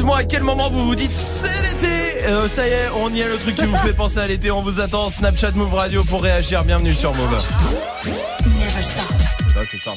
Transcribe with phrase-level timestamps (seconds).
[0.00, 2.24] Dites-moi à quel moment vous vous dites c'est l'été.
[2.24, 4.50] Euh, ça y est, on y est, le truc qui vous fait penser à l'été.
[4.50, 5.10] On vous attend.
[5.10, 6.64] Snapchat Move Radio pour réagir.
[6.64, 7.38] Bienvenue sur Move.
[7.38, 9.90] Ça, c'est ça.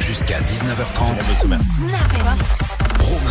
[0.00, 2.73] Jusqu'à 19h30.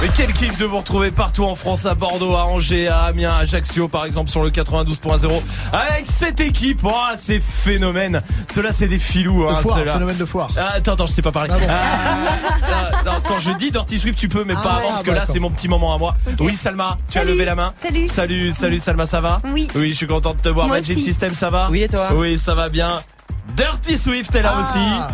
[0.01, 3.31] Mais quel kiff de vous retrouver partout en France, à Bordeaux, à Angers, à Amiens,
[3.33, 5.41] à Ajaccio, par exemple, sur le 92.0
[5.71, 6.81] avec cette équipe.
[6.83, 8.21] Oh, c'est phénomène.
[8.51, 9.43] Ceux-là, c'est des filous.
[9.45, 9.93] De Hein, foire, ceux-là.
[9.93, 10.49] phénomène de foire.
[10.57, 11.51] Ah, attends, attends, je sais pas parler.
[11.53, 11.65] Ah bon.
[11.69, 14.87] Ah, non, non, quand je dis Dirty Swift, tu peux, mais Ah pas avant, ouais,
[14.89, 16.15] parce que ah, là, c'est mon petit moment à moi.
[16.39, 17.71] Oui, Salma, tu as levé la main.
[17.81, 18.07] Salut.
[18.07, 19.67] Salut, salut, Salma, ça va Oui.
[19.75, 20.67] Oui, je suis content de te voir.
[20.67, 21.05] Moi Magic aussi.
[21.05, 23.01] System, ça va Oui, et toi Oui, ça va bien.
[23.55, 24.61] Dirty Swift est là Ah.
[24.61, 25.13] aussi.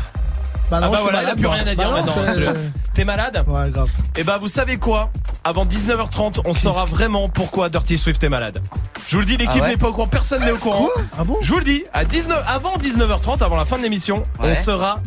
[0.72, 2.54] Bah Ah bah voilà, il a plus rien à Bah dire non, maintenant.
[2.94, 3.90] T'es malade Ouais, grave.
[4.18, 5.10] Et bah, vous savez quoi?
[5.44, 8.62] Avant 19h30, on saura vraiment pourquoi Dirty Swift est malade.
[9.08, 10.88] Je vous le dis, l'équipe Ah ouais n'est pas au courant, personne n'est au courant.
[10.94, 11.04] Quoi?
[11.18, 11.38] Ah bon?
[11.42, 15.00] Je vous le dis, à 19, avant 19h30, avant la fin de l'émission, on saura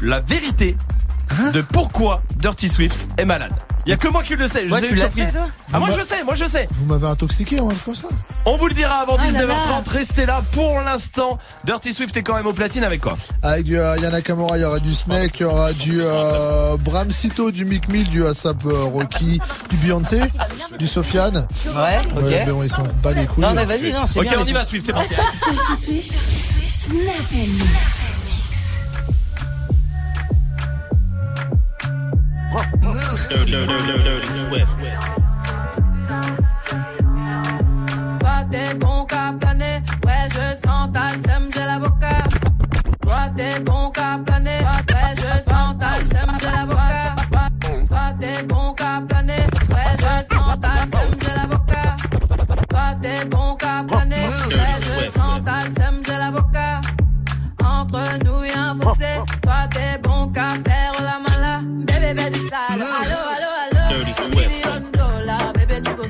[0.00, 0.76] la vérité
[1.52, 3.52] de pourquoi Dirty Swift est malade.
[3.86, 4.66] Il y a que moi qui le sais.
[4.66, 5.26] je Ouais, sais tu l'as sais,
[5.70, 6.66] Ah moi je le sais, moi je le sais.
[6.74, 8.08] Vous m'avez intoxiqué truc comme ça
[8.46, 9.88] On vous le dira avant Ah là 19h30.
[9.90, 11.36] Restez là pour l'instant.
[11.64, 14.62] Dirty Swift est quand même au platine avec quoi Avec du euh, Yana Kamura, il
[14.62, 18.26] y aura du Snake, il y aura du euh, Bram Sito, du Mick Mill, du
[18.26, 19.38] ASAP euh, Rocky,
[19.68, 20.20] du Beyoncé,
[20.78, 21.46] du Sofiane.
[21.66, 22.22] Ouais, ok.
[22.22, 23.44] Ouais, mais bon, ils sont pas les couilles.
[23.44, 24.38] non, mais vas-y, non, c'est Ok, bien.
[24.40, 25.10] on y va Swift, c'est parti.
[25.14, 26.12] Dirty Swift,
[26.66, 28.03] Snap
[32.56, 34.68] and Mix.
[38.20, 42.24] Toi t'es bon qu'à planer, ouais je sens ta sème, j'ai l'avocat.
[43.02, 44.33] Toi t'es bon qu'à planer,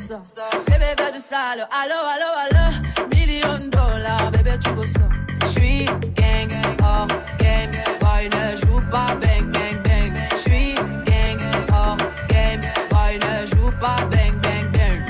[0.04, 0.22] ça.
[0.66, 3.08] Bébé fais du sale, allo allo allo.
[3.10, 5.08] Million dollars, bébé tu veux ça.
[5.46, 7.06] J'suis gang gang, oh
[7.38, 7.70] game,
[8.00, 10.12] boy ne joue pas bang bang bang.
[10.36, 11.40] J'suis gang
[11.70, 11.96] oh
[12.28, 15.00] game, boy ne joue pas bang bang bang.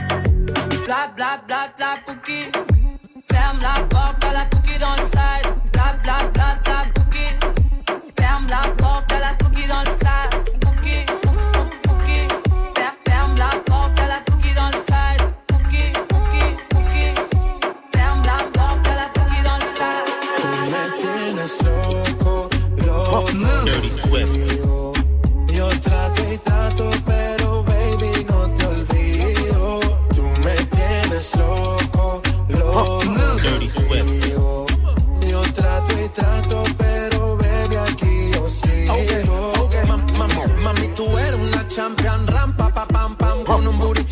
[0.85, 2.51] Bla bla bla bla pouki.
[3.31, 5.49] Ferme la porte à la pouki dans le side.
[5.73, 7.04] Bla bla bla bla.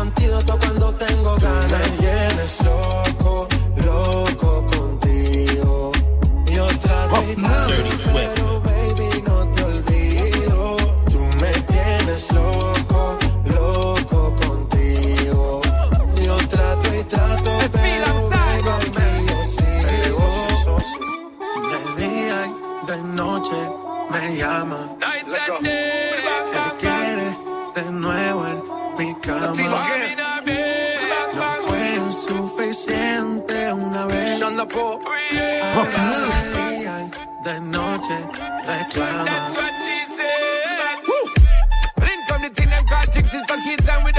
[0.00, 1.70] Antídoto cuando tengo ganas.
[1.70, 3.48] Tú me tienes loco,
[3.84, 5.92] loco contigo.
[6.46, 7.72] Yo trato y trato,
[8.14, 10.76] pero baby no te olvido.
[11.10, 15.60] Tú me tienes loco, loco contigo.
[16.22, 20.26] Yo trato y trato, pero baby yo sigo.
[21.70, 23.56] De día y de noche
[24.10, 24.96] me llama.
[29.56, 30.16] contigo que
[31.34, 34.42] no fue suficiente una vez.
[34.42, 35.00] Anda po.
[37.42, 38.18] De noche
[38.66, 39.24] reclama.
[41.96, 44.12] Blink on the thing and got chicks, it's for kids and we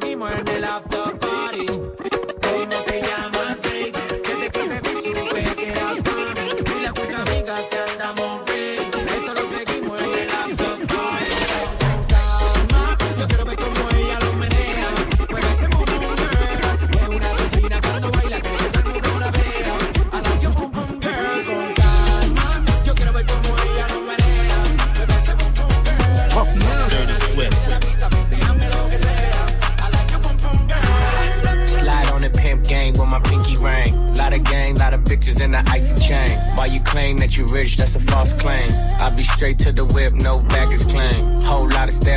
[0.00, 0.97] seguimos en el after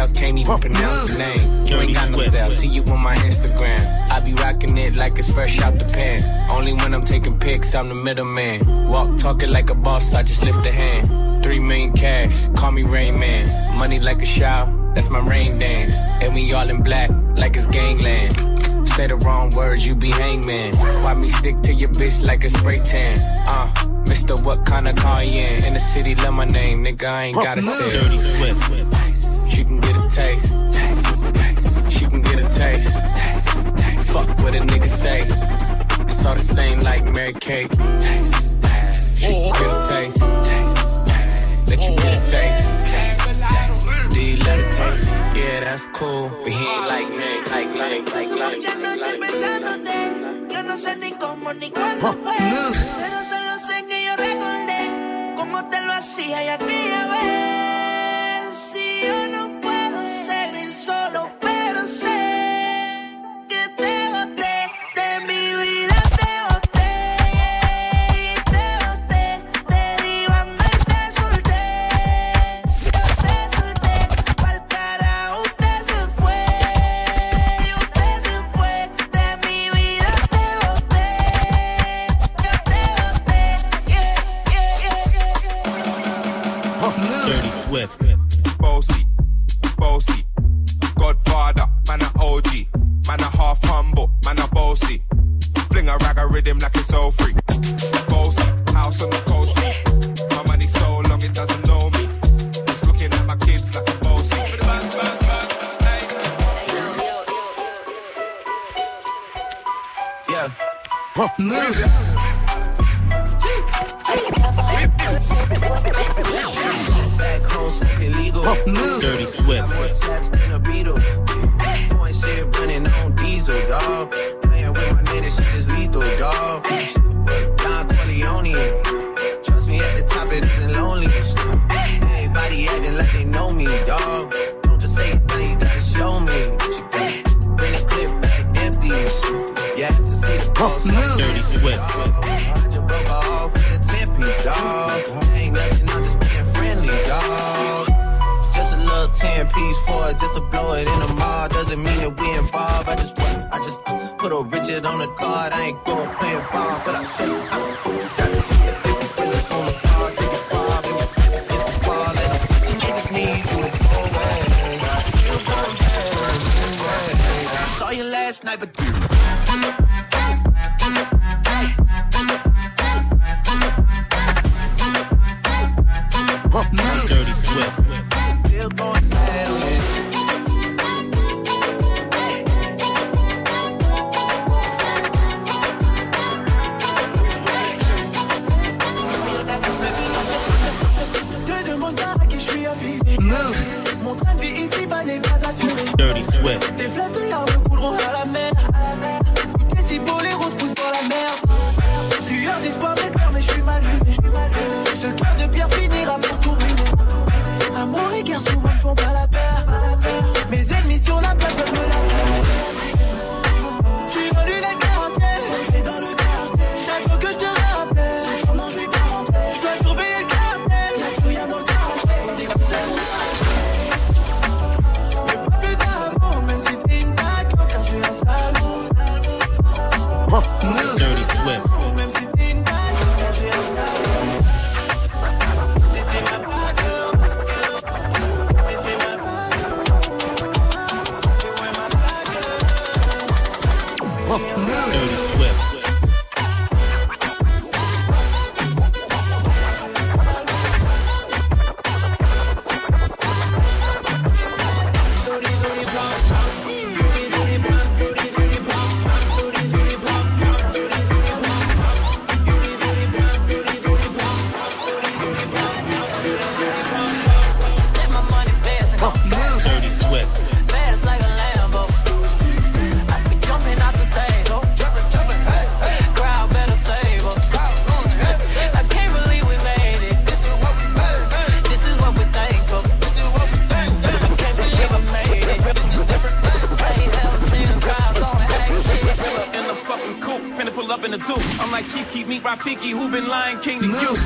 [0.05, 1.65] styles, can't even pronounce the name.
[1.65, 4.09] You ain't got no style, see you on my Instagram.
[4.09, 6.21] I be rocking it like it's fresh out the pan.
[6.51, 8.89] Only when I'm taking pics, I'm the middleman.
[8.89, 11.43] Walk talking like a boss, I just lift a hand.
[11.43, 13.77] Three million cash, call me Rain Man.
[13.77, 15.93] Money like a shower, that's my rain dance.
[16.23, 18.31] And we all in black, like it's gangland.
[18.89, 20.75] Say the wrong words, you be hangman.
[21.03, 23.17] Why me stick to your bitch like a spray tan?
[23.47, 23.67] Uh,
[24.05, 24.43] Mr.
[24.43, 25.63] What kind of car you in?
[25.63, 27.89] In the city, love my name, nigga, I ain't gotta say.
[27.89, 28.80] Dirty Swift
[30.11, 30.49] taste.
[31.89, 32.91] She can get a taste.
[34.11, 35.21] Fuck what a nigga say.
[36.07, 37.73] It's all the same like Mary Kate.
[39.17, 40.21] She can get a taste.
[41.69, 42.63] Let you get a taste.
[44.13, 45.09] Do you love a taste?
[45.35, 46.29] Yeah, that's cool.
[46.29, 47.31] But he ain't like me.
[47.51, 48.61] Like, like, like, like.
[50.51, 55.69] Yo no sé ni cómo ni cuándo fue, pero solo sé que yo recordé cómo
[55.69, 58.53] te lo hacía y aquella vez.
[58.53, 59.40] Si yo no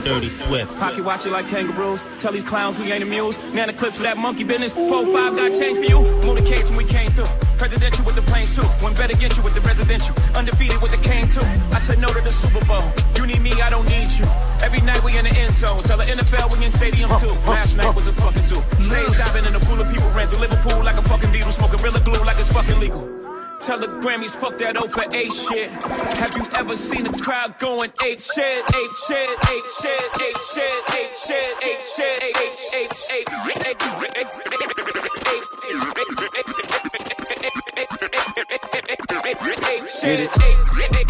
[0.06, 0.70] Dirty Swift.
[0.78, 2.06] Pocket watch it like kangaroos.
[2.20, 3.42] Tell these clowns we ain't amused.
[3.56, 4.72] Now the clips for that monkey business.
[4.72, 5.98] Four five got change for you.
[6.22, 7.26] Motorcades when we came through.
[7.58, 8.62] Presidential with the planes too.
[8.86, 10.14] One better get you with the residential.
[10.38, 11.42] Undefeated with the cane too.
[11.74, 12.86] I said no to the Super Bowl.
[13.18, 14.30] You need me, I don't need you.
[14.62, 15.82] Every night we in the end zone.
[15.90, 17.34] Tell the NFL we in stadiums too.
[17.50, 18.62] Last night was a fucking zoo.
[18.86, 21.50] Stage diving in a pool of people ran through Liverpool like a fucking beetle.
[21.50, 23.15] Smoking Gorilla glue like it's fucking legal.
[23.66, 25.72] Tell the Grammys, fuck that O for A shit.
[26.22, 30.70] Have you ever seen the crowd going ape shit, ape shit, ape shit, ape shit,
[30.94, 33.56] ape shit, ape shit, ape shit, ape shit,
[40.76, 41.05] Flexing on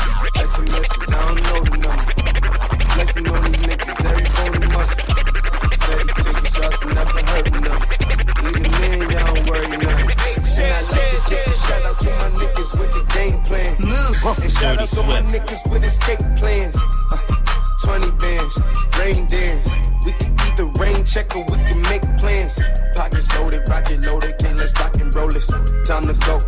[14.66, 16.76] And shout out to my niggas with escape plans.
[17.12, 17.18] Uh,
[17.84, 18.60] 20 bands,
[18.98, 19.70] rain dance.
[20.04, 22.60] We can keep the rain check or we can make plans.
[22.96, 25.46] Pockets loaded, rocket loaded, can't let's rock and roll this.
[25.86, 26.40] Time to go,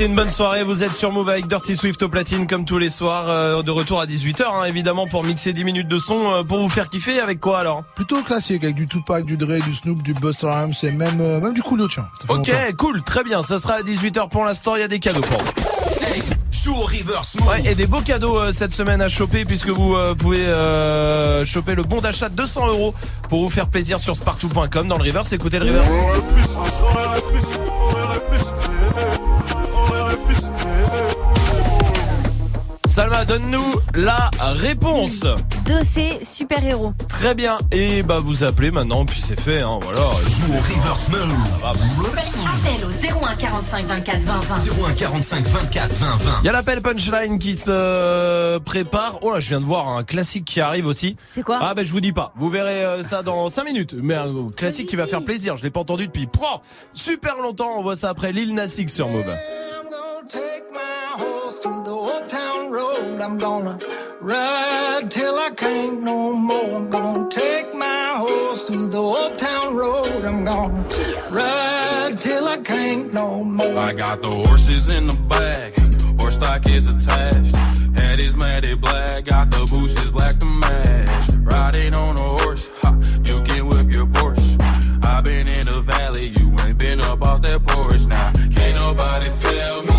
[0.00, 2.78] Passez une bonne soirée, vous êtes sur Move avec Dirty Swift au platine comme tous
[2.78, 6.32] les soirs, euh, de retour à 18h hein, évidemment pour mixer 10 minutes de son,
[6.32, 7.84] euh, pour vous faire kiffer avec quoi alors?
[7.94, 11.38] Plutôt classique avec du Tupac, du Dre, du Snoop, du Busta Rhymes et même euh,
[11.38, 12.08] même du Coolio tiens.
[12.28, 12.52] Ok, longtemps.
[12.78, 15.36] cool, très bien, ça sera à 18h pour l'instant, il y a des cadeaux pour
[15.36, 15.60] vous.
[17.48, 21.44] Ouais, et des beaux cadeaux euh, cette semaine à choper puisque vous euh, pouvez euh,
[21.44, 22.94] choper le bon d'achat de 200 euros
[23.28, 25.32] pour vous faire plaisir sur spartou.com dans le reverse.
[25.32, 25.90] Écoutez le reverse.
[33.00, 35.24] Salma, donne-nous la réponse.
[35.64, 36.92] Dossier super-héros.
[37.08, 37.56] Très bien.
[37.72, 39.60] Et bah vous appelez maintenant, puis c'est fait.
[39.60, 40.02] Hein, voilà.
[40.28, 44.54] Joue au reverse Appel au 01 45 24 20 20.
[44.84, 46.30] 01 45 24 20 20.
[46.42, 49.20] Il y a l'appel punchline qui se prépare.
[49.22, 51.16] Oh là, je viens de voir un classique qui arrive aussi.
[51.26, 52.34] C'est quoi Ah ben je vous dis pas.
[52.36, 53.94] Vous verrez euh, ça dans 5 minutes.
[53.98, 55.56] Mais un classique qui va faire plaisir.
[55.56, 56.60] Je l'ai pas entendu depuis pouah,
[56.92, 57.78] super longtemps.
[57.78, 59.34] On voit ça après Lil Nas X sur Move.
[61.20, 63.20] Horse to the old town road.
[63.20, 63.78] I'm gonna
[64.20, 66.76] ride till I can't no more.
[66.76, 70.24] I'm gonna take my horse to the old town road.
[70.24, 70.84] I'm gonna
[71.30, 73.78] ride till I can't no more.
[73.78, 75.70] I got the horses in the back,
[76.20, 77.54] horse stock is attached.
[77.98, 81.10] Head is matted black, got the bushes black to match.
[81.52, 82.90] Riding on a horse, ha,
[83.28, 84.56] you can whip your Porsche.
[85.04, 88.32] i been in the valley, you ain't been up off that porch now.
[88.56, 89.89] Can't nobody tell me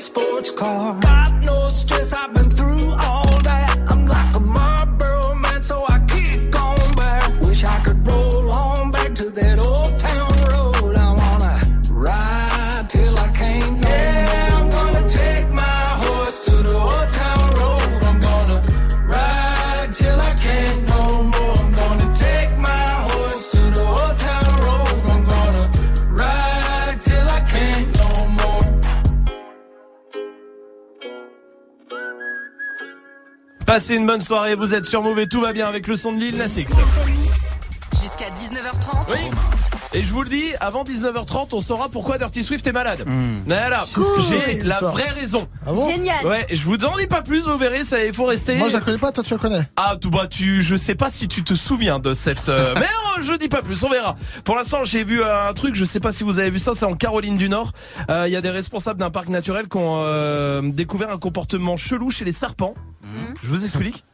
[0.00, 1.27] sports car.
[33.78, 36.10] Passez une bonne soirée, vous êtes sur Move et tout va bien avec le son
[36.10, 36.74] de Lil Nas X.
[39.92, 39.94] Jusqu'à 19h30.
[39.94, 39.98] Oui.
[39.98, 43.04] Et je vous le dis, avant 19h30, on saura pourquoi Dirty Swift est malade.
[43.06, 43.38] Hmm.
[43.46, 44.04] Voilà, Cool.
[44.28, 45.48] j'ai la vraie raison.
[45.66, 46.26] Ah bon Génial.
[46.26, 48.56] Ouais, je vous en dis pas plus, vous verrez, ça, il faut rester.
[48.56, 49.68] Moi, je la connais pas, toi, tu la connais?
[49.76, 52.48] Ah, tout bah tu, je sais pas si tu te souviens de cette.
[52.48, 54.16] euh, mais euh, je dis pas plus, on verra.
[54.44, 56.72] Pour l'instant, j'ai vu euh, un truc, je sais pas si vous avez vu ça,
[56.74, 57.72] c'est en Caroline du Nord.
[58.10, 61.76] Euh, Il y a des responsables d'un parc naturel qui ont euh, découvert un comportement
[61.76, 62.74] chelou chez les serpents.
[63.42, 64.04] Je vous explique.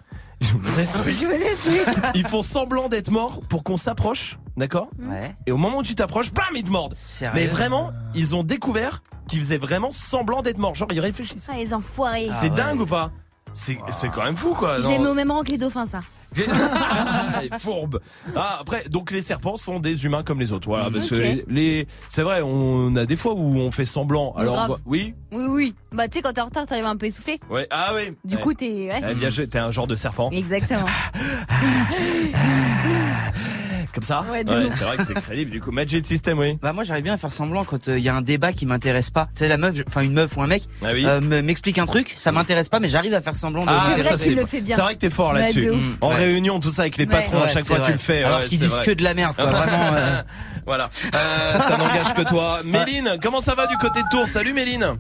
[0.44, 1.16] Je vous explique.
[1.18, 1.96] Je vous explique.
[2.14, 5.34] Ils font semblant d'être morts pour qu'on s'approche, d'accord Ouais.
[5.46, 6.94] Et au moment où tu t'approches, bam, ils te mordent.
[6.94, 10.74] Sérieux Mais vraiment, ils ont découvert qu'ils faisaient vraiment semblant d'être morts.
[10.74, 11.48] Genre, ils réfléchissent.
[11.50, 12.28] Ah, les enfoirés.
[12.34, 13.10] c'est dingue ou pas?
[13.54, 14.80] C'est c'est quand même fou, quoi.
[14.80, 16.00] Je les mets au même rang que les dauphins, ça.
[16.36, 18.00] Les fourbes.
[18.34, 20.66] Ah, après, donc les serpents sont des humains comme les autres.
[20.66, 24.32] Voilà, parce que les, c'est vrai, on a des fois où on fait semblant.
[24.36, 24.70] Alors, grave.
[24.70, 25.74] bah, oui, Oui, oui.
[25.92, 27.38] Bah, tu sais, quand t'es en retard, t'arrives un peu essoufflé.
[27.50, 28.10] ouais, ah oui.
[28.24, 28.42] Du Ouais.
[28.42, 28.66] coup, t'es.
[28.90, 29.00] ouais.
[29.10, 30.30] Eh bien, t'es un genre de serpent.
[30.32, 30.86] Exactement.
[33.94, 34.74] Comme ça Ouais, ouf.
[34.76, 35.52] c'est vrai que c'est crédible.
[35.52, 36.58] Du coup, Magic System, oui.
[36.60, 39.10] Bah moi j'arrive bien à faire semblant quand il y a un débat qui m'intéresse
[39.10, 39.26] pas.
[39.32, 41.04] Tu sais la meuf, je- enfin une meuf ou un mec Ah oui.
[41.06, 43.92] euh, me- m'explique un truc, ça m'intéresse pas mais j'arrive à faire semblant de Ah,
[43.96, 44.74] C'est vrai ça, que tu le fais bien.
[44.74, 45.66] C'est vrai que t'es fort Ouais, là-dessus.
[45.66, 45.82] de ouf.
[46.00, 46.16] En Ouais.
[46.16, 47.10] réunion, tout ça avec les Ouais.
[47.10, 47.86] patrons, à Ouais, chaque fois vrai.
[47.86, 48.24] tu le fais.
[48.24, 48.84] Alors ouais, qu'ils disent vrai.
[48.84, 49.90] que de la merde quoi, vraiment.
[49.94, 50.22] euh.
[50.66, 50.90] Voilà.
[51.14, 52.60] Euh, ça n'engage que toi.
[52.64, 54.26] Méline, comment ça va du côté de Tours?
[54.26, 54.92] Salut Méline.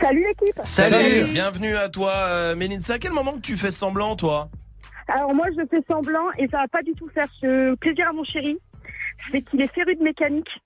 [0.00, 0.60] Salut l'équipe.
[0.64, 1.32] Salut.
[1.32, 2.80] Bienvenue à toi, euh, Méline.
[2.82, 4.50] C'est à quel moment que tu fais semblant, toi?
[5.08, 8.12] Alors moi je fais semblant et ça va pas du tout faire ce plaisir à
[8.12, 8.58] mon chéri.
[9.30, 10.60] C'est qu'il est féru de mécanique.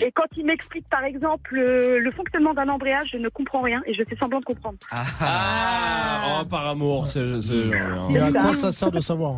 [0.00, 3.80] Et quand il m'explique par exemple euh, le fonctionnement d'un embrayage, je ne comprends rien
[3.86, 4.76] et je fais semblant de comprendre.
[4.90, 7.06] Ah, oh, par amour.
[7.06, 7.70] C'est, c'est-
[8.10, 8.40] Mais à ça.
[8.40, 9.34] quoi ça sert de savoir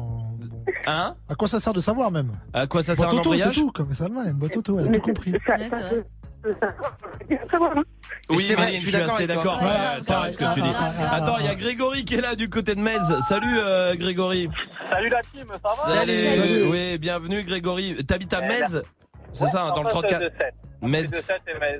[0.86, 3.70] hein À quoi ça sert de savoir même À quoi ça sert auto, c'est tout.
[3.72, 5.32] Comme Salma, elle aime boîte auto, elle a tout compris.
[5.46, 5.78] Ça, Ouais, ça,
[8.30, 9.60] Oui, C'est vrai, je suis assez d'accord.
[10.00, 10.70] c'est vrai ce que tu dis.
[11.10, 13.02] Attends, il y a Grégory qui est là du côté de Metz.
[13.28, 14.48] Salut euh, Grégory.
[14.90, 16.26] Salut la team, ça va Salut.
[16.26, 16.62] Salut.
[16.70, 18.04] Oui, bienvenue Grégory.
[18.06, 18.78] T'habites à Eh, Metz
[19.36, 20.20] C'est Ouais, ça, dans le en face 34.
[20.20, 20.30] de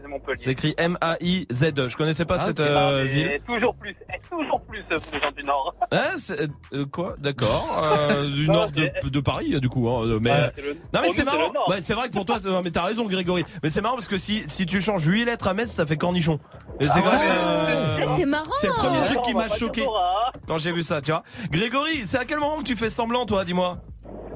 [0.05, 0.39] et Montpellier.
[0.39, 1.89] C'est écrit M-A-I-Z.
[1.89, 3.41] Je connaissais pas Ah, cette euh, ville.
[3.47, 5.73] Toujours plus, eh, toujours plus euh, les gens du Nord.
[5.93, 6.15] Hein,
[6.73, 7.15] euh, quoi?
[7.19, 7.83] D'accord.
[7.83, 9.89] Euh, du Non, nord de, Paris, du coup.
[9.89, 10.31] hein, mais...
[10.31, 11.53] Ouais, c'est le- Non mais pour c'est marrant.
[11.69, 13.45] Ouais, c'est vrai que pour toi, non, mais t'as raison, Grégory.
[13.63, 15.97] Mais c'est marrant parce que si si tu changes 8 lettres à Metz, ça fait
[15.97, 16.39] cornichon.
[16.81, 17.03] Et c'est euh,
[18.01, 18.51] Ah, c'est marrant.
[18.59, 19.87] C'est le premier truc qui m'a pas choqué
[20.47, 21.23] quand j'ai vu ça, tu vois.
[21.51, 23.79] Grégory, c'est à quel moment que tu fais semblant, toi, dis-moi?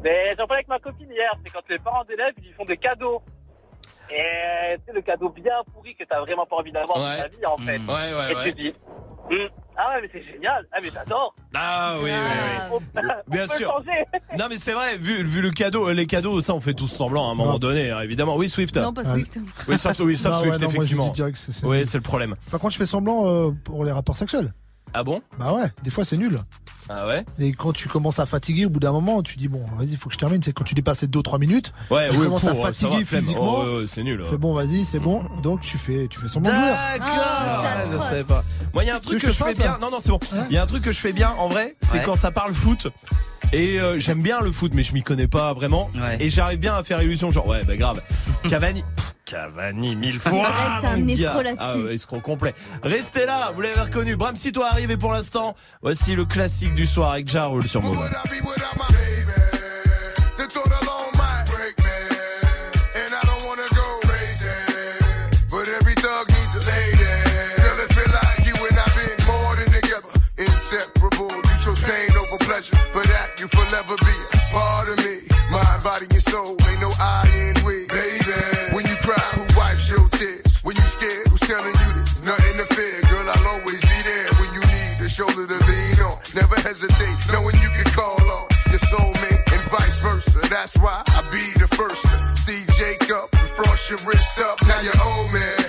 [0.03, 2.65] Mais j'en parlais avec ma copine hier, c'est quand les parents d'élèves ils lui font
[2.65, 3.10] des cadeaux.
[4.13, 7.17] Et c'est le cadeau bien pourri que t'as vraiment pas envie d'avoir Ouais.
[7.17, 7.79] dans ta vie en fait.
[7.79, 7.89] Mm.
[7.89, 8.75] Ouais, ouais, Et tu dis,
[9.31, 9.37] Hum,
[9.77, 11.33] ah ouais mais c'est génial, ah mais j'adore.
[11.55, 12.61] Ah oui, oui, oui.
[12.73, 13.71] On peut- on Bien peut sûr.
[13.71, 14.05] changer.
[14.37, 16.89] Non mais c'est vrai, vu, vu le cadeau, euh, les cadeaux, ça on fait tous
[16.89, 17.59] semblant à un moment Non.
[17.59, 18.35] donné, hein, évidemment.
[18.35, 18.77] Oui, Swift.
[18.77, 19.39] Non, pas Swift.
[19.69, 21.13] Oui, sauf, oui, sauf Ah ouais, Swift, non, effectivement.
[21.35, 22.35] c'est- Oui, c'est le problème.
[22.51, 24.53] Par contre, je fais semblant euh, pour les rapports sexuels.
[24.93, 25.21] Ah bon?
[25.39, 26.37] Bah ouais, des fois c'est nul.
[26.93, 27.25] Ah ouais?
[27.39, 30.09] Et quand tu commences à fatiguer, au bout d'un moment, tu dis bon, vas-y, faut
[30.09, 30.43] que je termine.
[30.43, 31.73] C'est quand tu dépasses les 2-3 minutes.
[31.91, 33.59] Ouais, tu oui, commences à pour, fatiguer va, physiquement.
[33.61, 34.25] Oh, ouais, ouais, c'est nul.
[34.29, 35.23] Fais bon, vas-y, c'est bon.
[35.43, 36.53] Donc tu fais, tu fais D'accord.
[36.61, 36.73] jouer.
[37.01, 38.43] Ah, c'est Ouais, je savais pas.
[38.75, 39.73] Moi, il y a un truc que que je je fais bien.
[39.75, 40.19] hein Non, non, c'est bon.
[40.51, 42.03] Il y a un truc que je fais bien en vrai, c'est Ouais.
[42.05, 42.89] quand ça parle foot.
[43.53, 45.91] Et euh, j'aime bien le foot, mais je m'y connais pas vraiment.
[45.97, 46.19] Ouais.
[46.21, 48.01] Et j'arrive bien à faire illusion, genre ouais, bah grave.
[48.49, 50.51] Cavani, Pff, Cavani mille fois.
[50.51, 51.13] vrai que t'es un gars.
[51.15, 51.61] escroc là-dessus.
[51.61, 52.55] Ah ouais, escroc complet.
[52.83, 54.17] Restez là, vous l'avez reconnu.
[54.17, 57.81] Bram, si toi arrive et pour l'instant, voici le classique du soir avec Jarul sur
[57.81, 57.97] Move.
[60.37, 61.93] The thought alone might break me,
[62.97, 63.71] and I don't wanna
[86.71, 90.39] hesitate, knowing you can call on your soulmate and vice versa.
[90.49, 94.57] That's why I be the first to see Jacob and frost your wrist up.
[94.69, 95.60] Now you're old man.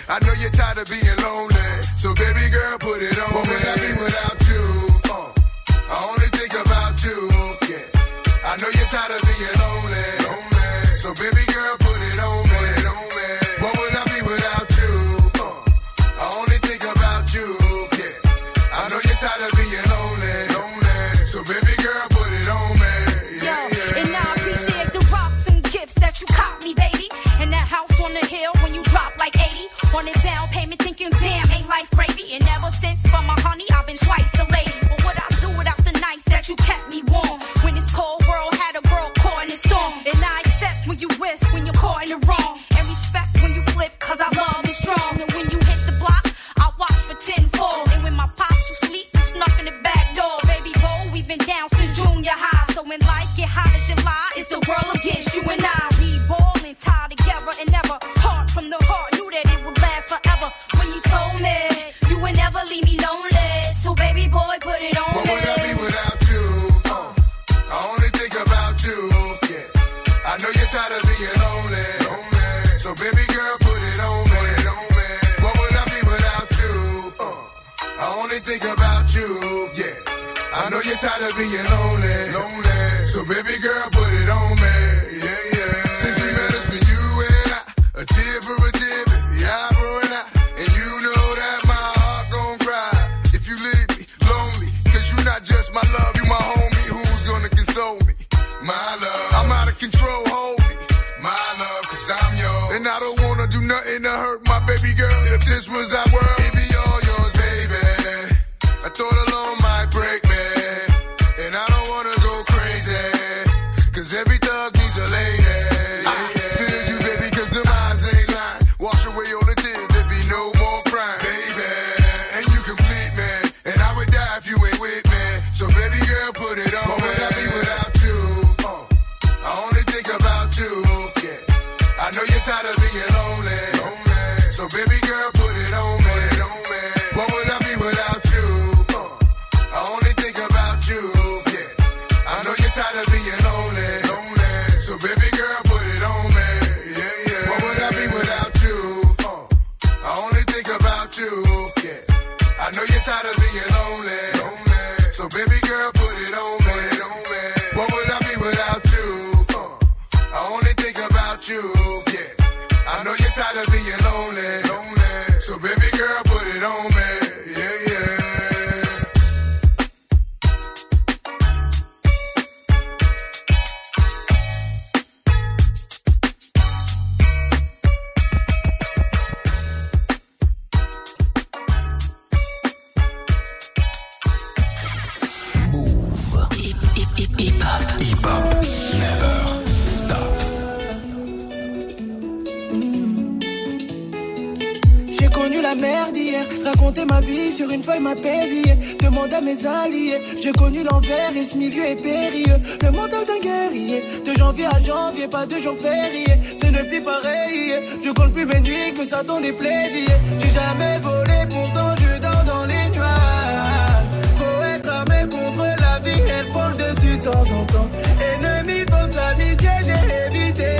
[208.11, 210.09] Je compte plus mes nuits que ça t'en déplaisir.
[210.37, 214.05] J'ai jamais volé, pourtant je dors dans les nuages.
[214.35, 217.89] Faut être armé contre la vie, elle prend le dessus de temps en temps.
[218.19, 220.75] Ennemis, fausse amitié, j'ai évité.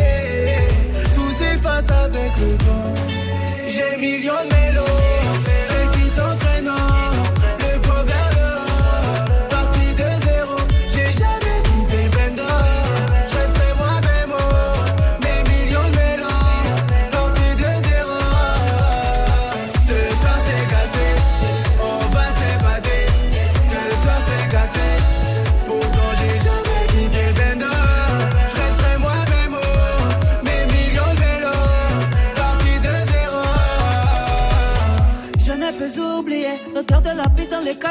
[1.16, 2.96] Tous s'efface avec le vent.
[3.70, 5.21] J'ai millions de mélos.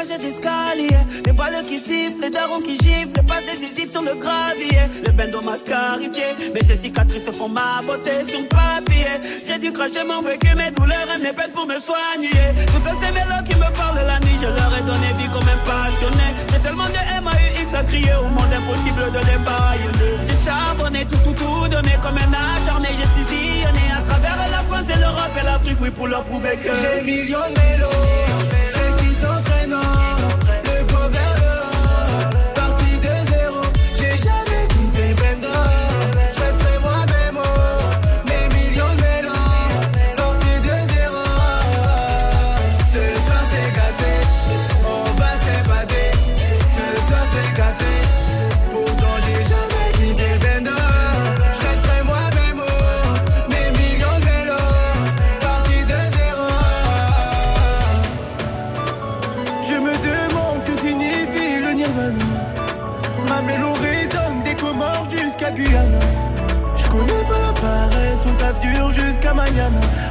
[0.01, 0.97] marche d'escalier.
[1.25, 4.83] Les balles qui sifflent, les darons qui giflent, les passes décisives sur le gravier.
[5.05, 9.19] Le bendo mascarifié, mais ces cicatrices font ma beauté sur papier.
[9.47, 12.45] J'ai dû cracher mon vécu, mes douleurs et mes peines pour me soigner.
[12.67, 15.59] Toutes ces mélos qui me parlent la nuit, je leur ai donné vie comme un
[15.65, 16.29] passionné.
[16.51, 20.17] J'ai tellement de MAUX à crier au monde impossible de les baïonner.
[20.27, 22.89] J'ai charbonné tout, tout, tout donné comme un acharné.
[22.97, 26.69] J'ai sillonné à travers la France et l'Europe et l'Afrique, oui, pour leur prouver que
[26.81, 28.00] j'ai millions de mélos.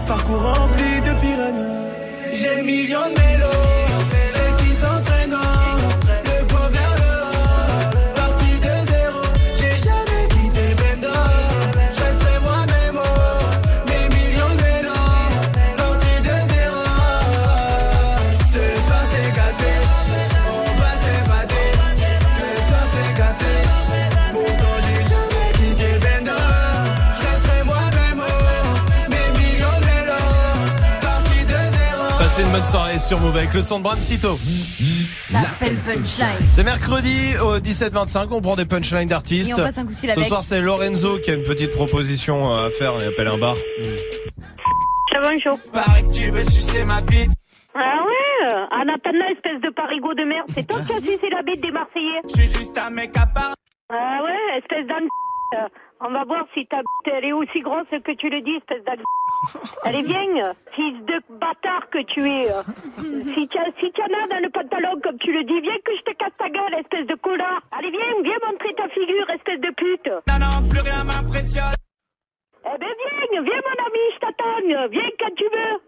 [0.06, 1.90] Parcours rempli de piranhas.
[2.32, 3.79] J'ai millions de mélos.
[32.60, 34.38] Bonne soirée sur Move avec le son de Bram Cito.
[35.32, 36.46] L'appel punchline.
[36.50, 39.50] C'est mercredi au 17-25, on prend des punchlines d'artistes.
[39.50, 40.28] Et on passe un coup de fil Ce avec.
[40.28, 42.92] soir, c'est Lorenzo qui a une petite proposition à faire.
[43.00, 43.54] Il appelle un bar.
[45.10, 45.58] Ça va, chaud.
[45.72, 47.30] Pareil que tu veux sucer ma bite.
[47.74, 50.46] Ah ouais Ah Nathana, espèce de parigot de merde.
[50.54, 53.24] C'est toi qui as sucé la bite des Marseillais Je suis juste un mec à
[53.26, 53.54] part.
[53.90, 55.08] Ah ouais, espèce d'âne.
[56.00, 58.82] On va voir si ta bite, elle est aussi grosse que tu le dis, espèce
[58.84, 59.02] d'âne.
[59.84, 62.46] Allez, viens, fils de bâtard que tu es.
[63.34, 65.94] Si tu as, si en as dans le pantalon, comme tu le dis, viens que
[65.96, 67.60] je te casse ta gueule, espèce de connard.
[67.72, 70.10] Allez, viens, viens montrer ta figure, espèce de pute.
[70.26, 71.74] Non, non, plus rien m'impressionne.
[72.64, 72.88] Eh ben,
[73.30, 74.88] viens, viens, mon ami, je t'attends.
[74.90, 75.80] Viens quand tu veux.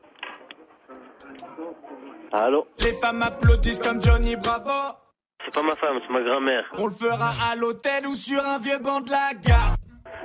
[2.32, 5.01] Allô Les femmes applaudissent comme Johnny Bravo.
[5.44, 6.64] C'est pas ma femme, c'est ma grand-mère.
[6.78, 9.74] On le fera à l'hôtel ou sur un vieux banc de la gare.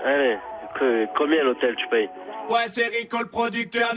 [0.06, 0.38] Allez,
[0.80, 2.10] que- combien l'hôtel tu payes
[2.50, 3.90] Ouais, c'est Rico le producteur.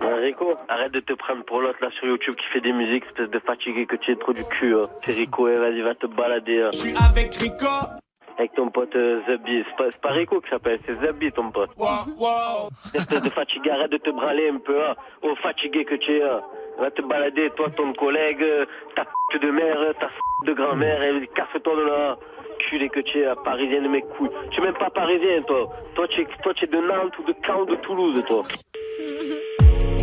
[0.00, 3.30] Rico, arrête de te prendre pour l'autre là sur YouTube qui fait des musiques, espèce
[3.30, 4.74] de fatigué que tu es trop du cul.
[4.74, 4.86] hein.
[5.02, 6.62] C'est Rico, eh, vas-y, va te balader.
[6.62, 6.70] hein.
[6.74, 7.66] Je suis avec Rico.
[8.38, 9.64] Avec ton pote euh, Zabi.
[9.90, 11.70] C'est pas, Rico qui s'appelle, c'est Zabi ton pote.
[11.78, 11.86] Wow,
[12.18, 12.68] wow.
[12.92, 14.84] Espèce de fatigué, arrête de te branler un peu.
[14.84, 14.94] Hein.
[15.22, 16.22] Oh, fatigué que tu es.
[16.78, 20.10] Va te balader, toi, ton collègue, euh, ta p de mère, ta
[20.44, 22.18] de grand-mère, et casse-toi de là.
[22.68, 24.30] Culé que tu es, euh, parisien de mes couilles.
[24.50, 25.68] Tu es même pas parisien, toi.
[25.94, 28.42] Toi, tu es, toi, tu es de Nantes ou de Caen ou de Toulouse, toi.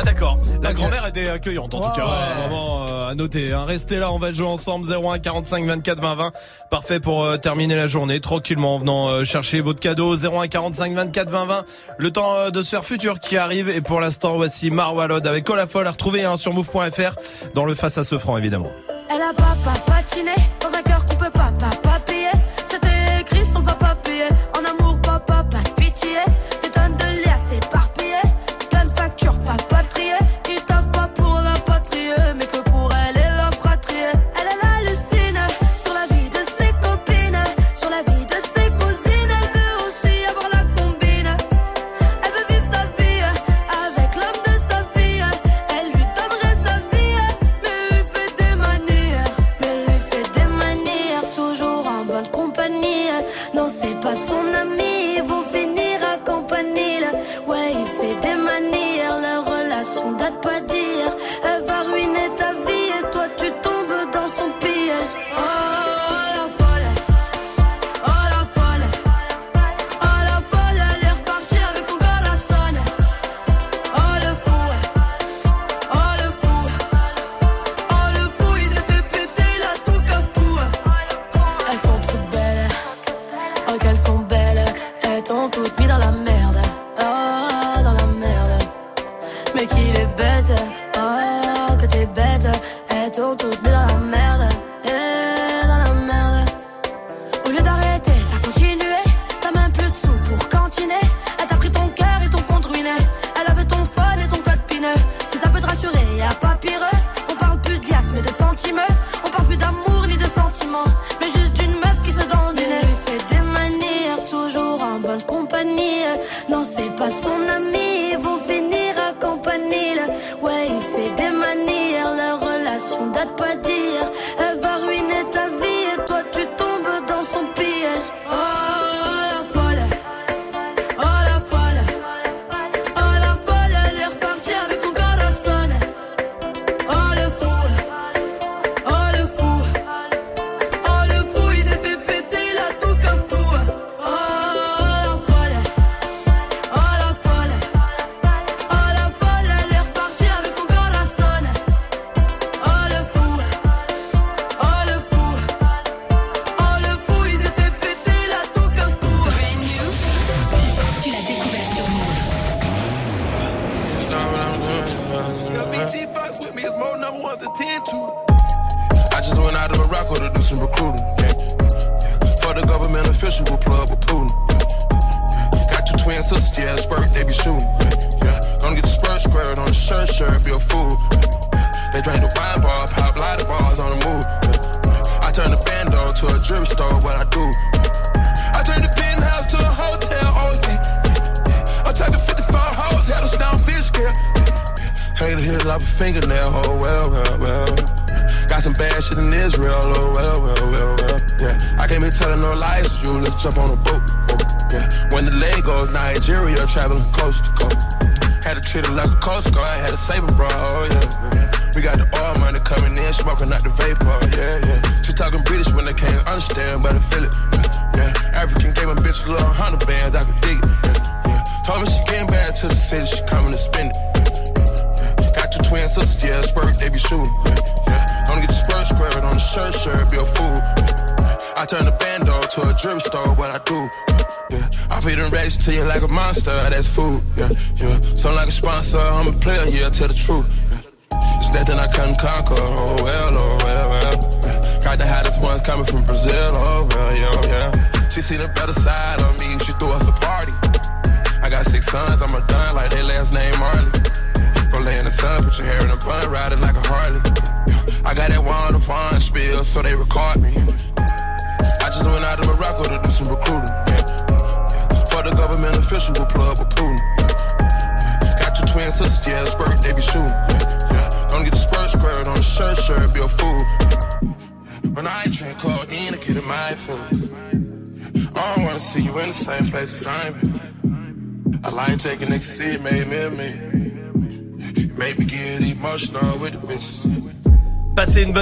[0.00, 0.38] Ah d'accord.
[0.62, 2.04] La grand-mère était accueillante en tout cas.
[2.06, 3.52] Ouais, Vraiment euh, à noter.
[3.52, 3.64] hein.
[3.66, 6.32] Restez là, on va jouer ensemble 01 45 24 20 20.
[6.70, 10.94] Parfait pour euh, terminer la journée tranquillement en venant euh, chercher votre cadeau 01 45
[10.94, 11.64] 24 20 20.
[11.98, 15.50] Le temps euh, de se faire futur qui arrive et pour l'instant voici Marwalod avec
[15.50, 17.16] Olafol à retrouver hein, sur move.fr
[17.56, 18.70] dans le face à ce franc évidemment.
[19.10, 20.30] Elle a papa patiné
[20.60, 22.28] dans un cœur qu'on peut pas papa payer.
[22.68, 24.26] C'était écrit son papa payé.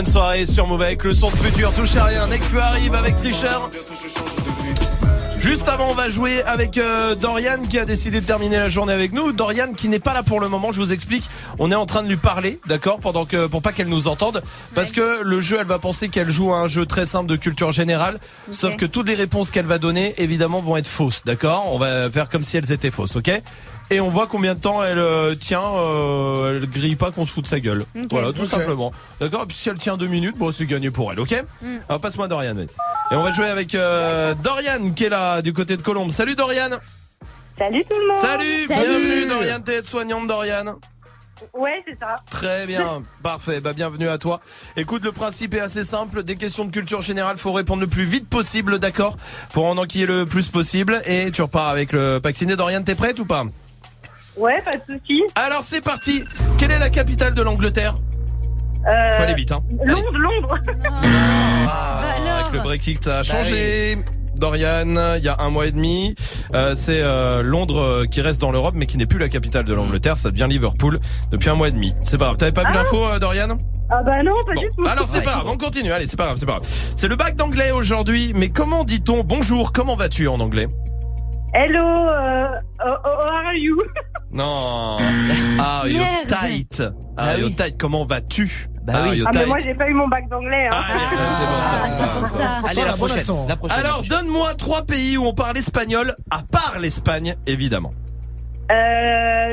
[0.07, 1.73] Bonne soirée sur Mauvais avec le son de futur.
[1.73, 2.27] Touche à rien.
[2.29, 3.71] Nekfu arrive avec Tricheur.
[5.38, 8.92] Juste avant, on va jouer avec euh, Dorian qui a décidé de terminer la journée
[8.92, 9.33] avec nous.
[9.33, 11.25] Dorian qui n'est pas là pour le moment, je vous explique.
[11.59, 14.42] On est en train de lui parler, d'accord, pendant que pour pas qu'elle nous entende,
[14.76, 17.36] parce que le jeu, elle va penser qu'elle joue à un jeu très simple de
[17.36, 18.18] culture générale,
[18.50, 21.72] sauf que toutes les réponses qu'elle va donner, évidemment, vont être fausses, d'accord?
[21.74, 23.30] On va faire comme si elles étaient fausses, ok?
[23.90, 27.30] Et on voit combien de temps elle euh, tient, euh, elle grille pas qu'on se
[27.30, 27.84] fout de sa gueule.
[28.10, 28.92] Voilà, tout simplement.
[29.20, 29.44] D'accord?
[29.44, 31.42] Et puis si elle tient deux minutes, bon, c'est gagné pour elle, ok?
[31.62, 31.76] Mm.
[31.88, 32.56] Alors passe-moi Dorian.
[32.58, 36.10] Et on va jouer avec euh, Dorian qui est là du côté de Colombe.
[36.10, 36.70] Salut Dorian
[37.58, 40.76] Salut tout le monde Salut, bienvenue Dorian, t'es aide-soignante Dorian.
[41.55, 42.16] Ouais, c'est ça.
[42.31, 44.40] Très bien, parfait, bah bienvenue à toi.
[44.77, 48.05] Écoute, le principe est assez simple, des questions de culture générale, faut répondre le plus
[48.05, 49.16] vite possible, d'accord?
[49.53, 52.57] Pour en enquiller le plus possible, et tu repars avec le vacciné.
[52.57, 53.44] Dorian, t'es prête ou pas?
[54.37, 55.22] Ouais, pas de soucis.
[55.35, 56.25] Alors c'est parti,
[56.59, 57.94] quelle est la capitale de l'Angleterre?
[58.87, 59.62] Euh, Faut aller vite, hein.
[59.85, 60.59] Londres, Londres.
[61.66, 62.03] Ah,
[62.38, 63.96] avec le Brexit, ça a changé.
[64.38, 66.14] Dorian, il y a un mois et demi,
[66.55, 69.64] Euh, c'est euh, Londres euh, qui reste dans l'Europe, mais qui n'est plus la capitale
[69.66, 70.16] de l'Angleterre.
[70.16, 71.01] Ça devient Liverpool
[71.33, 71.92] depuis un mois et demi.
[72.01, 72.37] C'est pas grave.
[72.37, 73.57] T'avais pas vu l'info, euh, Dorian
[73.90, 74.85] Ah bah non, pas Bon, du tout.
[74.88, 75.46] alors c'est pas grave.
[75.49, 75.90] On continue.
[75.92, 76.68] Allez, c'est pas grave, c'est pas grave.
[76.94, 78.33] C'est le bac d'anglais aujourd'hui.
[78.37, 80.68] Mais comment dit-on bonjour Comment vas-tu en anglais?
[81.55, 82.42] Hello, euh,
[82.81, 83.77] how how are you?
[84.33, 84.99] Non.
[85.59, 86.83] Ah, you tight.
[87.16, 87.77] Ah, you tight.
[87.79, 88.68] Comment vas-tu?
[88.87, 89.16] Bah oui.
[89.18, 90.68] you Ah mais moi j'ai pas eu mon bac d'anglais.
[90.70, 90.83] Hein.
[91.96, 92.61] c'est pour ça.
[92.68, 93.25] Allez, la prochaine.
[93.49, 93.79] La prochaine.
[93.81, 97.90] Alors, donne-moi trois pays où on parle espagnol, à part l'Espagne, évidemment.
[98.72, 99.49] Euh,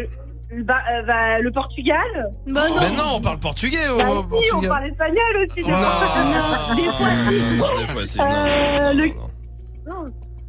[0.65, 1.97] bah, euh, bah, le Portugal.
[2.47, 4.05] Bah Mais non, on parle portugais au Bah
[4.43, 5.61] si, on parle espagnol aussi.
[5.67, 5.79] Non.
[5.79, 7.57] Non, des fois si.
[7.57, 8.17] Non, des fois, si.
[8.19, 9.25] Non, Euh, non, le- non, non.
[10.03, 10.05] Non.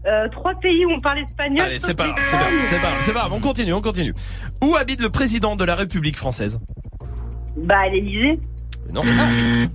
[0.06, 1.64] Euh, trois pays où on parle espagnol.
[1.64, 3.72] Allez, c'est pas grave, c'est pas grave, c'est pas grave, c'est pas grave, on continue,
[3.72, 4.12] on continue.
[4.62, 6.60] Où habite le président de la République française?
[7.66, 8.38] Bah, à l'Elysée.
[8.92, 9.02] Non,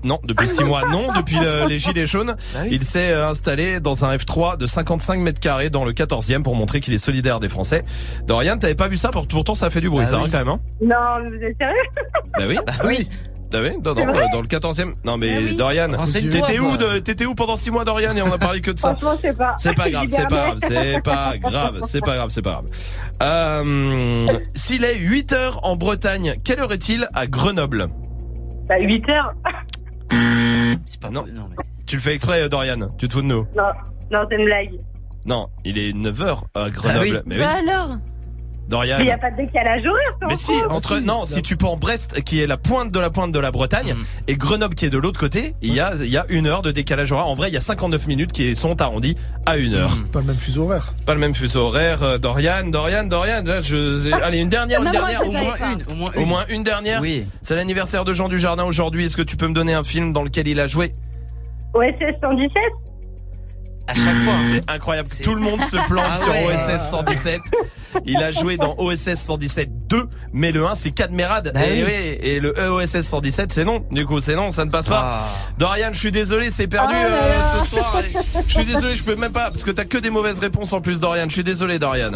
[0.03, 1.07] non, depuis six mois, non.
[1.15, 2.35] Depuis le- les gilets jaunes,
[2.69, 6.55] il s'est euh, installé dans un F3 de 55 mètres carrés dans le 14e pour
[6.55, 7.81] montrer qu'il est solidaire des Français.
[8.27, 10.23] Dorian, t'avais pas vu ça pour- Pourtant, ça a fait du bruit, Bah ça, oui.
[10.25, 10.49] hein, quand même.
[10.49, 11.75] Hein Non, mais vous êtes sérieux?
[12.37, 12.57] Bah oui.
[12.65, 13.09] Bah oui.
[13.51, 14.93] Bah oui, non, non, dans le 14e.
[15.05, 15.55] Non, mais Ah oui.
[15.55, 18.79] Dorian, t'étais où, de- où pendant six mois, Dorian, et on a parlé que de
[18.79, 18.95] ça?
[18.95, 19.45] Franchement, c'est pas.
[19.47, 20.07] Grave, c'est pas grave,
[20.59, 22.65] c'est pas grave, c'est pas grave, c'est pas grave.
[23.23, 27.87] Euh, S'il est 8 heures en Bretagne, quelle heure est-il à Grenoble?
[28.69, 29.29] Bah, 8 heures.
[30.85, 31.25] C'est pas Non.
[31.35, 31.55] non, mais...
[31.85, 33.67] Tu le fais exprès, euh, Dorian Tu te fous de nous Non,
[34.11, 34.77] non, c'est une blague.
[35.25, 36.99] Non, il est 9 heures à Grenoble.
[36.99, 37.19] Ah oui.
[37.25, 37.89] Mais oui, Bah alors
[38.69, 38.97] Dorian.
[38.99, 41.03] Mais il n'y a pas de décalage horaire, Mais si, entre si.
[41.03, 43.93] non, si tu prends Brest qui est la pointe de la pointe de la Bretagne
[43.95, 44.03] Mm.
[44.27, 46.61] et Grenoble qui est de l'autre côté, il y a il y a une heure
[46.61, 47.27] de décalage horaire.
[47.27, 49.15] En vrai, il y a 59 minutes qui sont arrondies
[49.45, 49.95] à une heure.
[49.95, 50.09] Mm.
[50.09, 50.93] Pas le même fuseau horaire.
[51.05, 52.03] Pas le même fuseau horaire.
[52.03, 53.43] euh, Dorian, Dorian, Dorian.
[53.63, 54.11] Je...
[54.23, 55.27] Allez, une dernière, une Même moi, dernière.
[55.27, 55.55] au moins.
[55.73, 56.27] Une, au moins Au une.
[56.27, 57.01] moins une dernière.
[57.01, 57.25] Oui.
[57.41, 59.05] C'est l'anniversaire de Jean Dujardin aujourd'hui.
[59.05, 60.93] Est-ce que tu peux me donner un film dans lequel il a joué?
[61.73, 62.51] OSS 117
[63.89, 64.33] À chaque fois.
[64.51, 65.09] C'est incroyable.
[65.23, 66.53] Tout le monde se plante Ah sur ouais.
[66.53, 67.41] OSS 117.
[68.05, 71.51] Il a joué dans OSS 117 2, mais le 1 c'est Cadmerade.
[71.53, 71.89] Bah et, oui.
[71.89, 73.83] oui, et le OSS 117 c'est non.
[73.91, 75.23] Du coup, c'est non, ça ne passe pas.
[75.23, 75.25] Ah.
[75.57, 77.95] Dorian, je suis désolé, c'est perdu Oh euh, ce soir.
[77.97, 78.09] Allez,
[78.47, 80.81] Je suis désolé, je peux même pas parce que t'as que des mauvaises réponses en
[80.81, 81.25] plus, Dorian.
[81.27, 82.11] Je suis désolé, Dorian.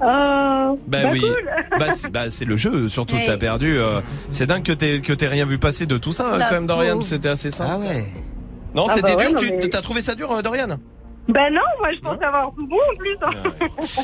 [0.00, 1.20] Oh, Bah, bah oui.
[1.20, 1.50] cool.
[1.78, 3.22] Bah c'est bah, c'est le jeu, surtout Oui.
[3.26, 3.78] t'as perdu.
[3.78, 6.54] euh, c'est dingue que t'aies que t'aies rien vu passer de tout ça La quand
[6.56, 7.00] même, Dorian.
[7.00, 7.70] C'était assez simple.
[7.72, 8.04] Ah ouais.
[8.74, 9.40] Non, ah c'était bah dur.
[9.40, 9.68] Ouais, non, mais...
[9.68, 10.76] Tu as trouvé ça dur, euh, Dorian?
[11.28, 13.16] Ben non, moi je pense avoir tout bon en plus.
[13.22, 13.52] Hein.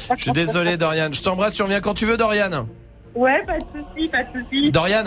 [0.08, 1.08] Ah je suis désolé, Dorian.
[1.12, 2.66] Je t'embrasse, tu reviens quand tu veux, Dorian.
[3.14, 4.70] Ouais, pas de soucis, pas de soucis.
[4.70, 5.04] Dorian?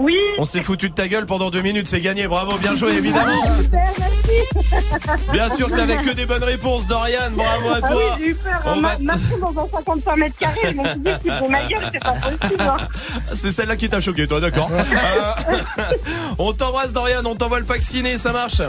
[0.00, 0.16] Oui.
[0.38, 2.26] On s'est foutu de ta gueule pendant deux minutes, c'est gagné.
[2.26, 3.42] Bravo, bien joué, évidemment.
[3.70, 5.30] Merci.
[5.30, 7.34] Bien sûr, que t'avais que des bonnes réponses, Doriane.
[7.34, 8.18] Bravo à ah toi.
[8.64, 8.76] On hein.
[8.80, 12.60] ma, dans un 55 mètres carrés, ils m'ont dit qu'ils ma gueule, c'est pas possible.
[12.60, 12.88] Hein.
[13.34, 14.70] C'est celle-là qui t'a choqué, toi, d'accord.
[15.00, 15.92] Euh,
[16.38, 17.26] on t'embrasse, Doriane.
[17.26, 18.60] On t'envoie le pack ciné, ça marche.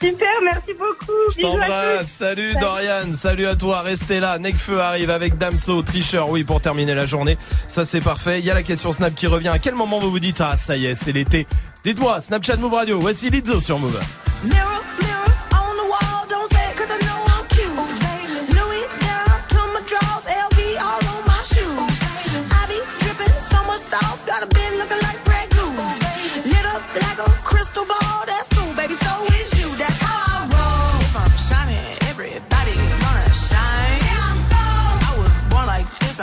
[0.00, 1.12] Super, merci beaucoup.
[1.34, 2.08] Je t'embrasse.
[2.10, 3.80] Salut, salut Dorian, salut à toi.
[3.80, 4.38] Restez là.
[4.38, 7.38] Necfeu arrive avec Damso, tricheur, oui, pour terminer la journée.
[7.68, 8.40] Ça, c'est parfait.
[8.40, 9.48] Il y a la question Snap qui revient.
[9.48, 11.46] À quel moment vous vous dites, ah, ça y est, c'est l'été?
[11.84, 13.00] Dites-moi, Snapchat Move Radio.
[13.00, 14.00] Voici Lizzo sur Move.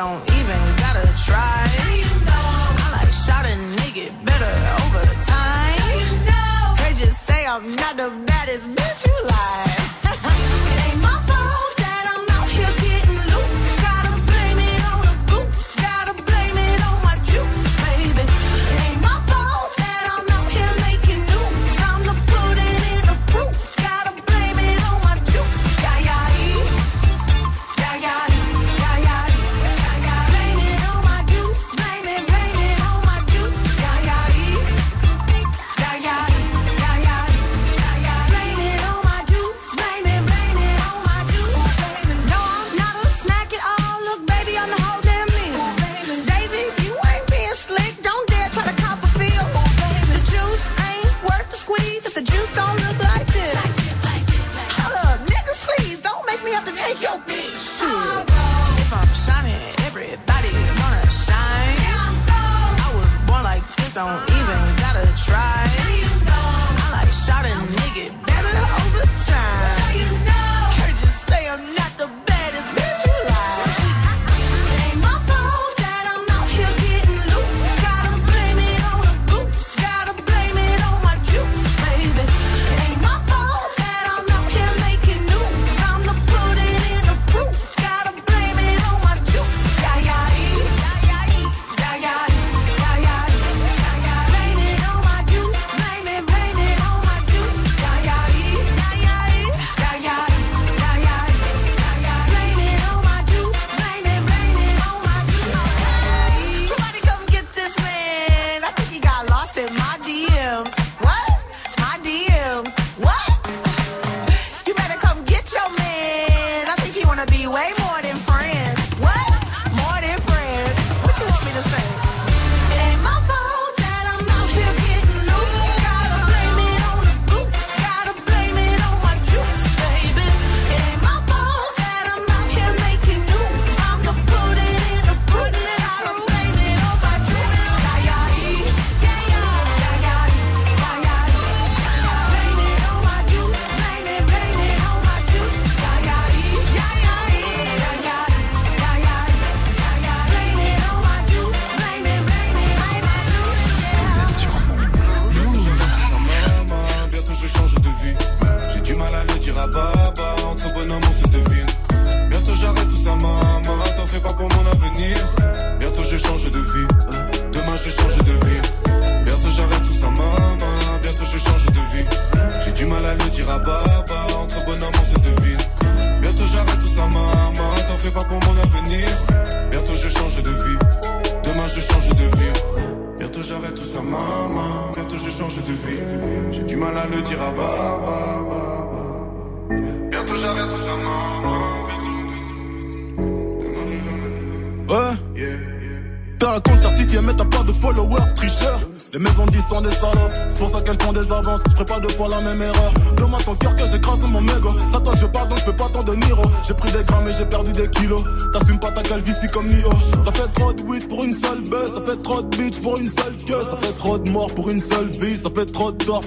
[0.02, 1.70] don't even gotta try.
[1.93, 2.84] You know.
[2.84, 5.78] I like shot a nigga better over time.
[5.93, 6.76] You know.
[6.82, 9.81] They just say I'm not the baddest bitch you like.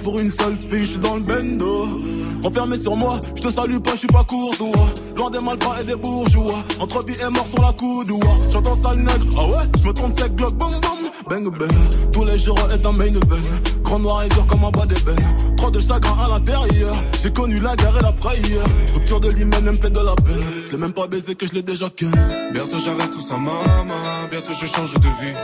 [0.05, 1.87] pour une seule fille, je dans le bendo.
[2.43, 4.87] Enfermé sur moi, je te salue pas, je suis pas courdois.
[5.17, 6.59] Loin des malfrats et des bourgeois.
[6.79, 8.33] Entre billes et mort sur la coude coudoua.
[8.51, 11.09] J'entends sale nègre, ah ouais, je me trompe, c'est glock, boum boum.
[11.27, 11.71] Bang bang,
[12.13, 13.49] tous les jours est un main event.
[13.81, 15.55] Grand noir et dur comme un bas d'ébène.
[15.57, 16.95] Trop de chagrin à la l'intérieur.
[17.23, 18.65] J'ai connu la guerre et la frayeur.
[18.93, 20.43] Rupture de l'hymen, elle me fait de la peine.
[20.67, 22.11] Je l'ai même pas baisé que je l'ai déjà ken.
[22.53, 23.95] Bientôt j'arrête tout ça, maman.
[24.29, 25.35] Bientôt je change de vie.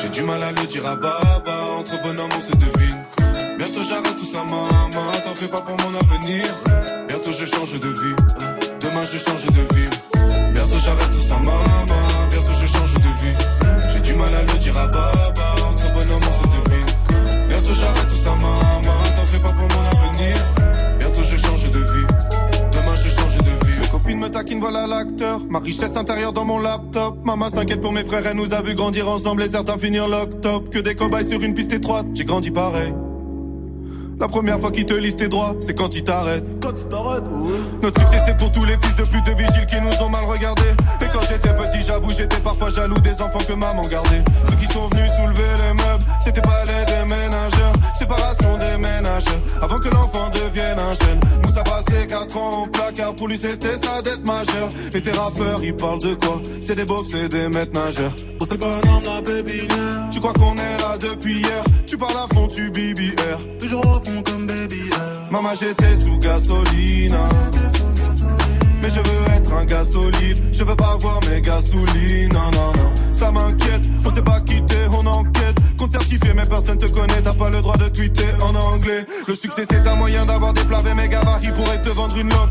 [0.00, 1.64] J'ai du mal à le dire à Baba.
[1.80, 2.83] Entre bonhomme, on se devine.
[4.34, 6.44] T'en fais pas pour mon avenir.
[7.06, 8.16] Bientôt je change de vie.
[8.80, 9.88] Demain je change de vie.
[10.52, 12.02] Bientôt j'arrête tout ça, maman.
[12.30, 13.92] Bientôt je change de vie.
[13.92, 15.54] J'ai du mal à le dire à Baba.
[15.70, 17.46] Entre bonhommes, on se devine.
[17.48, 19.02] Bientôt j'arrête tout ça, maman.
[19.16, 20.36] T'en fais pas pour mon avenir.
[20.98, 22.06] Bientôt je change de vie.
[22.72, 23.78] Demain je change de vie.
[23.82, 25.42] Mes copines me taquinent, voilà l'acteur.
[25.48, 27.24] Ma richesse intérieure dans mon laptop.
[27.24, 30.70] Maman s'inquiète pour mes frères, elle nous a vu grandir ensemble et certains finir lock-top.
[30.70, 32.92] Que des cobayes sur une piste étroite, j'ai grandi pareil.
[34.24, 36.56] La première fois qu'ils te lisent tes droits, c'est quand ils t'arrêtent.
[36.58, 37.58] Quand tu t'arrêtes, ouais.
[37.82, 40.24] Notre succès c'est pour tous les fils de pute de vigiles qui nous ont mal
[40.24, 40.62] regardés.
[41.02, 44.24] Et quand j'étais petit, j'avoue, j'étais parfois jaloux des enfants que maman gardait.
[44.48, 47.74] Ceux qui sont venus soulever les meubles, c'était pas les déménageurs.
[47.98, 48.78] Séparation des
[49.60, 51.20] avant que l'enfant devienne un jeune.
[51.42, 54.68] Moussa passé 4 ans au placard, pour lui c'était sa dette majeure.
[54.94, 56.40] Et tes rappeurs, ils parlent de quoi?
[56.60, 58.12] C'est des beaufs, c'est des maîtres nageurs.
[58.40, 60.10] On c'est le bonhomme, la bébinaire.
[60.10, 61.64] Tu crois qu'on est là depuis hier?
[61.86, 63.38] Tu parles à fond, tu BBR.
[63.58, 64.90] Toujours au fond comme baby.
[65.30, 67.16] Maman, j'étais sous gasoline.
[68.82, 70.42] Mais je veux être un gars solide.
[70.52, 72.36] Je veux pas voir mes gasolines.
[73.12, 73.82] Ça m'inquiète.
[74.04, 75.56] On s'est pas quitté, on enquête.
[75.90, 77.20] Certifié, mais personne te connaît.
[77.22, 79.06] T'as pas le droit de tweeter en anglais.
[79.28, 82.50] Le succès, c'est un moyen d'avoir des plats mes gabarits pourraient te vendre une loque.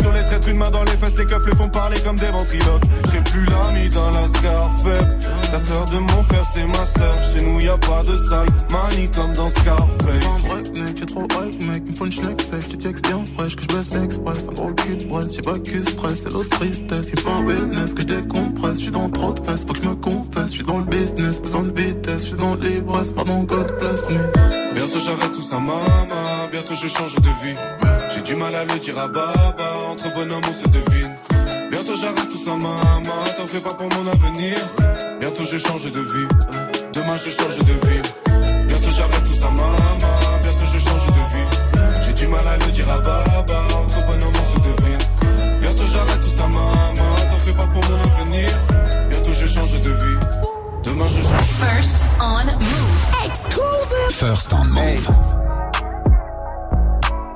[0.00, 1.16] Sur les traîtres, une main dans les fesses.
[1.18, 2.82] Les keufs les font parler comme des ventriloques.
[3.12, 5.04] J'ai plus l'ami dans la Scarface.
[5.52, 7.16] La sœur de mon frère, c'est ma sœur.
[7.32, 10.26] Chez nous, y a pas de sale manie comme dans Scarface.
[10.26, 11.88] Un break, mec, j'ai trop hype, mec.
[11.88, 12.36] Me faut une schneck
[12.68, 14.46] tu textes bien fraîche, que je baisse express.
[14.48, 17.10] Un gros cul de j'ai pas que stress, c'est l'autre tristesse.
[17.12, 18.78] Il faut un wellness, que je décompresse.
[18.78, 20.48] Je suis dans trop de fesses, faut que je me confesse.
[20.48, 22.30] Je suis dans le business, besoin de vitesse.
[22.30, 24.74] Je dans bless me.
[24.74, 26.48] Bientôt j'arrête tout ça, maman.
[26.50, 27.56] Bientôt je change de vie.
[28.14, 29.54] J'ai du mal à le dire à Baba.
[29.90, 31.12] Entre bonhommes, on se devine.
[31.70, 33.24] Bientôt j'arrête tout ça, maman.
[33.36, 34.56] T'en fais pas pour mon avenir.
[35.20, 36.28] Bientôt je change de vie.
[36.92, 38.02] Demain je change de vie.
[38.68, 40.16] Bientôt j'arrête tout ça, maman.
[40.42, 42.04] Bientôt je change de vie.
[42.04, 43.66] J'ai du mal à le dire à Baba.
[43.84, 45.60] Entre bonhommes, on se devine.
[45.60, 47.14] Bientôt j'arrête tout ça, maman.
[47.30, 48.48] T'en fais pas pour mon avenir.
[49.08, 50.25] Bientôt je change de vie.
[50.96, 53.06] First on move.
[53.22, 54.14] Exclusive.
[54.14, 55.04] First on move.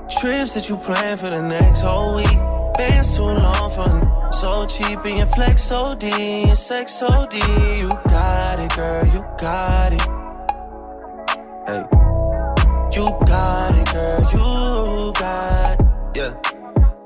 [0.08, 2.38] Trips that you plan for the next whole week.
[2.78, 7.36] Been too long for so cheap and your flex so D, your sex so D.
[7.36, 10.00] You got it, girl, you got it.
[11.66, 11.84] Hey,
[12.96, 15.86] you got it, girl, you got it.
[16.16, 16.32] Yeah,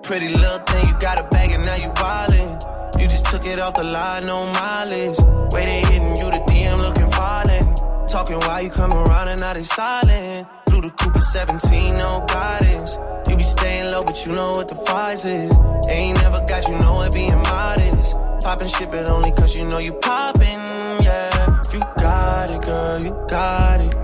[0.05, 2.84] pretty little thing, you got a bag and now you wildin'.
[3.01, 5.19] You just took it off the line, no mileage.
[5.65, 7.81] They hitting you, the DM looking violent.
[8.09, 10.47] Talking while you come around and now they silent.
[10.69, 12.99] Through the Cooper 17, no guidance.
[13.29, 15.53] You be staying low, but you know what the price is.
[15.89, 18.17] Ain't never got you know it being modest.
[18.43, 20.61] Poppin' shit, but only cause you know you poppin',
[21.03, 21.63] yeah.
[21.73, 23.95] You got it, girl, you got it.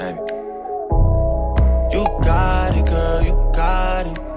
[0.00, 0.16] Hey.
[1.92, 4.31] You got it, girl, you got it.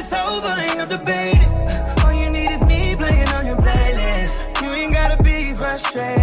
[0.00, 1.52] It's over, ain't no debating.
[2.02, 4.62] All you need is me playing on your playlist.
[4.62, 6.19] You ain't gotta be frustrated.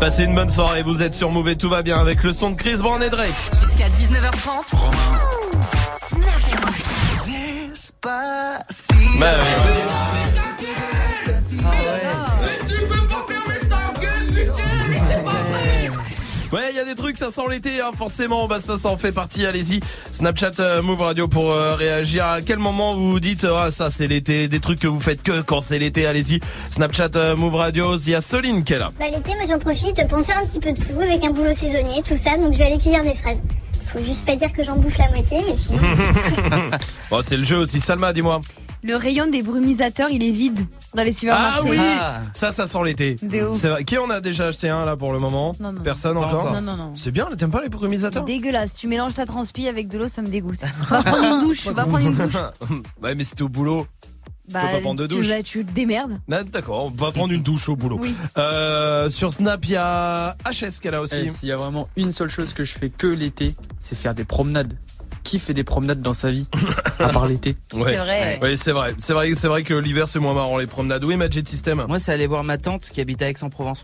[0.00, 2.50] Passez une bonne soirée, vous êtes sur Move et tout va bien avec le son
[2.50, 3.34] de Chris Brown et Drake.
[3.62, 4.76] Jusqu'à 19h30.
[9.18, 10.15] Bah oui.
[16.86, 18.46] Des trucs, ça sent l'été, hein, forcément.
[18.46, 19.44] Bah ça, ça en fait partie.
[19.44, 19.80] Allez-y,
[20.12, 22.24] Snapchat euh, Move Radio pour euh, réagir.
[22.24, 25.22] À quel moment vous vous dites, ah ça c'est l'été, des trucs que vous faites
[25.22, 26.06] que quand c'est l'été.
[26.06, 27.96] Allez-y, Snapchat euh, Move Radio.
[27.96, 28.90] Il y a Soline qui est là.
[29.00, 31.30] Bah l'été, moi j'en profite pour me faire un petit peu de sous avec un
[31.30, 33.42] boulot saisonnier, tout ça, donc je vais aller cueillir des fraises.
[33.92, 35.80] Faut juste pas dire que j'en bouffe la moitié, mais sinon...
[37.10, 37.80] bon, c'est le jeu aussi.
[37.80, 38.40] Salma, dis-moi.
[38.86, 40.60] Le rayon des brumisateurs, il est vide
[40.94, 41.62] dans les supermarchés.
[41.64, 41.78] Ah oui,
[42.34, 43.16] ça, ça sent l'été.
[43.52, 43.84] C'est vrai.
[43.84, 45.80] Qui en a déjà acheté un là pour le moment Non, non.
[45.82, 46.52] Personne Pas encore.
[46.52, 46.92] Non, non, non.
[46.94, 47.28] C'est bien.
[47.36, 48.24] T'aimes pas les brumisateurs?
[48.24, 50.60] Dégueulasse, tu mélanges ta transpi avec de l'eau, ça me dégoûte.
[50.88, 52.34] Va prendre une douche, va prendre une douche.
[53.02, 53.86] ouais, mais c'était au boulot.
[54.52, 55.28] Bah, pas prendre de tu, douche.
[55.28, 56.20] bah, tu te démerdes.
[56.30, 57.98] Ah, D'accord, on va prendre une douche au boulot.
[58.00, 58.14] Oui.
[58.38, 61.16] Euh, sur Snap, il y a HS est là aussi.
[61.24, 64.14] Eh, S'il y a vraiment une seule chose que je fais que l'été, c'est faire
[64.14, 64.74] des promenades.
[65.26, 66.46] Qui fait des promenades dans sa vie
[67.00, 67.92] à part l'été Ouais.
[67.92, 68.38] C'est vrai.
[68.42, 68.94] Oui, c'est vrai.
[68.96, 71.02] C'est vrai, c'est vrai que l'hiver c'est moins marrant les promenades.
[71.04, 71.84] Oui, Magic System?
[71.88, 73.82] Moi, c'est aller voir ma tante qui habite à Aix-en-Provence.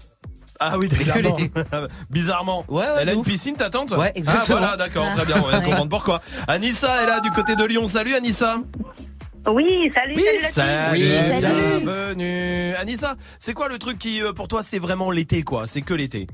[0.60, 1.36] Ah oui, Que d'accord.
[1.38, 1.50] l'été.
[2.10, 2.64] Bizarrement.
[2.68, 3.26] Ouais, ouais, Elle a une ouf.
[3.26, 3.90] piscine, ta tante?
[3.90, 4.58] Ouais, exactement.
[4.58, 5.42] Ah voilà, d'accord, très bien.
[5.44, 6.22] On va comprendre pourquoi.
[6.46, 7.86] Anissa est là du côté de Lyon.
[7.86, 8.58] Salut Anissa.
[9.48, 11.02] Oui, salut, Oui, salut
[11.40, 11.84] salut.
[11.84, 12.74] bienvenue.
[12.76, 15.66] Anissa, c'est quoi le truc qui euh, pour toi c'est vraiment l'été quoi?
[15.66, 16.28] C'est que l'été.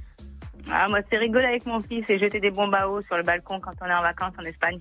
[0.70, 3.22] Ah, moi, c'est rigoler avec mon fils et jeter des bombes à eau sur le
[3.22, 4.80] balcon quand on est en vacances en Espagne.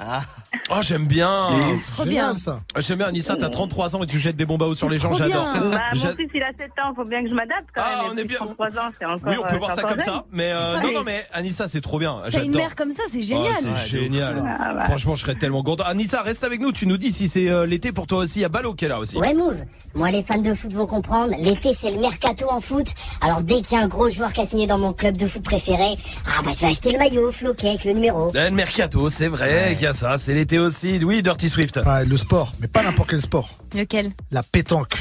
[0.00, 0.22] Ah.
[0.70, 1.56] Oh, j'aime bien.
[1.94, 2.38] Trop Génial, bien.
[2.38, 2.60] ça.
[2.76, 4.96] J'aime bien Anissa, t'as 33 ans et tu jettes des bombes à eau sur les
[4.96, 5.52] gens, trop j'adore.
[5.52, 5.70] bien.
[5.70, 8.12] Bah, mon fils, il a 7 ans, faut bien que je m'adapte quand Ah, même.
[8.12, 8.36] on est bien.
[8.38, 9.20] 33 ans, c'est encore.
[9.26, 10.00] Oui, on peut euh, voir ça comme jeune.
[10.00, 10.94] ça, mais euh, non, Ouais.
[10.94, 12.20] non, mais Anissa, c'est trop bien.
[12.30, 13.54] T'as une mère comme ça, c'est Oh, génial.
[13.58, 14.56] c'est génial.
[14.60, 14.84] Ah, bah.
[14.84, 15.84] Franchement, je serais tellement content.
[15.84, 16.70] Anissa, reste avec nous.
[16.72, 18.38] Tu nous dis si c'est euh, l'été pour toi aussi.
[18.38, 19.16] Il y a Balo qui est là aussi.
[19.16, 19.56] Ouais, Move.
[19.94, 21.34] Moi, les fans de foot vont comprendre.
[21.38, 22.86] L'été, c'est le mercato en foot.
[23.20, 25.26] Alors, dès qu'il y a un gros joueur qui a signé dans mon club de
[25.26, 25.94] foot préféré,
[26.26, 28.30] ah, bah, je vais acheter le maillot, floqué avec le numéro.
[28.34, 30.16] Eh, Le mercato, c'est vrai ça.
[30.18, 31.00] C'est l'été aussi.
[31.04, 31.80] Oui, Dirty Swift.
[32.08, 33.48] Le sport, mais pas n'importe quel sport.
[33.74, 34.94] Lequel La pétanque.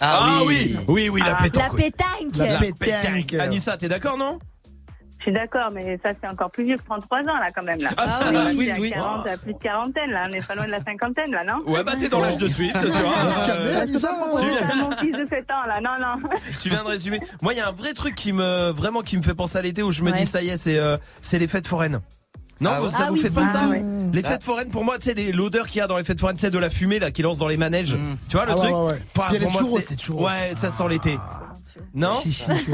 [0.00, 0.76] Ah, oui.
[0.88, 1.72] oui, oui, la La pétanque.
[1.74, 1.82] oui.
[1.84, 2.36] pétanque.
[2.36, 3.34] La La pétanque.
[3.40, 4.38] Anissa, t'es d'accord, non?
[5.18, 7.80] Je suis d'accord, mais ça, c'est encore plus vieux que 33 ans, là, quand même.
[7.80, 7.88] Là.
[7.96, 8.36] Ah, oui.
[8.46, 8.90] C'est Swift, à oui.
[8.90, 10.24] 40, à plus de quarantaine, là.
[10.28, 11.62] On est pas loin de la cinquantaine, là, non?
[11.66, 13.14] Ouais, bah t'es dans l'âge de Swift, tu vois.
[13.48, 13.98] Euh, tu Oh,
[14.36, 15.80] viens- mon fils de 7 ans, là.
[15.82, 16.28] Non, non.
[16.60, 17.20] Tu viens de résumer.
[17.40, 19.62] Moi, il y a un vrai truc qui me vraiment qui me fait penser à
[19.62, 20.18] l'été où je me Ouais.
[20.18, 22.00] dis ça y est, c'est euh, c'est les fêtes foraines.
[22.60, 23.82] Non, Ah ça Ah vous oui, fait pas ça Ah ouais.
[24.12, 26.36] Les fêtes foraines pour moi, tu sais l'odeur qu'il y a dans les fêtes foraines,
[26.38, 27.94] c'est de la fumée là qui lance dans les manèges.
[27.94, 28.16] Mm.
[28.28, 29.02] Tu vois le Ah truc ouais, ouais.
[29.14, 30.26] Pas- Puis il y a pour les moi, churros, c'est- churros.
[30.26, 31.18] Ouais, ça sent l'été.
[31.94, 32.10] Non.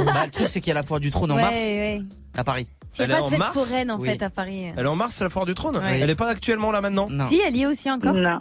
[0.05, 2.03] Bah, le truc, c'est qu'il y a la foire du trône en mars ouais.
[2.37, 2.69] à Paris.
[2.91, 4.09] S'il Elle n'y a est pas de en fête mars foraine en Oui.
[4.11, 4.65] fait à Paris.
[4.77, 5.77] Elle est en mars, la foire du trône.
[5.79, 6.01] Ouais.
[6.01, 7.07] Elle est pas actuellement là maintenant.
[7.09, 7.27] Non.
[7.29, 8.13] Si, elle y est aussi encore.
[8.15, 8.41] Non.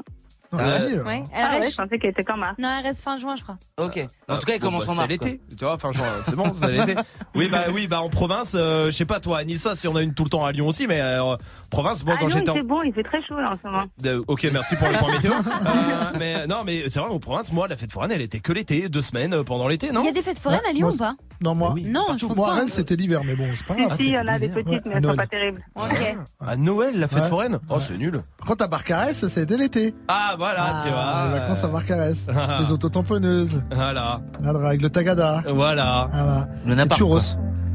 [0.52, 1.04] Non, Ah, là.
[1.04, 1.72] Ouais, elle Ah ouais, reste.
[1.72, 2.56] je pensais qu'elle était qu'en mars.
[2.58, 3.58] Non, elle reste fin juin, je crois.
[3.78, 4.00] Ok.
[4.28, 5.08] En tout cas, il Bon, commence bah, en mars.
[5.10, 5.74] C'est l'été, tu vois.
[5.76, 6.96] Enfin, genre, c'est bon, c'est l'été.
[7.36, 10.02] Oui, bah oui, bah en province, euh, je sais pas toi, Anissa, si on a
[10.02, 11.36] une tout le temps à Lyon aussi, mais euh,
[11.70, 13.58] province, moi ah quand non, j'étais en c'est bon, il fait très chaud, là, en
[13.58, 13.86] ce moment.
[14.06, 15.32] Euh, ok, merci pour le point météo.
[15.32, 18.52] Euh, mais non, mais c'est vrai, en province, moi, la fête foraine, elle était que
[18.52, 20.74] l'été, deux semaines euh, pendant l'été, non Il y a des fêtes foraines Ouais, à
[20.74, 21.84] Lyon moi, ou pas Non, moi, Oui.
[21.86, 22.54] Non, je pense moi, pas.
[22.54, 23.98] à Rennes, c'était l'hiver, mais bon, c'est pas Si, grave.
[23.98, 25.64] si, il y en a des petites, Ouais, mais à elles sont pas terribles.
[25.76, 26.18] Ok.
[26.46, 27.30] À Noël, la fête Ouais.
[27.30, 27.80] foraine Oh, Ouais.
[27.80, 28.22] c'est nul.
[28.46, 29.94] Quand à Barcarès, c'était l'été.
[30.08, 31.00] Ah, voilà, tu vois.
[31.06, 32.28] Ah, les vacances à Barcarès.
[32.36, 32.58] Ah.
[32.62, 33.62] les autotamponneuses.
[33.72, 35.44] Voilà, La drague, le tagada.
[35.54, 36.08] voilà.
[36.12, 36.48] Voilà.
[36.66, 37.20] Le Les churros.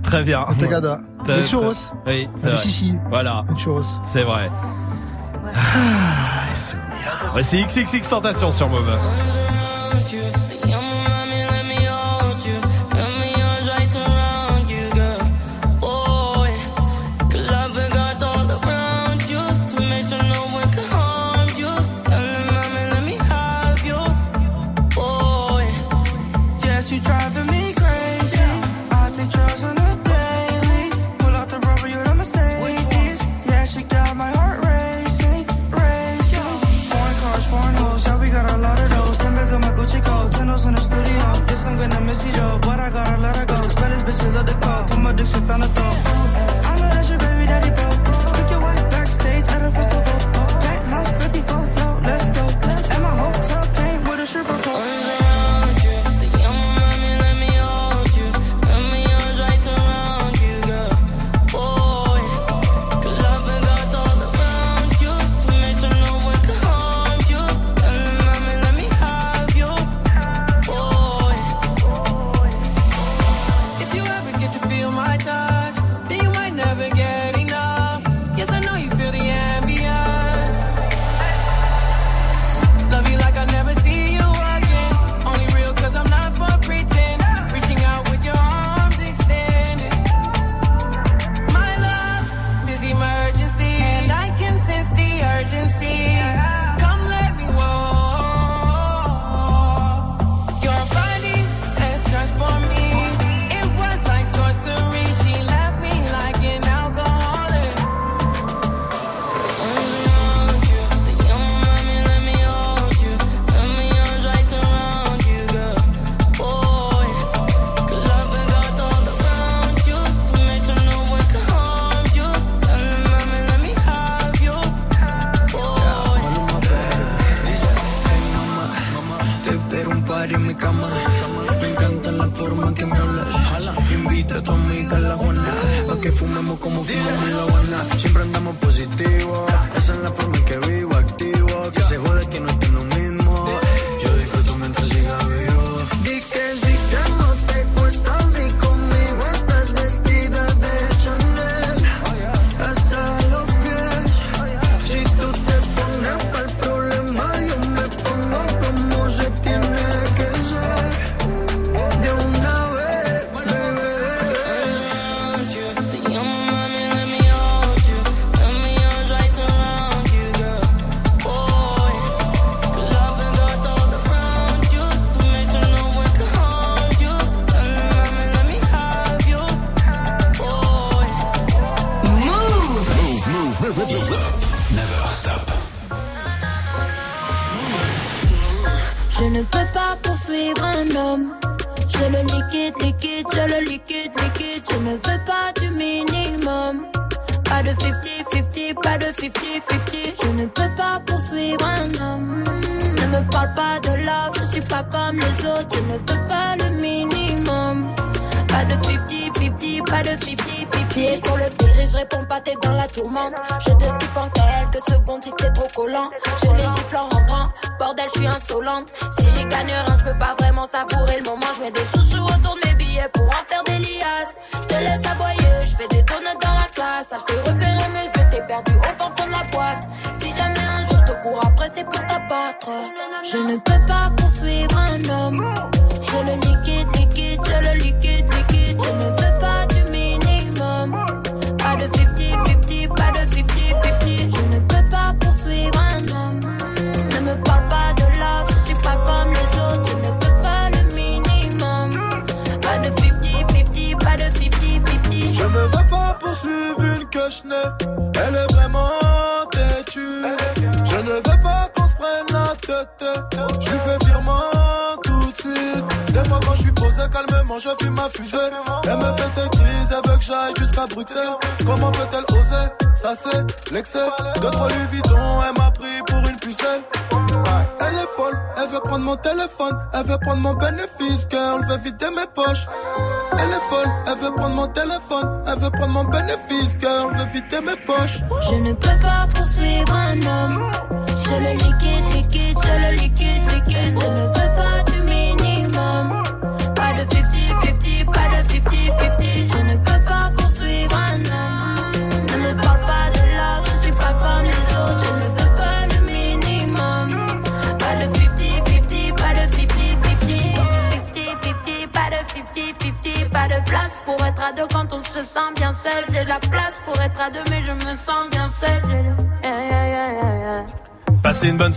[0.02, 0.44] Très bien.
[0.48, 1.00] Le tagada.
[1.24, 1.72] Très- Les churros.
[2.06, 2.94] Oui, Les chichis.
[3.08, 3.82] Voilà, Les churros.
[4.04, 4.50] c'est vrai.
[5.54, 7.32] Ah, les souvenirs.
[7.34, 8.90] Ouais, c'est XXX Tentation sur Move.
[45.14, 45.83] Addiction, trying to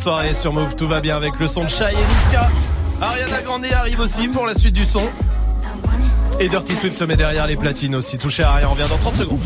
[0.07, 0.73] soirée sur Move.
[0.73, 2.47] Tout va bien avec le son de Chai et Niska.
[3.01, 5.01] Ariana Grande arrive aussi pour la suite du son.
[6.39, 8.19] Et Dirty Swift se met derrière les platines aussi.
[8.19, 9.39] Touché à rien, on revient dans 30 secondes.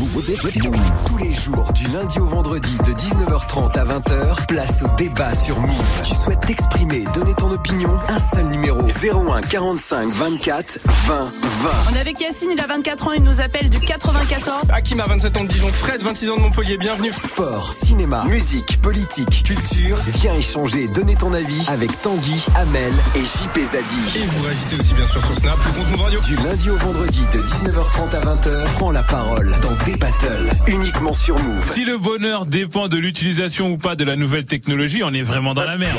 [1.06, 5.58] Tous les jours, du lundi au vendredi, de 19h30 à 20h, place au débat sur
[5.58, 6.02] Move.
[6.04, 11.70] Tu souhaites t'exprimer, donner ton opinion Un seul numéro 01 45 24 20 20.
[11.90, 14.70] On est avec Yacine, il a 24 ans, il nous appelle du 94.
[14.70, 17.10] Hakim ah, a 27 ans de Dijon, Fred, 26 ans de Montpellier, bienvenue.
[17.10, 19.96] Sport, cinéma, musique, politique, culture.
[20.08, 24.18] Viens échanger, donner ton avis avec Tanguy, Amel et JP Zadi.
[24.18, 26.20] Et vous réagissez aussi bien sûr sur Snap, le compte Move Radio.
[26.20, 31.12] Du lundi au vendredi de 19h30 à 20h prend la parole dans des battles uniquement
[31.12, 31.64] sur Move.
[31.64, 35.54] Si le bonheur dépend de l'utilisation ou pas de la nouvelle technologie, on est vraiment
[35.54, 35.98] dans la merde.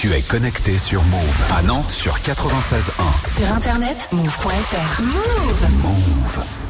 [0.00, 3.36] Tu es connecté sur Move à Nantes sur 96.1.
[3.36, 5.02] Sur internet, move.fr.
[5.02, 5.82] Move.
[5.82, 6.69] Move.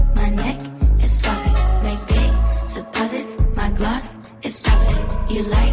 [5.41, 5.70] You like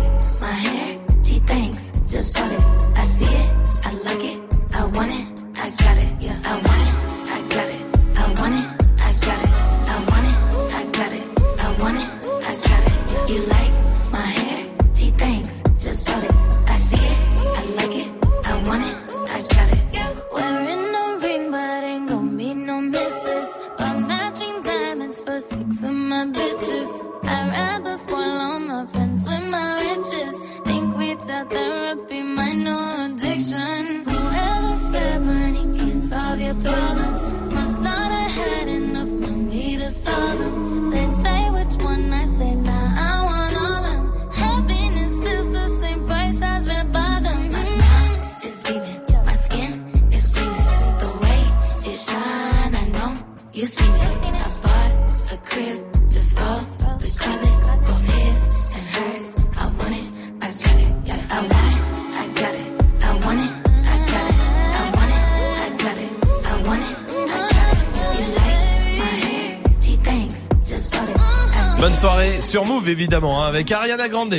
[71.99, 74.37] soirée sur Move évidemment hein, avec Ariana Grande.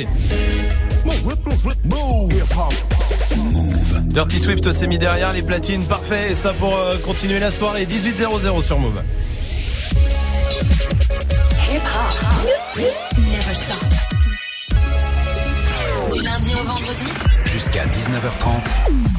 [4.08, 6.32] Dirty Swift s'est mis derrière les platines, parfait.
[6.32, 7.84] Et ça pour euh, continuer la soirée.
[7.84, 9.02] 18.00 sur Move.
[11.70, 12.80] Hip hop.
[13.18, 13.76] Never stop.
[16.14, 17.06] Du lundi au vendredi.
[17.44, 19.09] Jusqu'à 19h30.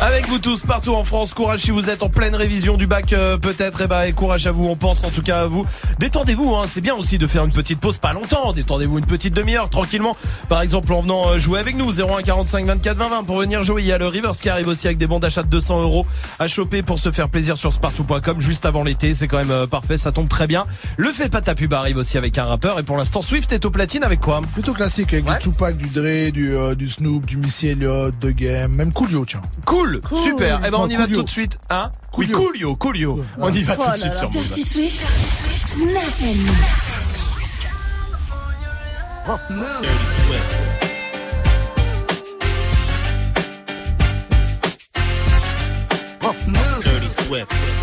[0.00, 3.12] Avec vous tous partout en France, courage si vous êtes en pleine révision du bac
[3.12, 5.64] euh, peut-être, et bah et courage à vous, on pense en tout cas à vous.
[5.98, 9.34] Détendez-vous, hein, c'est bien aussi de faire une petite pause, pas longtemps, détendez-vous une petite
[9.34, 10.16] demi-heure tranquillement.
[10.48, 13.64] Par exemple en venant euh, jouer avec nous, 01 45 24 20 20 pour venir
[13.64, 13.82] jouer.
[13.82, 16.06] Il y a le Rivers qui arrive aussi avec des bons d'achat de 200 euros
[16.38, 19.66] à choper pour se faire plaisir sur spartou.com juste avant l'été, c'est quand même euh,
[19.66, 20.64] parfait, ça tombe très bien.
[20.96, 23.64] Le fait pas ta pub arrive aussi avec un rappeur et pour l'instant Swift est
[23.64, 24.42] au platine avec quoi?
[24.52, 28.30] Plutôt classique avec du Tupac, du Dre, du, euh, du Snoop, du Missy Elliott, de
[28.30, 29.40] Game, même Coolio tiens.
[29.66, 30.18] Cool, Cool.
[30.18, 30.60] super.
[30.66, 31.16] Eh ben on y va Coolio.
[31.18, 33.20] tout de suite, hein Oui, Coolio, Coolio.
[33.38, 34.42] On y va tout de suite sur Move.
[34.48, 35.08] Dirty Swift.
[46.82, 47.77] Dirty Swift.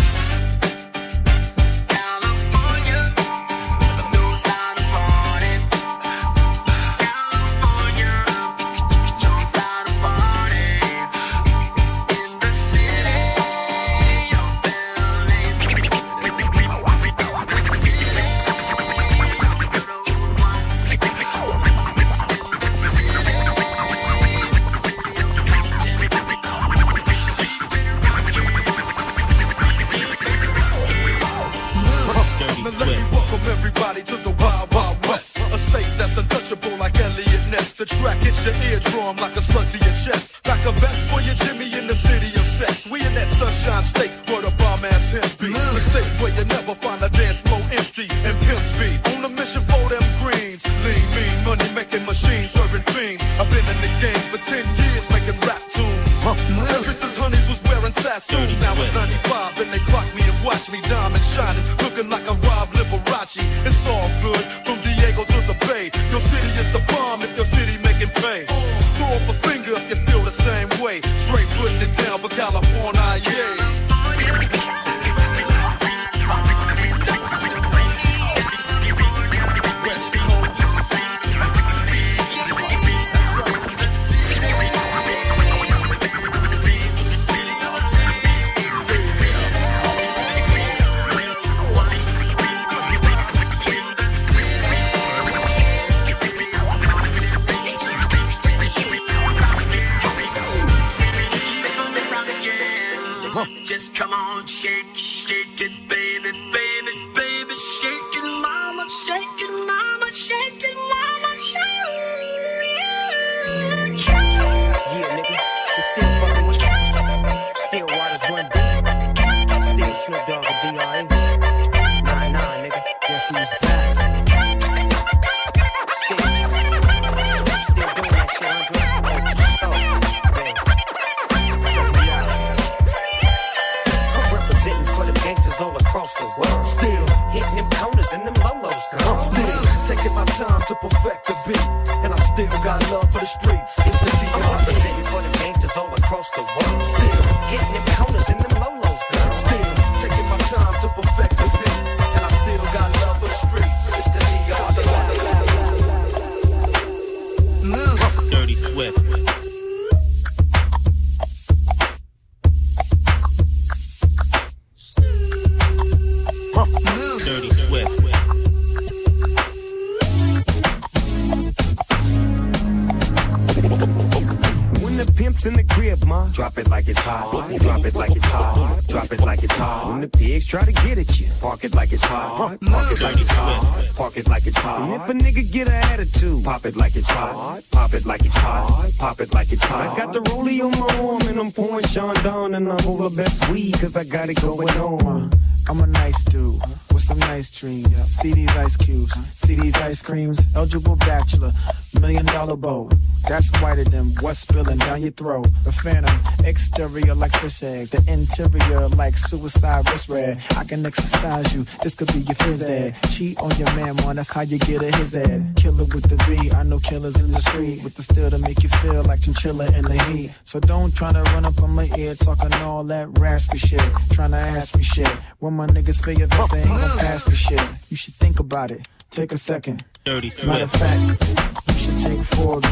[194.26, 195.30] Got it going on.
[195.67, 196.59] I'm a nice dude
[196.93, 197.93] with some nice dreams.
[198.05, 200.47] See these ice cubes, see these ice creams.
[200.55, 201.51] Eligible bachelor,
[201.99, 202.89] million dollar bow.
[203.28, 205.47] That's whiter than what's spilling down your throat.
[205.63, 206.17] The phantom,
[206.56, 210.41] exterior like fish eggs, the interior like suicide wrist red.
[210.56, 212.95] I can exercise you, this could be your phys ed.
[213.12, 215.53] Cheat on your man, man, that's how you get a his ed.
[215.58, 218.64] Killer with the B, I know killers in the street with the steel to make
[218.64, 220.34] you feel like chinchilla in the heat.
[220.45, 224.32] So don't try to run up on my ear talking all that raspy shit, trying
[224.32, 225.12] to ask me shit.
[225.39, 227.62] When my niggas feel your vest, they ain't gon' pass me shit.
[227.89, 228.88] You should think about it.
[229.10, 229.84] Take a second.
[230.03, 231.55] Dirty Matter of fact,
[232.01, 232.65] take 4B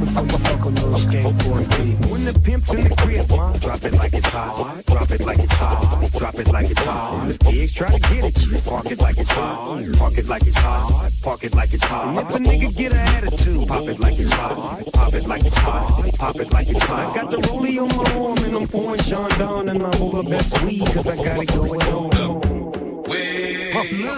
[0.00, 2.08] before you fuck a little skateboard B.
[2.08, 4.84] When the pimp's in the crib, ma, drop it like it's hot.
[4.86, 6.10] Drop it like it's hot.
[6.18, 7.18] Drop it like it's hot.
[7.18, 9.92] When the pigs try to get at you, park it like it's hot.
[9.98, 11.10] Park it like it's hot.
[11.22, 12.18] Park it like it's hot.
[12.18, 14.92] If a nigga get an attitude, pop it like it's hot.
[14.92, 16.14] Pop it like it's hot.
[16.18, 17.10] Pop it like it's hot.
[17.10, 20.22] I got the rollie on my arm and I'm pouring Sean down and I'm over
[20.28, 22.10] best weed cause I got it going on.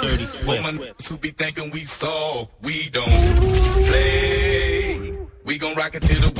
[0.03, 0.63] Dirty Swift.
[0.63, 3.37] Woman who be thinking we soft, we don't
[3.87, 4.22] play.
[5.95, 6.32] I can do the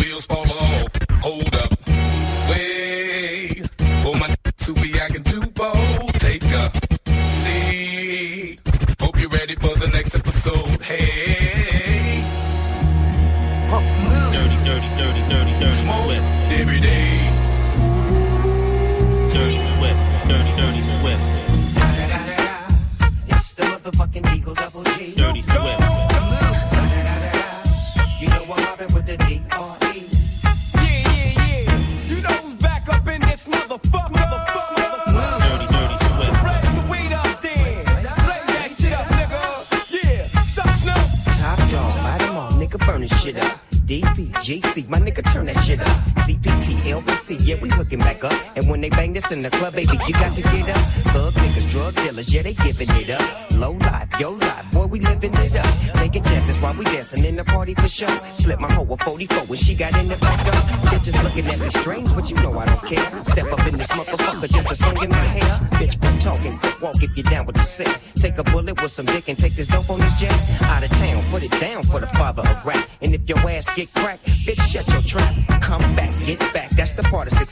[49.45, 50.83] in the club, baby, you got to get up.
[51.11, 53.53] Thug niggas, drug dealers, yeah, they giving it up.
[53.53, 55.99] Low life, yo life, boy, we living it up.
[55.99, 58.17] Taking chances while we dancing in the party for sure.
[58.43, 60.63] Slip my hoe with 44 when she got in the back up.
[60.93, 63.05] Bitches looking at me strange, but you know I don't care.
[63.33, 65.53] Step up in this motherfucker just to swing in my hair.
[65.81, 67.93] Bitch, quit talking, walk if you're down with the sick.
[68.23, 70.35] Take a bullet with some dick and take this dope on this jet.
[70.63, 72.85] Out of town, put it down for the father of rap.
[73.01, 75.35] And if your ass get cracked, bitch, shut your trap.
[75.61, 77.52] Come back, get back, that's the part of success.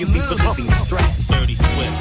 [0.00, 1.26] You be believing the stress.
[1.28, 1.93] Dirty Swift.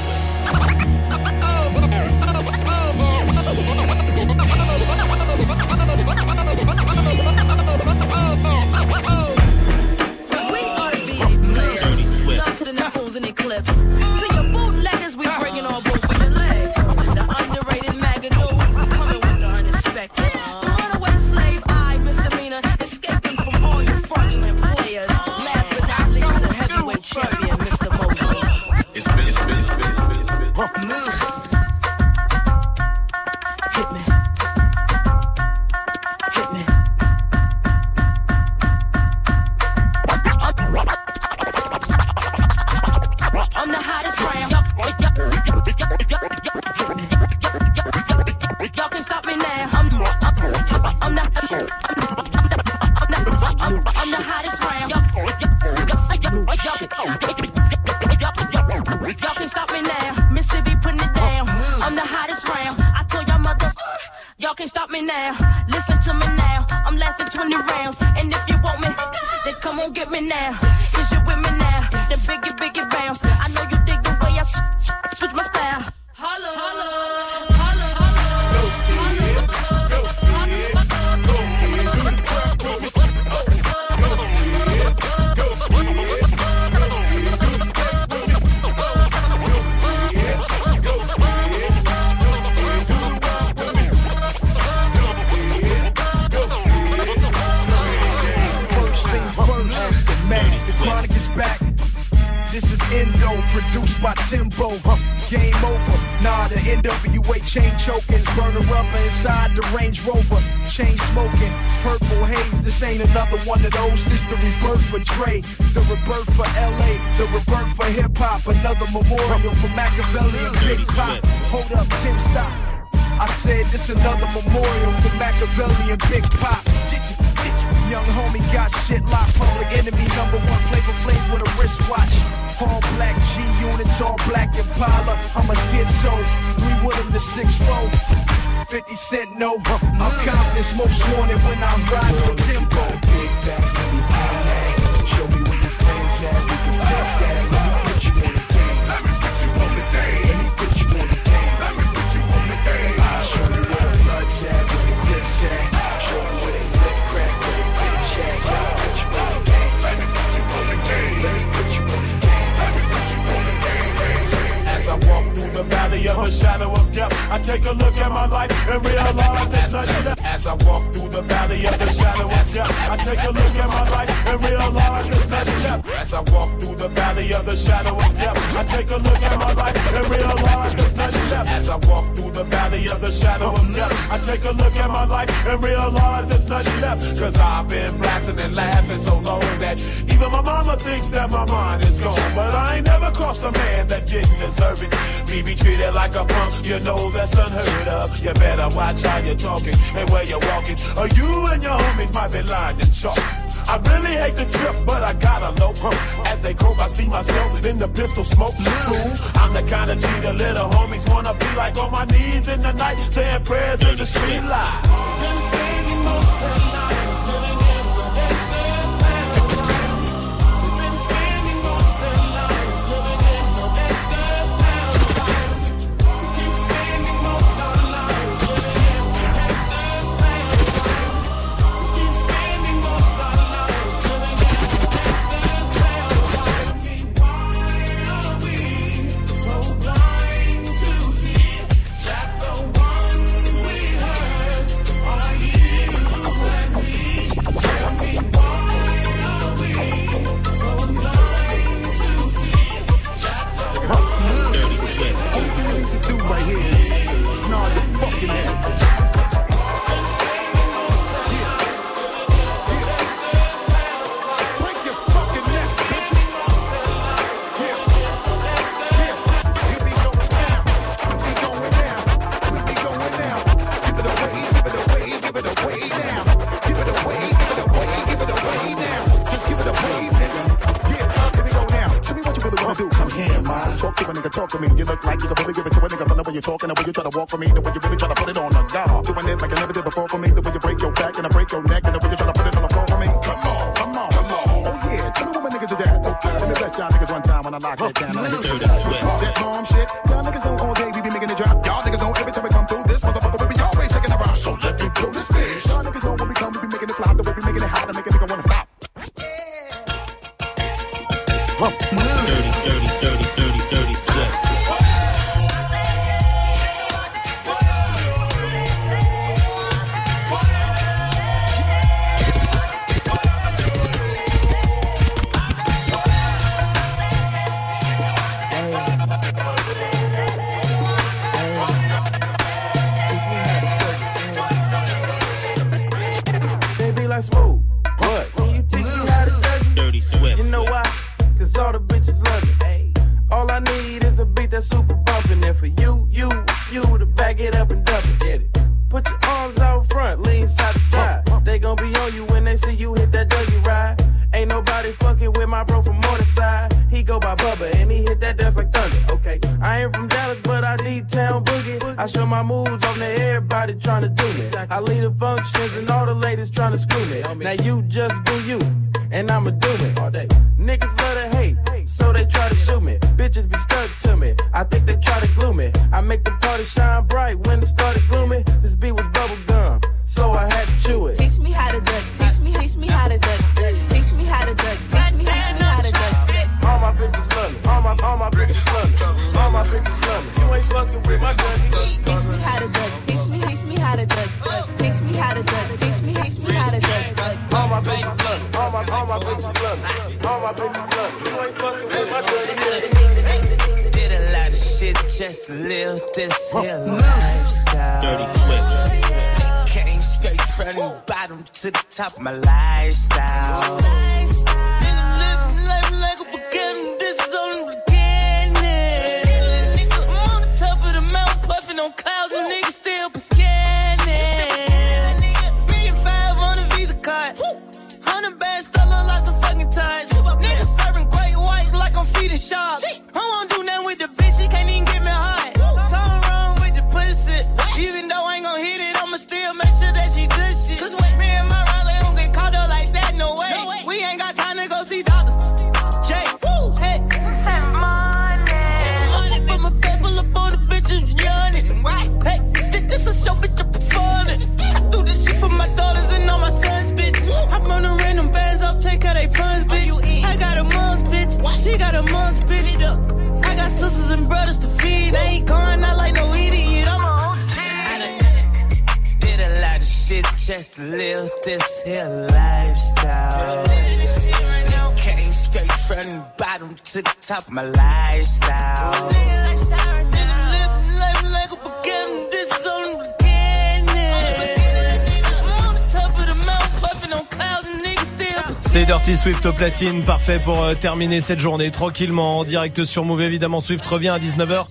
[489.24, 493.22] Swift au platine, parfait pour euh, terminer cette journée tranquillement en direct sur Move.
[493.22, 494.66] Évidemment, Swift revient à 19h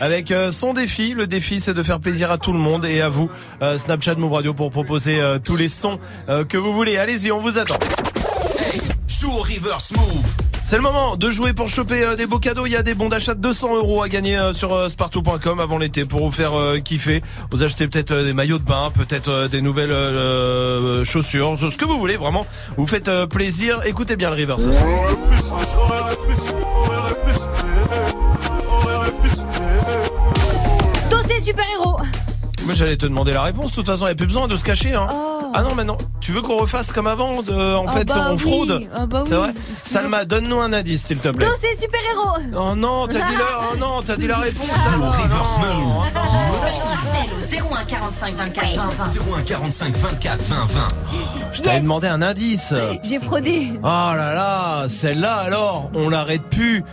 [0.00, 1.12] avec euh, son défi.
[1.12, 3.30] Le défi, c'est de faire plaisir à tout le monde et à vous.
[3.60, 6.96] Euh, Snapchat Move Radio pour proposer tous les sons que vous voulez.
[6.96, 7.76] Allez-y, on vous attend.
[9.08, 10.26] Joue au reverse move.
[10.62, 12.66] C'est le moment de jouer pour choper euh, des beaux cadeaux.
[12.66, 15.60] Il y a des bons d'achat de 200 euros à gagner euh, sur euh, spartou.com
[15.60, 17.22] avant l'été pour vous faire euh, kiffer.
[17.50, 21.76] Vous achetez peut-être euh, des maillots de bain, peut-être euh, des nouvelles euh, chaussures, ce
[21.76, 22.46] que vous voulez vraiment.
[22.76, 23.80] Vous faites euh, plaisir.
[23.86, 24.86] Écoutez bien le reverse ce soir.
[31.10, 31.98] Tous ces super-héros.
[32.68, 33.70] Moi j'allais te demander la réponse.
[33.70, 34.94] De toute façon, il n'y a plus besoin de se cacher.
[34.94, 35.06] Hein.
[35.54, 35.96] Ah non, mais non.
[36.20, 38.38] Tu veux qu'on refasse comme avant de, En Oh fait, bah on oui.
[38.38, 38.82] fraude.
[38.94, 39.40] Ah bah C'est oui.
[39.40, 39.54] vrai.
[39.82, 41.46] Salma, donne-nous un indice, s'il te plaît.
[41.48, 42.36] Tous ces super-héros.
[42.54, 44.68] Oh non, t'as dit la, oh non, t'as dit la réponse.
[44.68, 45.06] Salma.
[47.08, 49.04] Appel au 01 45 24 20 20.
[49.38, 50.88] 01 45 24 20 20.
[51.52, 52.74] Je t'avais demandé un indice.
[53.02, 53.68] J'ai fraudé.
[53.82, 56.84] Oh là là, celle-là alors, on l'arrête plus.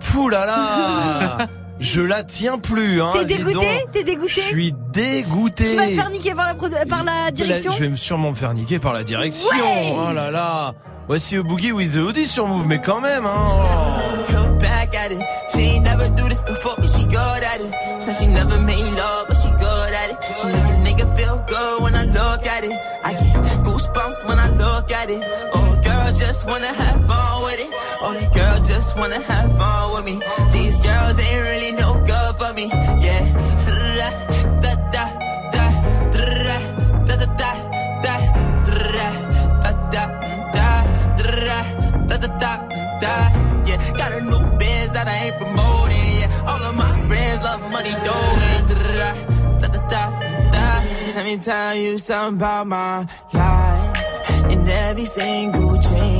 [0.00, 1.36] Pouh là là,
[1.80, 3.02] je la tiens plus.
[3.02, 3.84] Hein, T'es dégoûté.
[3.92, 5.64] T'es dégoûté Je suis dégoûté.
[5.64, 6.54] Tu vas te faire niquer par la,
[6.86, 9.48] par la direction Je vais sûrement me faire niquer par la direction.
[9.50, 9.94] Ouais.
[9.96, 10.74] oh là là.
[11.08, 13.98] Voici a Boogie with the Hoodie sur Move, mais quand même, hein.
[14.32, 15.18] Look back at it.
[15.52, 18.00] She ain't never do this before, but she good at it.
[18.00, 20.18] Said she never made love, but she good at it.
[20.38, 22.78] She make a nigga feel good when I look at it.
[23.02, 23.34] I get
[23.64, 25.20] goosebumps when I look at it.
[25.52, 25.59] Oh, girl,
[26.30, 27.70] just wanna have fun with it.
[28.02, 30.16] Oh, the girl just wanna have fun with me.
[30.52, 32.66] These girls ain't really no good for me.
[33.06, 33.22] Yeah.
[34.62, 35.04] Da, da,
[35.54, 35.66] da,
[36.14, 36.26] da,
[37.08, 37.50] da, da, da, da,
[38.04, 38.20] da,
[39.64, 40.04] da, da,
[40.54, 40.74] da,
[41.34, 41.56] da,
[42.08, 42.52] da, da, da,
[43.02, 43.16] da.
[43.68, 46.10] Yeah, got a new biz that I ain't promoting.
[46.20, 48.60] Yeah, all of my friends love money doing.
[48.68, 48.74] Da,
[49.58, 50.02] da, da, da,
[50.54, 50.64] da.
[51.16, 53.96] Let me tell you something about my life.
[54.50, 56.19] In every single chain,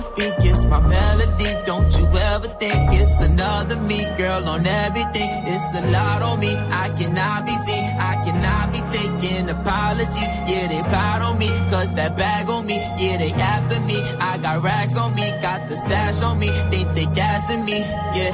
[0.00, 1.50] Speak is my melody.
[1.66, 5.28] Don't you ever think it's another me, girl, on everything.
[5.46, 6.56] It's a lot on me.
[6.56, 7.84] I cannot be seen.
[7.84, 10.32] I cannot be taking apologies.
[10.48, 11.48] Yeah, they proud on me.
[11.70, 12.76] Cause that bag on me.
[12.96, 14.00] Yeah, they after me.
[14.18, 15.30] I got racks on me.
[15.42, 16.48] Got the stash on me.
[16.70, 17.80] They think they gassing me.
[17.80, 18.32] Yeah.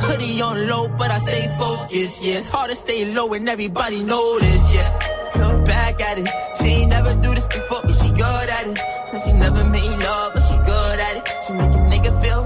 [0.00, 2.22] Hoodie on low, but I stay focused.
[2.22, 4.74] Yeah, it's hard to stay low and everybody know this.
[4.74, 4.90] Yeah.
[5.64, 6.28] Back at it.
[6.58, 8.78] She ain't never do this before, but she good at it.
[9.08, 10.35] Said she never made love,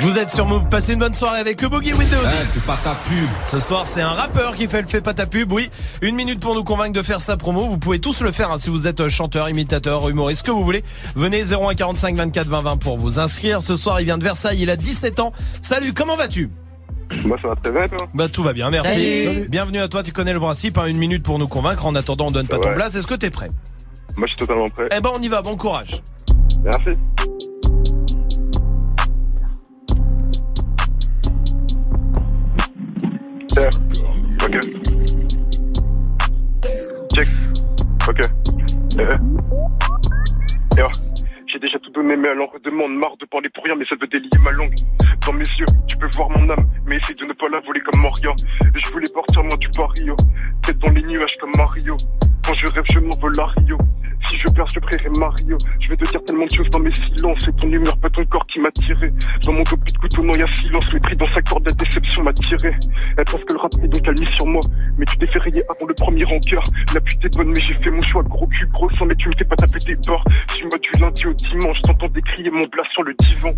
[0.00, 2.16] Vous êtes sur Move, passez une bonne soirée avec Boogie Windows.
[2.46, 3.28] c'est pas ta pub.
[3.46, 5.52] Ce soir, c'est un rappeur qui fait le fait pas ta pub.
[5.52, 5.70] Oui,
[6.02, 7.66] une minute pour nous convaincre de faire sa promo.
[7.66, 10.64] Vous pouvez tous le faire hein, si vous êtes chanteur, imitateur, humoriste, ce que vous
[10.64, 10.82] voulez.
[11.16, 13.62] Venez 01 45 24 20 20 pour vous inscrire.
[13.62, 15.32] Ce soir, il vient de Versailles, il a 17 ans.
[15.62, 16.50] Salut, comment vas-tu?
[17.24, 18.06] Moi, ça va très bien, toi?
[18.14, 18.92] Bah tout va bien, merci.
[18.92, 19.24] Salut.
[19.24, 19.48] Salut.
[19.48, 21.86] Bienvenue à toi, tu connais le principe, hein, une minute pour nous convaincre.
[21.86, 22.94] En attendant, on donne pas ton place.
[22.94, 23.48] Est-ce que t'es prêt?
[24.16, 24.88] Moi, je suis totalement prêt.
[24.94, 26.02] Eh ben on y va, bon courage.
[26.62, 26.90] Merci.
[33.60, 34.56] Ok.
[37.14, 37.28] Check.
[38.08, 38.20] Ok.
[38.98, 39.02] Eh.
[40.78, 40.82] Eh.
[41.46, 42.94] J'ai déjà tout donné, mais en redemande.
[42.96, 44.72] Marre de parler pour rien, mais ça veut délier ma langue.
[45.26, 47.80] Dans mes yeux, tu peux voir mon âme, mais essaye de ne pas la voler
[47.80, 48.30] comme Moria.
[48.74, 50.16] Je voulais partir loin du Pario,
[50.62, 51.96] tête dans les nuages comme Mario.
[52.46, 53.76] Quand je rêve, je m'envole à Rio.
[54.22, 55.56] Si je perds, je prierai Mario.
[55.80, 57.38] Je vais te dire tellement de choses dans mes silences.
[57.44, 59.12] C'est ton humeur, pas ton corps qui m'a tiré.
[59.44, 60.84] Dans mon plus de couteau, non, y a silence.
[60.92, 62.74] Les prix dans sa corde, la déception m'a tiré.
[63.16, 64.60] Elle pense que le rap est donc elle mise sur moi.
[64.98, 66.62] Mais tu t'es fait rayer avant le premier rancœur.
[66.94, 68.22] La pute est bonne, mais j'ai fait mon choix.
[68.22, 70.24] Gros cul, gros sang, mais tu me fais pas taper des bords.
[70.54, 71.80] Tu m'as du lundi au dimanche.
[71.82, 73.50] T'entendais crier mon blas sur le divan.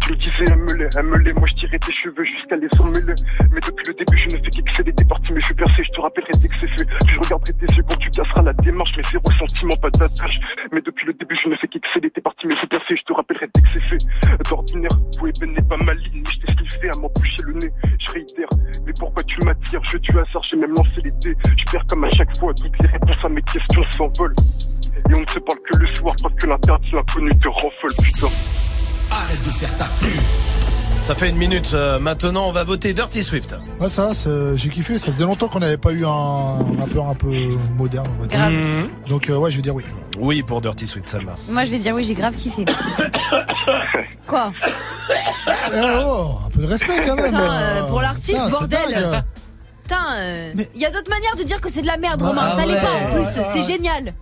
[0.00, 1.32] Tu me disais, aime-les, aime-les.
[1.32, 3.14] Moi, je tirais tes cheveux jusqu'à les emmêler.
[3.50, 5.32] Mais depuis le début, je ne fais qu'exceller des parties.
[5.32, 6.86] Mais je suis percé, je te rappellerai dès que c'est fait.
[7.08, 8.92] Je regarderai tes yeux quand tu casseras la démarche.
[8.96, 9.90] Mais zéro sentiment, pas
[10.72, 12.46] Mais depuis le début, je ne fais qu'exceller tes parties.
[12.46, 13.98] Mais je suis percé, je te rappellerai dès que c'est fait.
[14.48, 16.22] D'ordinaire, oui, Ben n'est pas maligne.
[16.24, 17.72] Mais je t'ai sniffé à m'empoucher le nez.
[17.98, 18.48] Je réitère,
[18.86, 19.84] mais pourquoi tu m'attires?
[19.84, 21.36] Jeu du hasard, j'ai même lancé les dés.
[21.56, 24.34] Je perds comme à chaque fois, toutes les réponses à mes questions s'envolent.
[25.10, 27.94] Et on ne se parle que le soir parce que l'interdit l'inconnu te rend folle,
[28.02, 28.28] putain.
[29.10, 30.81] Arrête de faire ta pub.
[31.02, 31.72] Ça fait une minute.
[31.74, 33.56] euh, maintenant, on va voter Dirty Swift.
[33.80, 34.98] Ouais, ça, va, j'ai kiffé.
[34.98, 38.38] Ça faisait longtemps qu'on n'avait pas eu un rappeur un peu moderne, on va dire.
[38.38, 38.54] Grave.
[39.08, 39.84] Donc, euh, ouais, je vais dire oui.
[40.18, 41.34] Oui, pour Dirty Swift, Salma.
[41.50, 42.64] Moi, je vais dire oui, j'ai grave kiffé.
[44.28, 44.52] Quoi
[45.48, 47.26] Eh oh, un peu de respect quand même.
[47.26, 48.78] Putain, euh, pour l'artiste, bordel.
[48.92, 49.22] dingue.
[49.82, 50.06] Putain,
[50.74, 52.56] il y a d'autres manières de dire que c'est de la merde, Ah, Romain.
[52.56, 53.46] ça l'est ouais, pas en plus, ouais, ouais.
[53.52, 54.14] c'est génial.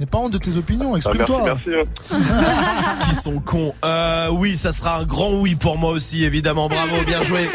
[0.00, 1.42] N'aie pas honte de tes opinions, Ah, exprime-toi.
[1.44, 3.04] merci, merci.
[3.08, 3.74] Qui sont cons.
[3.84, 6.68] Euh, oui, ça sera un grand oui pour moi aussi, évidemment.
[6.68, 7.48] Bravo, bien joué.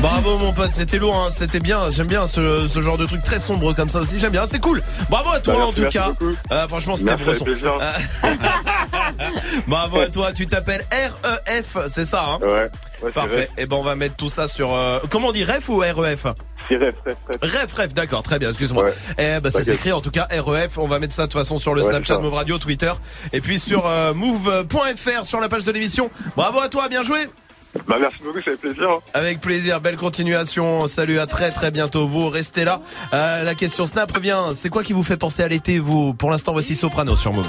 [0.00, 0.70] Bravo, mon pote.
[0.72, 1.28] C'était lourd, hein.
[1.30, 1.90] C'était bien.
[1.90, 4.18] J'aime bien ce, ce genre de truc très sombre comme ça aussi.
[4.18, 4.44] J'aime bien.
[4.48, 4.82] C'est cool.
[5.10, 6.12] Bravo à toi, Bah, en tout merci cas.
[6.52, 7.44] Euh, franchement, c'était bresson.
[9.68, 10.32] Bravo à toi.
[10.32, 12.38] Tu t'appelles REF, c'est ça, hein?
[12.42, 12.70] Ouais.
[13.04, 13.48] Ouais Parfait.
[13.58, 16.26] Et ben, on va mettre tout ça sur, euh, comment on dit, REF ou REF?
[16.68, 17.52] C'est rêve, rêve, rêve.
[17.62, 18.84] Ref, ref, d'accord, très bien, excuse-moi.
[18.84, 18.94] Ouais.
[19.18, 20.78] Eh ben, ça s'écrit en tout cas REF.
[20.78, 22.18] On va mettre ça de toute façon sur le Ouais, Snapchat.
[22.18, 22.92] Move Radio, Twitter,
[23.32, 26.10] et puis sur euh, move.fr sur la page de l'émission.
[26.36, 27.28] Bravo à toi, bien joué.
[27.88, 28.88] Bah, merci beaucoup, ça fait plaisir.
[28.88, 28.98] hein.
[29.14, 30.86] Avec plaisir, belle continuation.
[30.86, 32.06] Salut, à très très bientôt.
[32.06, 32.80] Vous restez là.
[33.12, 34.38] Euh, la question Snap revient.
[34.54, 36.14] C'est quoi qui vous fait penser à l'été, vous?
[36.14, 37.48] Pour l'instant, voici Soprano sur Move.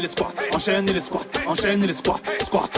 [0.00, 2.77] Les squats, enchaînez les squats, enchaînez les squats, squat,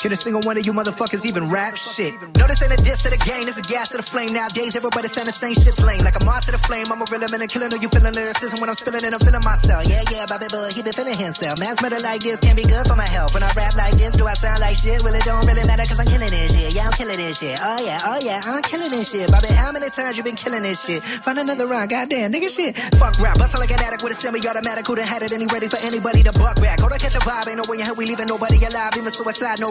[0.00, 2.14] Can a single one of you motherfuckers even rap shit?
[2.38, 4.32] No, this ain't a diss to the game, this a gas to the flame.
[4.32, 6.00] Nowadays, everybody saying the same shit's lame.
[6.00, 7.72] Like I'm on to the flame, I'm a real man and killing.
[7.72, 9.82] Are you feeling lyricism when I'm spilling and I'm feeling myself.
[9.86, 11.58] Yeah, yeah, Bobby Boy, he been feeling himself.
[11.58, 13.34] Man's better like this can't be good for my health.
[13.34, 15.02] When I rap like this, do I sound like shit?
[15.02, 16.74] Well, it don't really matter cause I'm killing this shit.
[16.74, 17.58] Yeah, I'm killing this shit.
[17.60, 19.30] Oh yeah, oh yeah, I'm killing this shit.
[19.30, 21.02] Bobby, how many times you been killing this shit?
[21.02, 22.78] Find another round, goddamn, nigga shit.
[22.96, 24.86] Fuck rap, bustle like an addict with a semi-automatic.
[24.86, 26.80] Who done had it and he ready for anybody to buck back?
[26.80, 28.92] Hold on, catch a vibe, ain't no way in hell we leaving nobody alive.
[28.96, 29.70] Even suicide, no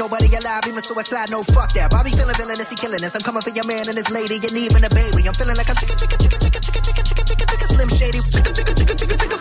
[0.01, 0.65] nobody alive.
[0.65, 1.91] Even suicide, no fuck that.
[1.93, 3.13] Bobby feeling villainous, he killing us.
[3.13, 5.21] I'm coming for your man and his lady, and even a baby.
[5.29, 8.19] I'm feeling like I'm chicken, chicken, chicken, chicken, chicken, chicken, chicken, chicken, chicken, slim shady.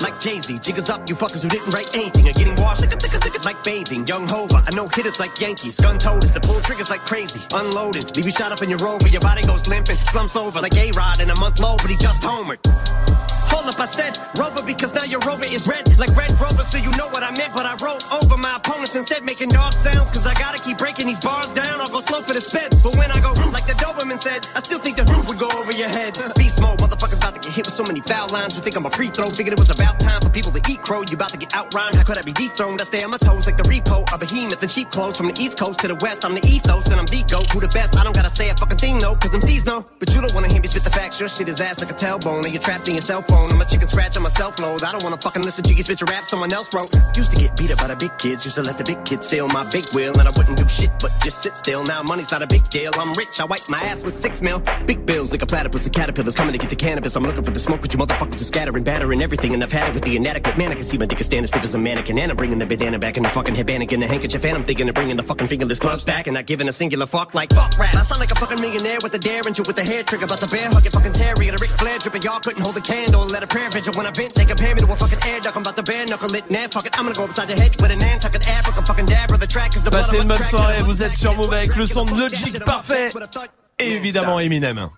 [0.04, 2.84] Like Jay-Z, jiggers up, you fuckers who didn't write anything are getting washed.
[3.44, 5.80] Like bathing, young Hova, I know hitters like Yankees.
[5.80, 7.40] Gun toters, the pull triggers like crazy.
[7.54, 9.96] Unloaded, leave you shot up in your rover, your body goes limping.
[10.12, 12.60] Slumps over like A-Rod in a month low, but he just homered.
[13.60, 16.90] Up, I said Rover because now your Rover is red like Red Rover, so you
[16.96, 17.52] know what I meant.
[17.52, 20.10] But I wrote over my opponents instead, making dog sounds.
[20.10, 21.80] Cause I gotta keep breaking these bars down.
[21.80, 22.82] I'll go slow for the speds.
[22.82, 25.48] But when I go like the Doberman said, I still think the roof would go
[25.60, 26.16] over your head.
[26.36, 28.56] Beast mode, motherfuckers about to get hit with so many foul lines.
[28.56, 29.28] You think I'm a free throw?
[29.28, 31.04] Figured it was about time for people to eat crow.
[31.04, 31.96] You about to get out rhymed.
[31.96, 32.80] How could I be dethroned?
[32.80, 34.08] I stay on my toes like the repo.
[34.08, 36.24] A behemoth and cheap clothes from the east coast to the west.
[36.24, 37.46] I'm the ethos and I'm the goat.
[37.52, 37.96] Who the best?
[37.96, 39.84] I don't gotta say a fucking thing though, cause C's know.
[39.98, 41.20] But you don't wanna hear me spit the facts.
[41.20, 42.42] Your shit is ass like a tailbone.
[42.44, 43.49] And you're trapped in your cell phone.
[43.50, 44.82] I'm a chicken scratch on my self load.
[44.82, 46.90] I don't wanna fucking listen to you your rap someone else wrote.
[47.16, 48.44] Used to get beat up by the big kids.
[48.44, 50.16] Used to let the big kids steal my big wheel.
[50.18, 51.82] And I wouldn't do shit but just sit still.
[51.84, 52.90] Now money's not a big deal.
[52.94, 53.40] I'm rich.
[53.40, 54.62] I wipe my ass with six mil.
[54.86, 57.16] Big bills like a platypus and caterpillars coming to get the cannabis.
[57.16, 59.54] I'm looking for the smoke, but you motherfuckers are scattering, battering everything.
[59.54, 60.70] And I've had it with the inadequate man.
[60.70, 62.18] I can see my dick is standing stiff as a mannequin.
[62.18, 64.44] And I'm bringing the bandana back and the fucking headband and the handkerchief.
[64.44, 67.06] And I'm thinking of bringing the fucking fingerless gloves back and not giving a singular
[67.06, 67.96] fuck like fuck rap.
[67.96, 70.26] I sound like a fucking millionaire with a derringer with a hair trigger.
[70.26, 71.52] About the bear hugging fucking terrier.
[71.52, 72.22] The Ric Flair dripping.
[72.22, 73.26] Y'all couldn't hold a candle.
[73.42, 74.34] A prayer vigil when I vent.
[74.34, 75.56] They compare me to a fucking air duck.
[75.56, 76.50] I'm about to bare knuckle it.
[76.50, 76.98] Nah, fuck it.
[76.98, 79.30] I'm gonna go upside your head with a Nantucket African fucking dab.
[79.30, 81.86] The track is the blood Passez une bonne soirée, vous êtes sur Move avec le
[81.86, 83.10] son de Logic parfait.
[83.78, 84.90] Et évidemment Eminem.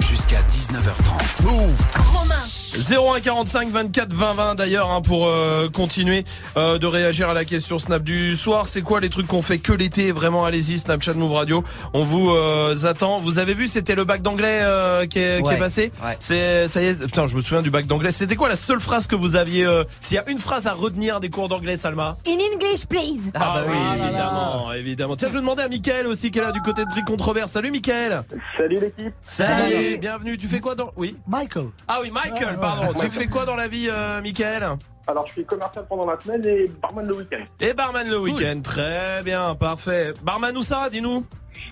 [0.00, 1.44] Jusqu'à 19h30.
[1.44, 1.86] Move.
[2.12, 2.63] Romain.
[2.78, 6.24] 0145 24 20 20 d'ailleurs hein, pour euh, continuer
[6.56, 8.66] euh, de réagir à la question Snap du soir.
[8.66, 10.10] C'est quoi les trucs qu'on fait que l'été?
[10.12, 11.64] Vraiment, allez-y, Snapchat Move Radio.
[11.92, 13.18] On vous euh, attend.
[13.18, 15.92] Vous avez vu, c'était le bac d'anglais euh, qui, est, qui est passé?
[16.04, 16.16] ouais.
[16.20, 17.04] C'est ça y est.
[17.04, 18.10] Putain, je me souviens du bac d'anglais.
[18.10, 20.72] C'était quoi la seule phrase que vous aviez euh, S'il y a une phrase à
[20.72, 22.16] retenir des cours d'anglais, Salma?
[22.26, 23.30] In English, please.
[23.34, 25.16] Ah, bah oui, évidemment, évidemment.
[25.16, 27.24] Tiens, je vais demander à Mickaël aussi qui est là du côté de Bric contre
[27.26, 27.48] Robert.
[27.48, 28.22] Salut Mickaël.
[28.58, 29.12] Salut l'équipe.
[29.22, 29.72] Salut.
[29.72, 29.98] Salut.
[29.98, 30.36] Bienvenue.
[30.36, 31.16] Tu fais quoi dans Oui.
[31.28, 31.66] Michael.
[31.86, 32.98] Ah oui, Michael, pardon.
[33.00, 34.66] Tu fais quoi dans la vie, euh, Mickaël
[35.06, 37.44] Alors, je suis commercial pendant la semaine et barman le week-end.
[37.60, 38.60] Et barman le week-end.
[38.62, 40.14] Très bien, parfait.
[40.22, 41.26] Barman où ça, dis-nous?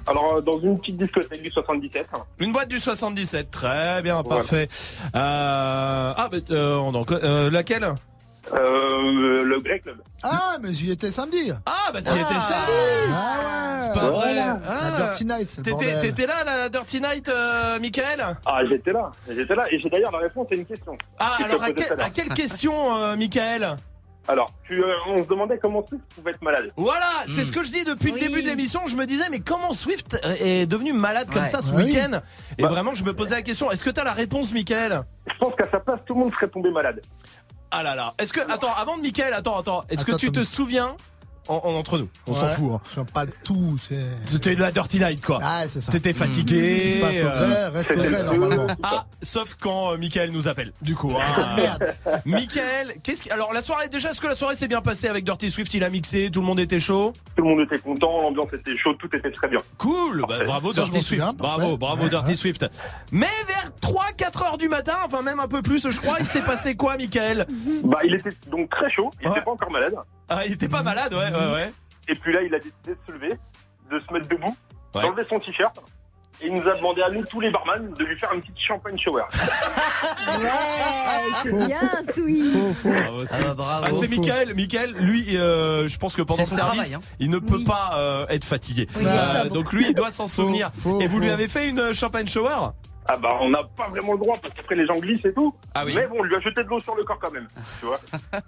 [0.07, 2.07] Alors, euh, dans une petite discothèque du 77.
[2.39, 3.51] Une boîte du 77.
[3.51, 4.41] Très bien, Voilà.
[4.41, 4.69] parfait.
[5.15, 6.13] Euh...
[6.17, 7.93] Ah, bah, euh, on en euh, laquelle?
[8.53, 9.97] Euh, le Grey Club.
[10.23, 11.53] Ah, mais j'y étais samedi.
[11.65, 12.73] Ah, bah tu y étais samedi.
[13.11, 13.62] Ah ouais.
[13.83, 14.35] C'est pas vrai.
[14.35, 14.91] La Ah.
[14.99, 19.11] Dirty Night, c'est T'étais là, la Dirty Night, euh, Michael Ah, j'étais là.
[19.29, 19.67] J'étais là.
[19.73, 20.97] Et j'ai d'ailleurs la réponse à une question.
[21.19, 23.77] Ah, Que alors à, quel- quelle question, euh, Michael
[24.29, 26.71] Alors, tu, euh, on se demandait comment tu pouvais être malade.
[26.77, 28.83] Voilà, c'est ce que je dis depuis le début de l'émission.
[28.87, 31.49] Je me disais, mais comment Swift est devenu malade comme Ouais.
[31.49, 31.85] ça ce oui.
[31.85, 32.21] week-end?
[32.57, 32.69] Et Bah.
[32.69, 33.71] vraiment, je me posais la question.
[33.73, 35.03] Est-ce que t'as la réponse, Michael?
[35.27, 37.01] Je pense qu'à sa place, tout le monde serait tombé malade.
[37.73, 38.15] Ah là là.
[38.19, 39.83] Est-ce que attends, avant de Michael, attends, attends.
[39.89, 40.95] Est-ce que tu te souviens
[41.49, 42.51] en, en- entre nous On s'en Ouais.
[42.53, 42.71] fout.
[42.75, 42.81] Hein.
[42.85, 43.79] Je suis pas de tout.
[43.79, 43.97] c'est-
[44.27, 45.39] C'était la Dirty Night quoi.
[45.43, 45.93] Ah, c'est ça.
[45.93, 46.79] T'étais fatigué.
[46.79, 48.67] Ce qui se passe au euh, gré, reste au gré, normalement.
[48.83, 50.73] Ah, sauf quand euh, Michael nous appelle.
[50.83, 51.13] Du coup.
[51.19, 51.95] Ah, merde.
[52.25, 53.31] Michael, qu'est-ce qui...
[53.31, 55.75] alors la soirée déjà, est-ce que la soirée s'est bien passée avec Dirty Swift?
[55.75, 57.13] Il a mixé, tout le monde était chaud?
[57.37, 59.59] Tout le monde était content, l'ambiance était chaude, tout était très bien.
[59.79, 61.39] Cool, bah, bravo Ça, Dirty souviens, Swift.
[61.39, 62.37] Bravo, bravo Ouais, Dirty ouais.
[62.37, 62.67] Swift.
[63.11, 66.43] Mais vers 3-4 heures du matin, enfin même un peu plus, je crois, il s'est
[66.43, 67.47] passé quoi, Michael?
[67.85, 69.33] Bah, il était donc très chaud, il Ouais.
[69.37, 69.95] était pas encore malade.
[70.39, 71.73] Ah, il était pas malade, ouais, ouais, ouais.
[72.09, 73.39] Et puis là, il a décidé de se lever,
[73.91, 74.57] de se mettre debout,
[74.95, 75.03] Ouais.
[75.03, 75.77] d'enlever son t-shirt.
[76.41, 78.59] Et il nous a demandé à nous, tous les barman, de lui faire une petite
[78.59, 79.23] champagne shower.
[80.39, 80.49] Ouais,
[81.43, 81.81] c'est bien,
[82.13, 82.53] Sweet.
[82.53, 82.93] Faux, faux.
[82.93, 83.85] Bravo, c'est- Ah bah, bravo.
[83.89, 84.09] Ah, c'est.
[84.09, 84.55] Michael.
[84.55, 87.01] Michael, lui, euh, je pense que pendant son service, travail, hein.
[87.21, 87.65] il ne peut Oui.
[87.65, 88.87] pas euh, être fatigué.
[88.97, 90.71] Oui, Euh, donc lui, il doit s'en souvenir.
[90.75, 92.71] faux, et vous lui avez fait une champagne shower?
[93.09, 95.53] Ah bah, on n'a pas vraiment le droit, parce qu'après les gens glissent et tout.
[95.75, 95.93] Ah oui.
[95.97, 97.47] Mais bon, on lui a jeté de l'eau sur le corps quand même.
[97.81, 97.99] Tu vois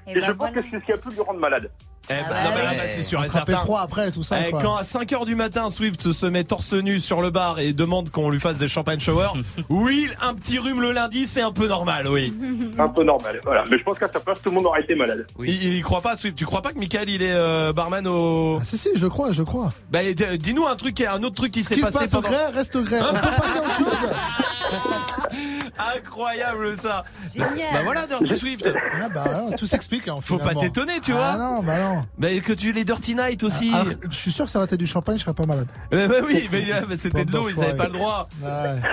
[0.07, 0.63] Et Et bah je pense voilà.
[0.63, 1.71] que c'est ce qui a pu lui rendre malade.
[2.11, 3.57] Eh ben, Ah bah bah, c'est sûr certain.
[3.57, 4.37] froid après, tout ça.
[4.47, 4.61] Eh, quoi.
[4.63, 8.11] quand à 5h du matin Swift se met torse nu sur le bar et demande
[8.11, 9.29] qu'on lui fasse des champagne shower,
[9.71, 12.33] oui, un petit rhume le lundi, c'est un peu normal, oui.
[12.79, 13.41] Un peu normal.
[13.45, 13.65] Voilà.
[13.71, 15.27] Mais je pense qu'à sa place, tout le monde aurait été malade.
[15.39, 15.49] Oui.
[15.51, 16.37] Il, il y croit pas Swift.
[16.37, 19.33] Tu crois pas que Michael il est euh, barman au Ah, si, si, je crois,
[19.33, 19.73] je crois.
[19.91, 22.21] Bah d- dis-nous un truc un autre truc qui s'est qui se passé passe au
[22.21, 22.99] gré, reste au gré.
[23.01, 24.11] On peut passer à autre chose.
[25.97, 27.03] Incroyable ça.
[27.35, 27.73] Génial.
[27.73, 28.71] Bah voilà Dirty Swift.
[29.03, 30.09] Ah bah, non, tout s'explique.
[30.09, 31.37] hein, Faut pas t'étonner, tu Ah vois.
[31.37, 32.03] non, bah non.
[32.19, 33.73] Bah que tu les Dirty Night aussi.
[33.75, 35.69] Alors, je suis sûr que ça aurait été du champagne, je serais pas malade.
[35.91, 38.29] Bah oui, mais, euh, mais c'était de l'eau, ils avaient pas le droit.
[38.43, 38.49] Ouais.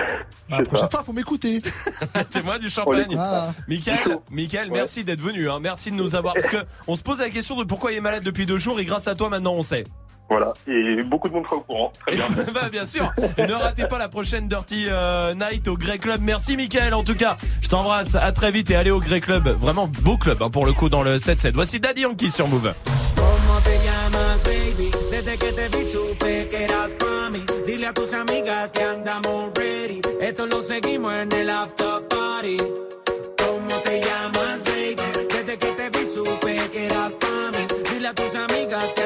[0.50, 0.96] Bah, la prochaine pas.
[0.98, 1.62] fois, faut m'écouter.
[2.30, 3.06] C'est moi du champagne.
[3.10, 3.54] Voilà.
[3.68, 4.78] Michael, Michael, Ouais.
[4.78, 5.48] merci d'être venu.
[5.48, 5.58] Hein.
[5.62, 6.34] Merci de nous avoir.
[6.34, 6.56] Parce que
[6.86, 9.08] on se pose la question de pourquoi il est malade depuis deux jours et grâce
[9.08, 9.84] à toi maintenant on sait.
[10.32, 10.54] Voilà.
[10.66, 11.92] Et beaucoup de monde sera au courant.
[12.06, 12.26] Très bien.
[12.54, 13.12] bah bien sûr.
[13.36, 16.22] Et ne ratez pas la prochaine Dirty euh, Night au Grey Club.
[16.22, 17.36] Merci Michael en tout cas.
[17.60, 18.14] Je t'embrasse.
[18.14, 19.46] À très vite et allez au Grey Club.
[19.60, 21.52] Vraiment beau club hein, pour le coup dans le 7-7.
[21.52, 22.72] Voici Daddy Yankee sur Move.
[23.14, 24.90] ¿Cómo te llamas, baby?
[25.10, 26.64] Desde que te vi supe que
[36.86, 37.66] eras pa' mí.
[37.92, 39.01] Dile a tus amigas que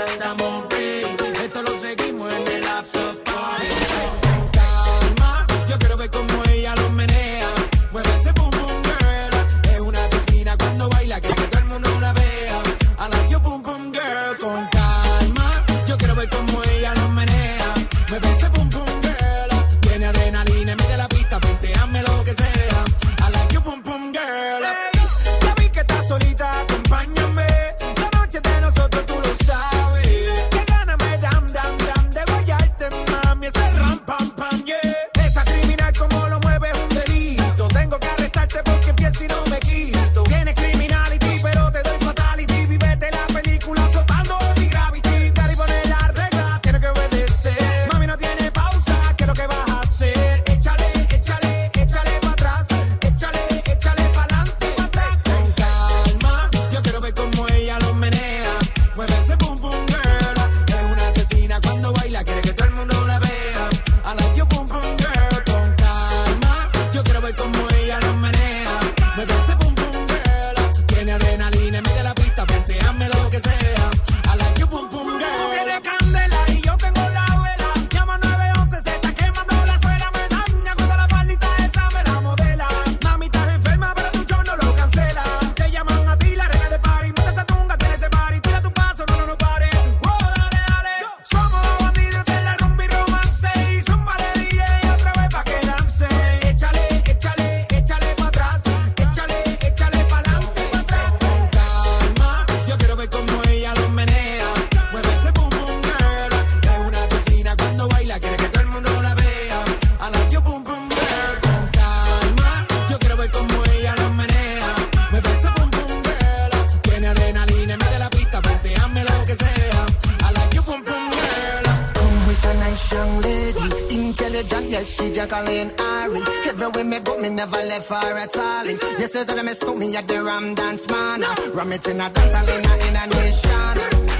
[125.06, 126.20] She Jacqueline Ari.
[126.48, 128.66] Everywhere me go, me never left her at all.
[128.66, 131.22] You say that I miss me at the Ram Dance Man.
[131.54, 133.76] Ram it in a dance, I in a, in a nation.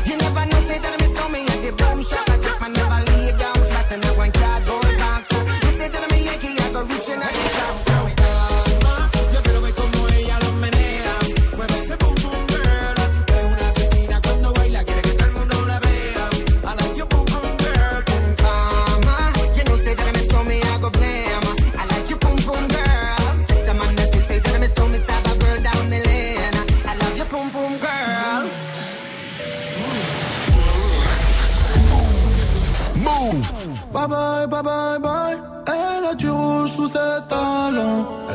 [0.06, 2.30] You never know, say that I miss me at the boom shop.
[2.30, 5.32] I take my never lay down flat in a one cardboard box.
[5.32, 8.15] You say that I'm a Yankee, I go reaching out the top.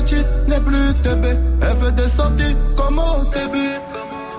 [0.00, 1.24] Petite n'est plus TB.
[1.62, 3.74] Elle fait des sorties comme au début.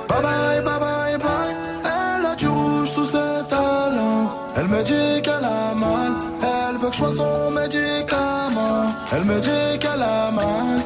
[0.08, 1.56] Bye bye, bye bye, bye.
[1.84, 4.30] Elle a du rouge sous ses talons.
[4.56, 6.14] Elle me dit qu'elle a mal.
[6.42, 8.86] Elle veut que je sois son médicament.
[9.14, 10.80] Elle me dit qu'elle a mal.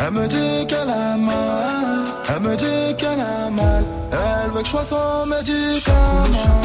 [0.00, 2.04] Elle me dit qu'elle a mal.
[2.28, 3.84] Elle me dit qu'elle a mal.
[4.12, 6.62] Elle veut que je sois son médicament.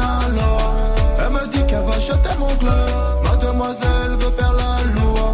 [0.00, 2.90] Elle me dit qu'elle va jeter mon club.
[3.24, 5.32] Mademoiselle veut faire la loi.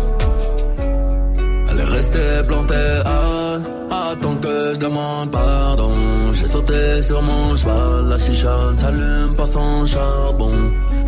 [1.70, 5.92] Elle est restée plantée à attendre que je demande pardon.
[6.32, 10.52] J'ai sauté sur mon cheval, la chicha ne s'allume pas sans charbon.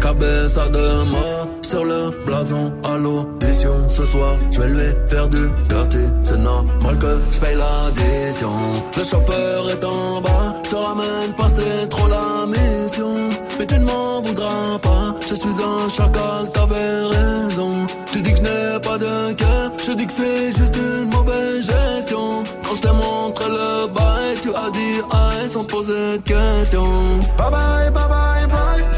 [0.00, 3.88] Cabeza de mort sur le blason à l'audition.
[3.88, 5.98] Ce soir, je vais lui faire du gâté.
[6.22, 8.50] C'est normal que je paye l'addition.
[8.96, 13.14] Le chauffeur est en bas, je te ramène pas, c'est trop la mission.
[13.58, 17.86] Mais tu ne m'en voudras pas, je suis un chacal, t'avais raison.
[18.12, 21.66] Tu dis que je n'ai pas de cœur, je dis que c'est juste une mauvaise
[21.66, 22.42] gestion.
[22.64, 27.18] Quand je t'ai montré le bail, tu as dit aïe sans poser de questions.
[27.38, 28.95] Bye bye, bye bye, bye.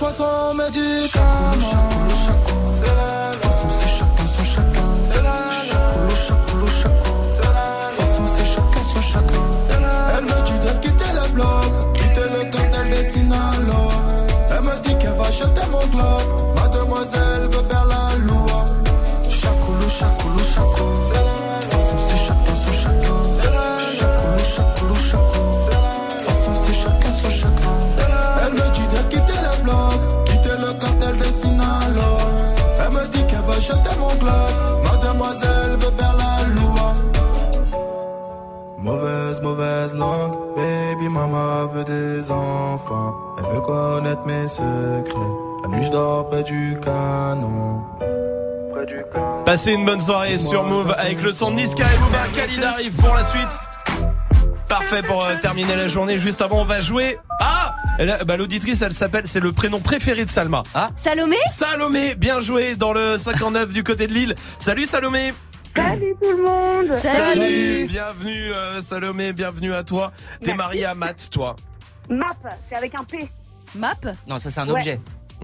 [0.00, 1.52] Elle veut que je sois son médicament.
[2.74, 4.94] C'est la De toute façon, c'est chacun son chacun.
[5.10, 7.24] C'est la Chacoulou, chacoulou, chacoulou.
[7.30, 9.42] C'est la De toute façon, c'est chacun son chacun.
[9.66, 13.92] C'est la Elle me dit de quitter le bloc, quitter le cartel des Sinaloa.
[14.50, 16.54] Elle me dit qu'elle va jeter mon globe.
[16.54, 17.87] Mademoiselle veut faire
[33.60, 34.84] jeter mon globe.
[34.84, 36.94] Mademoiselle veut faire la loi.
[38.78, 43.12] Mauvaise, mauvaise langue, baby mama veut des enfants.
[43.38, 45.32] Elle veut connaître mes secrets.
[45.62, 47.82] La nuit je dors près du canon.
[48.72, 49.44] Près du canon.
[49.44, 52.18] Passez une bonne soirée sur Move avec le son de Niska et Booba.
[52.34, 53.60] Khalid arrive pour la suite.
[54.68, 56.18] Parfait pour euh, terminer la journée.
[56.18, 57.18] Juste avant, on va jouer.
[57.40, 57.74] Ah
[58.26, 60.62] bah, L'auditrice, elle s'appelle, c'est le prénom préféré de Salma.
[60.74, 64.34] Ah Salomé Salomé, bien joué dans le 59 du côté de Lille.
[64.58, 65.32] Salut Salomé
[65.76, 70.12] Salut tout le monde Salut Bienvenue euh, Salomé, bienvenue à toi.
[70.42, 71.56] T'es mariée à Matt, toi.
[72.10, 72.26] Map,
[72.68, 73.28] c'est avec un P.
[73.74, 73.94] Map
[74.26, 74.72] Non, ça c'est un Ouais.
[74.72, 75.00] objet.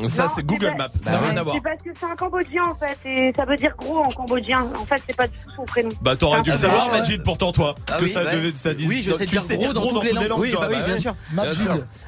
[0.08, 1.54] Ça, c'est Google Maps, ça n'a rien à voir.
[1.56, 4.66] C'est parce que c'est un cambodgien en fait, et ça veut dire gros en cambodgien.
[4.80, 5.88] En fait, c'est pas du tout son prénom.
[6.02, 6.90] Bah t'aurais dû le savoir.
[6.90, 7.74] Majid, pourtant toi.
[7.90, 8.32] Ah que oui, ça ouais.
[8.34, 8.88] devait, ça dise.
[8.88, 10.38] Oui, je sais tu dire gros dans toutes les langues.
[10.40, 11.14] Oui, toi, bah oui, bien sûr.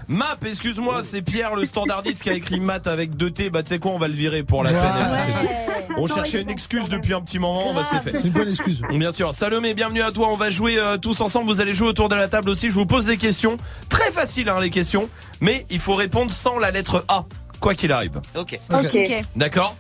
[0.09, 3.51] Map, excuse-moi, c'est Pierre le standardiste qui a écrit Matt avec deux T.
[3.51, 4.79] Bah tu sais quoi, on va le virer pour la Ouais.
[4.79, 5.49] peine.
[5.99, 8.13] On cherchait une excuse depuis un petit moment, bah c'est fait.
[8.19, 8.83] C'est une bonne excuse.
[8.91, 9.33] Bien sûr.
[9.33, 10.29] Salomé, bienvenue à toi.
[10.31, 11.47] On va jouer euh, tous ensemble.
[11.47, 12.69] Vous allez jouer autour de la table aussi.
[12.69, 13.57] Je vous pose des questions.
[13.89, 15.09] Très faciles, hein, les questions.
[15.41, 17.25] Mais il faut répondre sans la lettre A.
[17.67, 18.21] Quoi qu'il arrive.
[18.37, 18.61] Ok.
[18.73, 19.25] Ok.
[19.35, 19.75] D'accord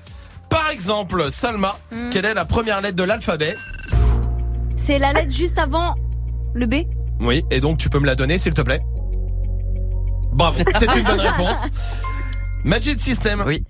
[0.50, 2.10] Par exemple, Salma, Hmm.
[2.10, 3.54] quelle est la première lettre de l'alphabet?
[4.76, 5.94] C'est la lettre juste avant
[6.52, 6.74] le B?
[7.20, 8.80] Oui, et donc tu peux me la donner, s'il te plaît?
[10.32, 11.68] Bravo, c'est une bonne réponse.
[12.64, 13.44] Magic System.
[13.46, 13.62] Oui.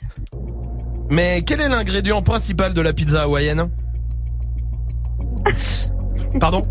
[1.10, 3.64] Mais quel est l'ingrédient principal de la pizza hawaïenne?
[6.40, 6.62] Pardon?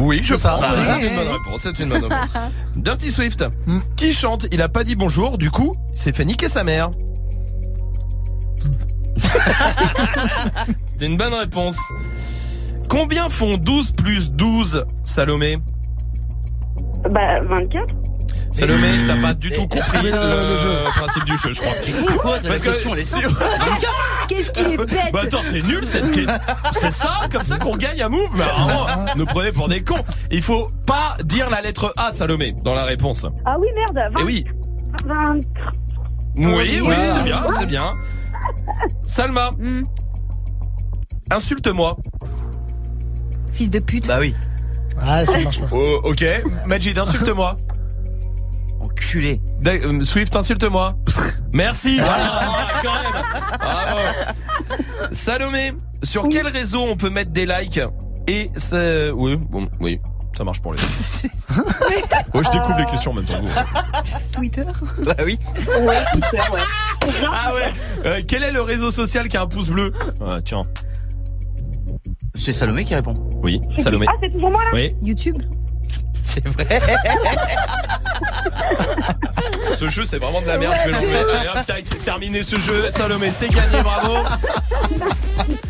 [0.00, 0.58] Oui, je C'est ça.
[0.60, 0.70] prends.
[0.72, 0.84] Ouais.
[0.84, 1.62] C'est une bonne réponse.
[1.62, 2.32] C'est une bonne réponse.
[2.76, 3.44] Dirty Swift,
[3.96, 6.90] qui chante Il a pas dit bonjour, du coup, il s'est fait niquer sa mère.
[10.86, 11.78] C'était une bonne réponse.
[12.88, 15.58] Combien font 12 plus 12, Salomé?
[17.10, 17.94] Bah, 24.
[18.52, 20.78] Salomé, t'as pas du tout compris le- le, le jeu.
[20.94, 21.72] principe du jeu, je crois.
[22.20, 23.28] Quoi La Parce que question, elle est si- simple.
[23.58, 23.92] 24
[24.28, 26.34] Qu'est-ce qu'il est bête Bah attends, c'est nul cette question.
[26.72, 30.02] C'est ça, comme ça qu'on gagne à Move Mais vraiment, nous prenez pour des cons.
[30.30, 33.26] Il faut pas dire la lettre A, Salomé, dans la réponse.
[33.44, 34.12] Ah oui, merde.
[34.14, 34.44] 20, Eh oui.
[35.06, 35.40] 20.
[36.36, 37.12] Oui, oui, Ah.
[37.14, 37.92] c'est bien, c'est bien.
[39.02, 39.82] Salma, Hmm.
[41.30, 41.96] insulte-moi.
[43.52, 44.06] Fils de pute.
[44.08, 44.34] Bah oui.
[45.00, 45.66] Ah, ça marche pas.
[45.72, 46.24] Oh, ok.
[46.66, 47.56] Majid, insulte-moi.
[49.12, 49.42] Enculé.
[49.66, 50.94] Euh, Swift, insulte-moi.
[51.52, 51.98] Merci.
[52.02, 53.58] Ah, quand même.
[53.60, 53.98] Bravo.
[55.12, 55.72] Salomé,
[56.02, 57.80] sur quel réseau on peut mettre des likes
[58.26, 60.00] et c'est oui, bon, oui,
[60.38, 60.80] ça marche pour les.
[62.34, 63.34] Ouais, je découvre les questions en même temps.
[63.34, 64.32] que vous.
[64.32, 64.62] Twitter.
[65.04, 65.38] Bah oui.
[65.82, 66.60] Ouais, super, ouais.
[67.30, 67.72] Ah ouais.
[68.06, 69.92] Euh, quel est le réseau social qui a un pouce bleu
[70.24, 70.62] Ah, Tiens.
[72.34, 73.12] C'est Salomé qui répond.
[73.42, 74.06] Oui, Salomé.
[74.08, 74.94] Ah, c'est toujours moi là Oui.
[75.02, 75.36] YouTube.
[76.22, 76.80] C'est vrai.
[79.74, 80.74] Ce jeu, c'est vraiment de la merde.
[80.82, 81.16] Je vais l'enlever.
[81.16, 82.90] Allez, hop, tac, terminé ce jeu.
[82.90, 83.82] Salomé, c'est gagné.
[83.82, 84.16] Bravo.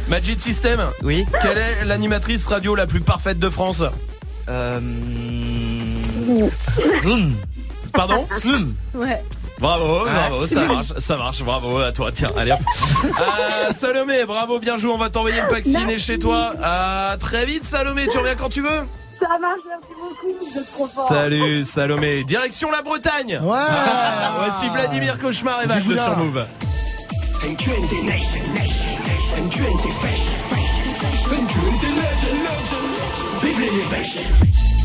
[0.09, 0.81] Magic System.
[1.03, 1.25] Oui.
[1.41, 3.83] Quelle est l'animatrice radio la plus parfaite de France
[4.49, 4.81] Euh.
[7.01, 7.35] Slum.
[7.93, 8.75] Pardon Slum.
[8.95, 9.23] Ouais.
[9.59, 12.59] Bravo, Ah, bravo, ça marche, ça marche, bravo à toi, tiens, allez hop.
[13.05, 16.53] Euh, Salomé, bravo, bien joué, on va t'envoyer le pack ciné chez toi.
[16.61, 18.83] À très vite, Salomé, tu reviens quand tu veux
[19.23, 20.39] Ça marche, merci beaucoup.
[20.39, 21.09] Trop fort.
[21.09, 22.25] Salut, Salomé.
[22.25, 23.57] Direction la Bretagne Ouais.
[23.57, 26.05] Ah, Voici Vladimir Cauchemar et Bigoudard.
[26.05, 26.45] sur Move.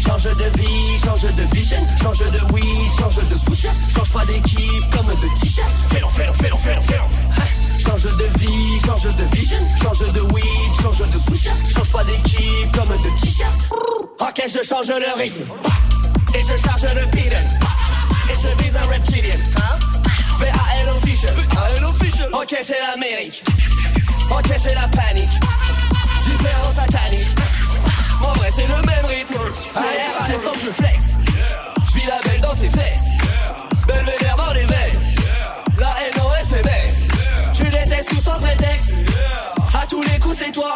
[0.07, 4.89] Change de vie, change de vision, change de weed, change de switch, change pas d'équipe
[4.91, 5.69] comme de t-shirt.
[5.89, 7.79] Fais-le, fais-le, fais-le, fais-le, fais-le.
[7.79, 12.71] Change de vie, change de vision, change de weed, change de switch, change pas d'équipe
[12.73, 13.67] comme de t-shirt.
[14.19, 15.43] Ok, je change le rythme.
[16.35, 17.47] Et je charge le beaten.
[18.29, 19.35] Et je vise un reptilien.
[19.35, 22.23] Je vais à Hello Fisher.
[22.34, 23.43] Ok, c'est l'Amérique.
[24.31, 25.29] Ok, c'est la panique.
[26.25, 27.27] Différence satanique.
[28.22, 29.35] En vrai, c'est le même rythme.
[29.76, 31.14] Arrière à quand je flex.
[31.88, 33.10] Je vis la belle dans ses fesses.
[33.88, 35.15] Belvédère dans les veines.
[35.80, 37.07] La NOS est baisse.
[37.53, 38.91] Tu détestes tout sans prétexte.
[39.73, 40.76] À tous les coups, c'est toi.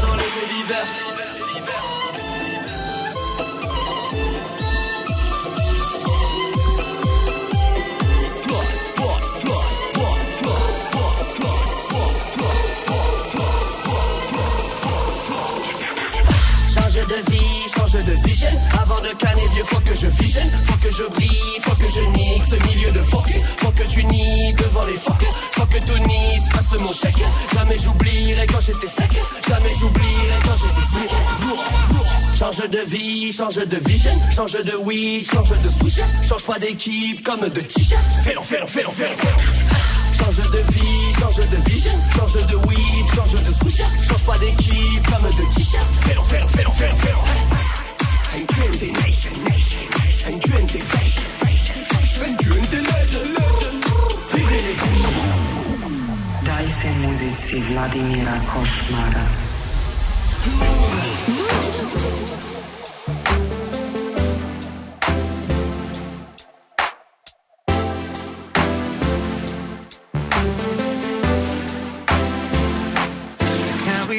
[0.00, 1.33] dans les faits divers.
[17.06, 18.48] De vie, change de vision.
[18.80, 20.50] Avant de canner vieux, faut que je visionne.
[20.64, 23.30] Faut que je brille, faut que je nique ce milieu de fuck.
[23.58, 25.22] Faut que tu nies devant les fuck.
[25.52, 27.22] Faut que Tony se fasse mon chèque.
[27.52, 29.10] Jamais j'oublierai quand j'étais sec.
[29.48, 31.10] Jamais j'oublierai quand j'étais sec.
[32.38, 34.20] Change de vie, change de vision.
[34.30, 36.00] Change de weed, change de switch.
[36.28, 38.02] Change pas d'équipe comme de t-shirt.
[38.22, 40.13] Fais-le, fais-le, fais-le, fais-le, fais-le.
[40.14, 42.00] Change de vie, change de vision.
[42.16, 43.82] Change de weed, change de switch.
[44.02, 45.94] Change pas d'équipe comme de t-shirt.
[46.00, 47.18] Fais-le, fais-le, fais-le, fais-le, fais-le.
[48.34, 49.86] And twenty nation, nation,
[50.26, 51.80] and twenty fashion, fashion,
[52.26, 53.84] and twenty legend, legend.
[54.34, 54.76] Vive les
[56.44, 59.24] Daj se muzici Vladimira Košmara.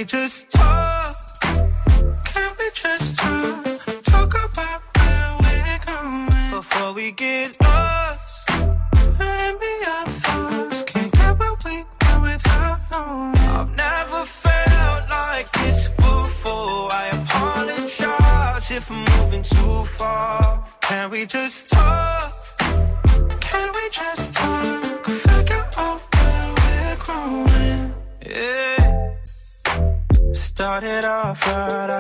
[0.06, 1.16] Just talk?
[2.26, 3.66] Can we just talk?
[4.04, 8.50] Talk about where we're going before we get lost.
[8.52, 10.84] And be our thoughts.
[10.84, 13.38] Can't get what we want without knowing.
[13.50, 16.90] I've never felt like this before.
[16.92, 20.68] I apologize if I'm moving too far.
[20.82, 21.75] Can we just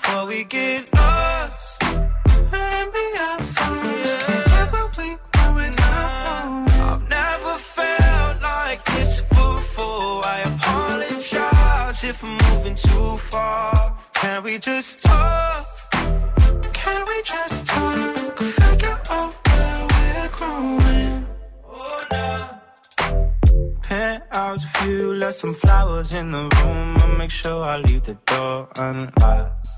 [0.00, 1.82] Before we get lost.
[1.82, 3.38] And be our.
[4.50, 5.16] Can't what we.
[6.90, 10.24] I've never felt like this before.
[10.24, 13.96] I apologize if I'm moving too far.
[14.14, 15.66] Can we just talk?
[16.72, 18.38] Can we just talk?
[18.38, 21.26] Figure out where we're growing.
[21.66, 22.60] Oh.
[23.82, 26.96] Penthouse view, left some flowers in the room.
[27.00, 29.77] I'll make sure I leave the door unlocked.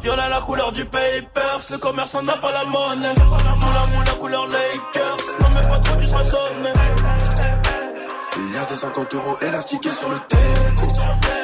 [0.00, 3.14] Violet la couleur du papers, le commerçant n'a pas la monnaie.
[3.14, 6.72] Moula moula couleur Lakers, non mais pas trop tu seras sonné.
[8.36, 10.88] Il y a des 50 euros élastiqués sur le teco.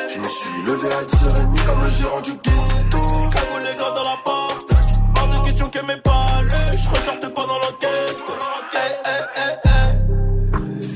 [0.09, 2.99] Je me suis levé à 10h30 comme le gérant du ghetto.
[3.33, 4.69] Cagou les gars dans la porte,
[5.17, 8.25] hors de question que mes palais, je ressortais pas dans l'enquête.
[8.73, 9.66] Hey, hey, hey.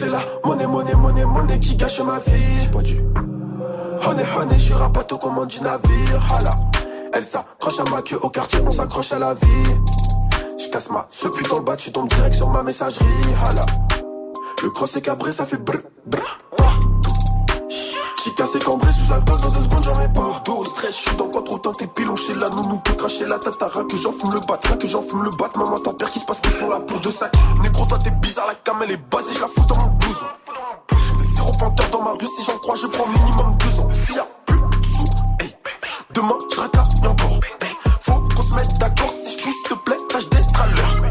[0.00, 2.60] C'est la monnaie, monnaie, monnaie, monnaie qui gâche ma vie.
[2.62, 2.98] J'ai pas dû.
[4.06, 6.26] Honey, honey, je suis rapato comme on du navire.
[6.34, 6.52] Hala.
[7.12, 9.76] Elle s'accroche à ma queue au quartier, on s'accroche à la vie.
[10.58, 13.04] Je casse ma ce putain le bas, tu tombes direct sur ma messagerie.
[13.44, 13.66] Hala.
[14.62, 16.38] Le cross est cabré, ça fait brr, brr.
[18.22, 20.52] J'ai cassé cambré sous alcool, dans deux secondes j'en mets partout.
[20.52, 23.38] Au stress, je suis dans quoi trop teinté, pilon chez la nounou, peut cracher la
[23.38, 25.48] tatara, que j'en fume le bat, que j'en fume le bat.
[25.56, 27.32] Maman, t'en perds qui se passe qu'ils sont là pour deux sacs.
[27.62, 30.26] Négro, toi t'es bizarre, la cam elle est basée, je la fous dans mon blouson.
[31.34, 33.88] Zéro panthère dans ma rue, si j'en crois, je prends minimum deux ans.
[33.90, 35.06] S'il y a plus de sous,
[35.40, 35.56] hey,
[36.14, 37.40] demain je racaille encore.
[37.62, 40.66] Hey, faut qu'on se mette d'accord, si je pousse, s'il te plaît, tâche d'être à
[40.66, 41.10] l'heure.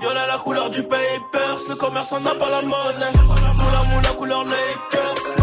[0.00, 3.12] Violet la couleur du papers, le commerçant n'a pas la monnaie.
[3.14, 5.39] Moula moula couleur Lakers,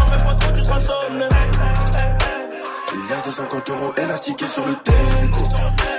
[3.08, 5.40] y a des 50 euros élastiqués sur le teco.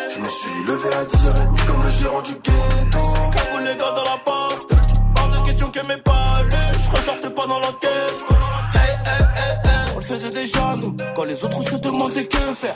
[0.09, 2.99] Je me suis levé à 10h30 comme le gérant du ghetto.
[3.31, 4.71] Cagou les gars dans la porte,
[5.17, 8.25] hors de question que mes palais, je ressortais pas dans l'enquête.
[8.73, 9.93] Hey, hey, hey, hey.
[9.95, 12.75] On le faisait déjà nous, quand les autres se demandaient que faire.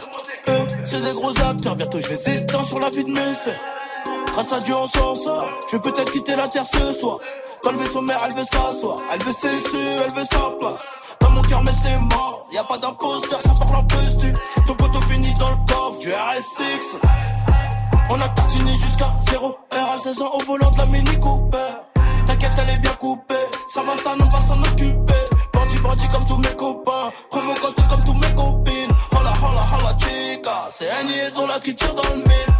[0.49, 3.53] Eux, c'est des gros acteurs, bientôt je les éteins sur la vie de mes sœurs.
[4.33, 7.19] Grâce à Dieu on s'en sort, je vais peut-être quitter la terre ce soir.
[7.63, 11.15] Quand le vaisseau mère, elle veut s'asseoir, elle veut ses su, elle veut sa place.
[11.21, 14.33] Dans mon cœur, mais c'est mort, y a pas d'imposteur, ça parle en postu.
[14.67, 16.97] Ton poteau finit dans le coffre du RS6.
[18.09, 21.57] On a tartiné jusqu'à 0 R à 16 ans au volant de la Mini Cooper.
[22.27, 23.35] T'inquiète, elle est bien coupée,
[23.69, 25.13] ça va, ça on va s'en occuper.
[25.53, 28.62] Bandit, bandit comme tous mes copains, provocante comme tous mes copines.
[30.71, 32.53] C'est un liaison là qui tire dans le mille.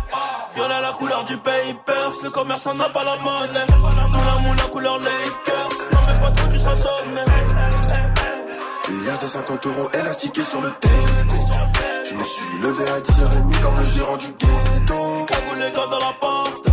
[0.55, 3.65] Violet la couleur du papers, le commerçant n'a pas la monnaie.
[3.77, 7.22] Moula moula couleur Lakers, non mais pas trop tu seras sonné.
[9.11, 10.93] A des 50 euros élastiqués sur le teco.
[12.05, 15.26] Je me suis levé à 10h30 comme le gérant du ghetto.
[15.27, 16.64] Cagou les gars dans la porte,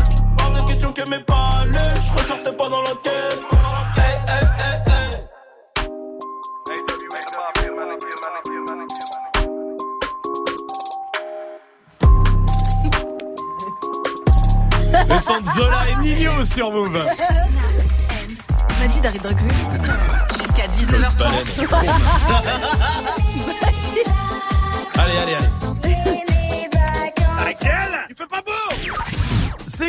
[0.43, 3.49] hors de question que mes palais, je ressortais pas dans l'enquête.
[15.11, 17.05] Le son de Zola et Nino sur Move.
[18.81, 19.31] Majid arrive dans
[20.39, 21.25] Jusqu'à 19h30.
[24.99, 25.49] Allez, allez, allez.
[28.09, 28.60] Tu fais pas beau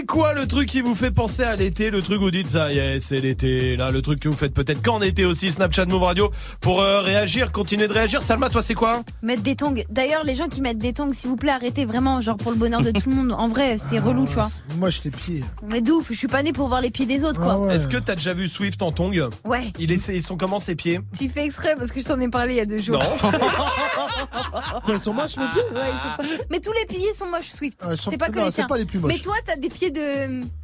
[0.05, 2.71] quoi le truc qui vous fait penser à l'été Le truc où vous dites ça
[2.71, 3.75] y est, c'est l'été.
[3.75, 5.51] Là, le truc que vous faites peut-être qu'en été aussi.
[5.51, 6.31] Snapchat Move Radio
[6.61, 8.21] pour euh, réagir, continuer de réagir.
[8.23, 9.03] Salma, toi, c'est quoi?
[9.21, 9.75] Mettre des tongs.
[9.89, 12.57] D'ailleurs, les gens qui mettent des tongs, s'il vous plaît, arrêtez vraiment, genre pour le
[12.57, 13.31] bonheur de tout le monde.
[13.33, 14.47] En vrai, c'est relou, tu vois.
[14.77, 15.43] Moi, je les pieds.
[15.67, 17.73] Mais d'ouf, je suis pas née pour voir les pieds des autres, quoi.
[17.73, 19.11] Est-ce que t'as déjà vu Swift en tongs?
[19.45, 19.73] Ouais.
[19.79, 20.99] Il est, ils sont comment ses pieds?
[21.17, 23.01] Tu fais exprès parce que je t'en ai parlé il y a deux jours.
[23.01, 23.29] Non.
[24.83, 25.61] Quoi, ils sont moches, mes pieds?
[25.73, 27.79] Ouais, ils sont pas- Mais tous les pieds sont moches, Swift.
[27.81, 28.67] Ah, sont- c'est pas que non, les c'est tiens.
[28.67, 29.11] pas les plus moches.
[29.13, 30.60] Mais toi, t'as des pieds de.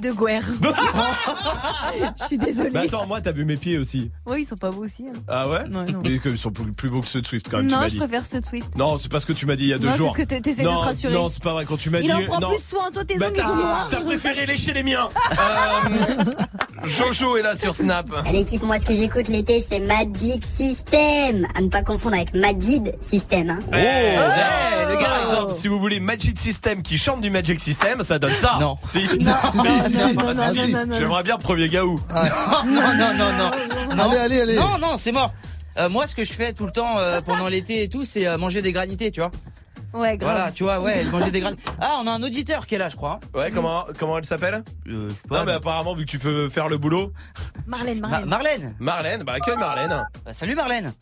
[0.00, 0.44] De guerre.
[2.20, 2.70] Je suis désolée.
[2.72, 4.10] Mais attends, moi, t'as vu mes pieds aussi.
[4.26, 5.04] Oui, ils sont pas beaux aussi.
[5.08, 5.12] hein.
[5.28, 6.00] Ah ouais Non, non.
[6.04, 7.66] Mais qu'ils sont plus plus beaux que ceux de Swift quand même.
[7.66, 7.98] tu non, m'as je dit.
[7.98, 8.76] préfère ceux de Swift.
[8.76, 10.12] Non, c'est pas ce que tu m'as dit il y a deux Non, c'est jours.
[10.12, 11.12] ce que t'es- t'essaies de Non, te rassurer.
[11.14, 11.64] Non, c'est pas vrai.
[11.64, 12.12] Quand tu m'as Il dit.
[12.12, 12.48] en prend non.
[12.50, 13.88] plus soin, toi, tes Bah, ongles, ils sont t'as- noirs.
[13.90, 15.08] T'as préféré lécher les miens.
[15.32, 16.24] Euh,
[16.88, 18.06] Jojo est là sur Snap.
[18.26, 21.46] À l'équipe, moi, ce que j'écoute l'été, c'est Magic System.
[21.54, 23.50] À ne pas confondre avec Majid System.
[23.50, 23.58] Hein.
[23.68, 24.16] Oh, ouais,
[24.88, 28.18] le gars, par exemple, si vous voulez Magic System qui chante du Magic System, ça
[28.18, 28.56] donne ça.
[28.60, 28.76] Non.
[28.88, 29.00] Si.
[29.20, 29.34] Non,
[29.82, 30.02] si, si, si.
[30.02, 30.72] Ah, Non, si, non, si.
[30.72, 31.98] non, non, J'aimerais bien premier gaou.
[32.66, 33.50] non, non, non, non.
[33.96, 34.02] non.
[34.10, 34.56] Allez, allez, allez.
[34.56, 35.32] Non, non, c'est mort.
[35.78, 38.26] Euh, moi, ce que je fais tout le temps euh, pendant l'été et tout, c'est
[38.26, 39.30] euh, manger des granités, tu vois.
[39.92, 40.32] Ouais, grave.
[40.34, 41.62] Voilà, tu vois, ouais, manger des granités.
[41.80, 43.18] Ah, on a un auditeur qui est là, je crois.
[43.34, 43.38] hein.
[43.38, 44.62] Ouais, comment, comment elle s'appelle?
[44.88, 45.38] Euh, je sais pas.
[45.38, 47.12] Non, mais apparemment, vu que tu veux faire le boulot.
[47.66, 48.28] Marlène, Ma- Marlène.
[48.28, 48.76] Marlène.
[48.80, 50.06] Marlène, bah accueille Marlène.
[50.24, 50.92] Bah, salut Marlène.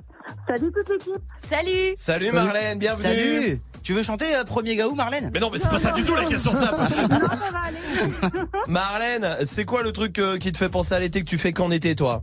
[0.46, 1.22] Salut toute l'équipe.
[1.38, 1.94] Salut.
[1.96, 3.02] Salut Marlène, bienvenue.
[3.02, 3.60] Salut.
[3.82, 5.30] Tu veux chanter euh, premier gaou, Marlène?
[5.32, 6.72] Mais non, mais c'est pas ça du tout la question Snap.
[6.72, 8.44] Non, ça va aller.
[8.66, 11.52] Marlène, c'est quoi le truc euh, qui te fait penser à l'été que tu fais
[11.52, 12.22] qu'en été, toi?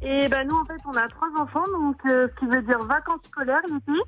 [0.00, 2.78] Et ben nous en fait on a trois enfants donc euh, ce qui veut dire
[2.80, 4.00] vacances scolaires l'été.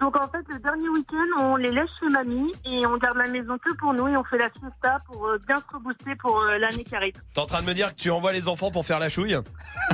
[0.00, 3.28] Donc en fait le dernier week-end on les laisse chez mamie et on garde la
[3.30, 6.38] maison que pour nous et on fait la fiesta pour euh, bien se rebooster pour
[6.40, 7.14] euh, l'année qui arrive.
[7.34, 9.36] T'es en train de me dire que tu envoies les enfants pour faire la chouille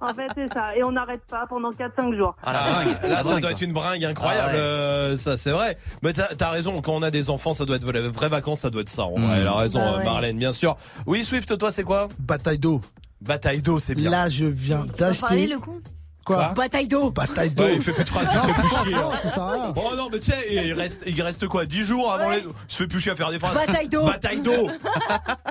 [0.00, 2.34] En fait c'est ça et on n'arrête pas pendant 4-5 jours.
[2.44, 3.02] Ah, la bringue.
[3.02, 4.58] Là, La ça doit être une bringue incroyable, Ah ouais.
[4.60, 5.78] euh, ça c'est vrai.
[6.02, 8.60] Mais t'as as raison, quand on a des enfants, ça doit être les vraies vacances,
[8.60, 9.04] ça doit être ça.
[9.04, 9.24] En Mm.
[9.26, 10.04] vrai, elle a raison, Bah ouais.
[10.04, 10.76] Marlène, bien sûr.
[11.06, 12.08] Oui, Swift, toi, c'est quoi?
[12.18, 12.80] Bataille d'eau.
[13.20, 14.10] Bataille d'eau, c'est bien.
[14.10, 15.46] Là, je viens d'acheter.
[15.46, 15.80] le con
[16.24, 17.10] Quoi Bataille d'eau.
[17.10, 17.64] Bataille d'eau.
[17.64, 18.94] Ouais, il fait plus de phrases, il se fait plus chier.
[18.94, 19.28] Hein.
[19.28, 19.74] ça rien.
[19.76, 22.38] Oh non, mais tu sais, il reste, il reste quoi 10 jours avant les.
[22.38, 23.54] Il se fait plus chier à faire des phrases.
[23.54, 24.06] Bataille d'eau.
[24.06, 24.70] Bataille d'eau.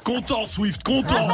[0.03, 1.27] content, Swift, content.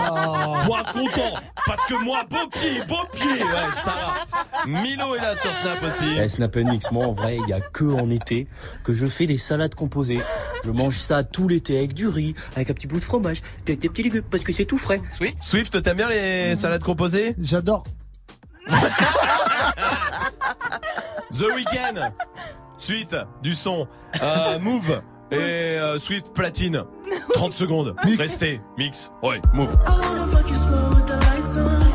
[0.65, 1.39] Moi, content.
[1.65, 3.43] Parce que moi, beau pied, beau pied.
[3.43, 4.65] Ouais, ça va.
[4.65, 6.05] Milo est là sur Snap aussi.
[6.19, 8.47] Eh, Snap Mix, moi en vrai, il y a que en été
[8.84, 10.22] que je fais des salades composées.
[10.64, 13.73] Je mange ça tout l'été avec du riz, avec un petit bout de fromage, puis
[13.73, 15.01] avec des petits légumes parce que c'est tout frais.
[15.11, 17.35] Swift Swift, t'aimes bien les salades composées?
[17.39, 17.84] J'adore.
[21.31, 22.11] The Weeknd.
[22.77, 23.88] Suite du son.
[24.22, 25.02] Euh, move.
[25.31, 26.84] Et euh, Swift platine.
[27.34, 27.95] 30 secondes.
[28.18, 28.61] Restez.
[28.77, 29.11] Mix.
[29.22, 29.73] Ouais, move.
[29.85, 31.65] I wanna fuck you slow with the lights on.
[31.65, 31.86] Lights on,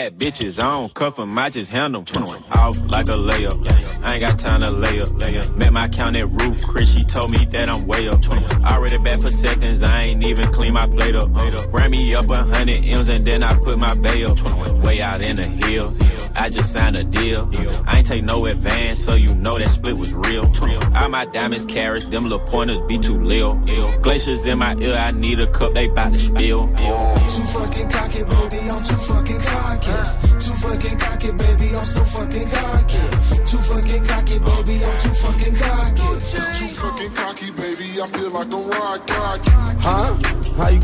[0.00, 2.24] bad bitches, I don't cuff them, I just handle them.
[2.52, 5.56] Off like a layup, I ain't got time to lay up.
[5.56, 8.20] Met my count at roof, Chris, she told me that I'm way up.
[8.64, 11.28] Already back for seconds, I ain't even clean my plate up.
[11.72, 14.38] Ran me up a hundred M's and then I put my bay up.
[14.84, 15.98] Way out in the hills,
[16.34, 17.50] I just signed a deal.
[17.86, 20.50] I ain't take no advance, so you know that split was real.
[20.96, 23.54] All my diamonds carrots, them little pointers be too lil.
[24.00, 26.68] Glaciers in my ear, I need a cup, they bout to spill.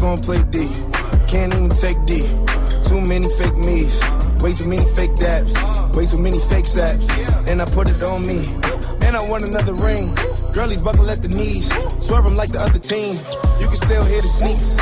[0.07, 0.71] How play D?
[1.27, 2.23] Can't even take D.
[2.87, 3.99] Too many fake me's.
[4.39, 5.59] Way too many fake daps.
[5.97, 7.11] Way too many fake saps.
[7.51, 8.39] And I put it on me.
[9.03, 10.15] And I want another ring.
[10.55, 11.67] Girlies buckle at the knees.
[11.99, 13.19] Swerve 'em like the other team.
[13.59, 14.79] You can still hear the sneaks.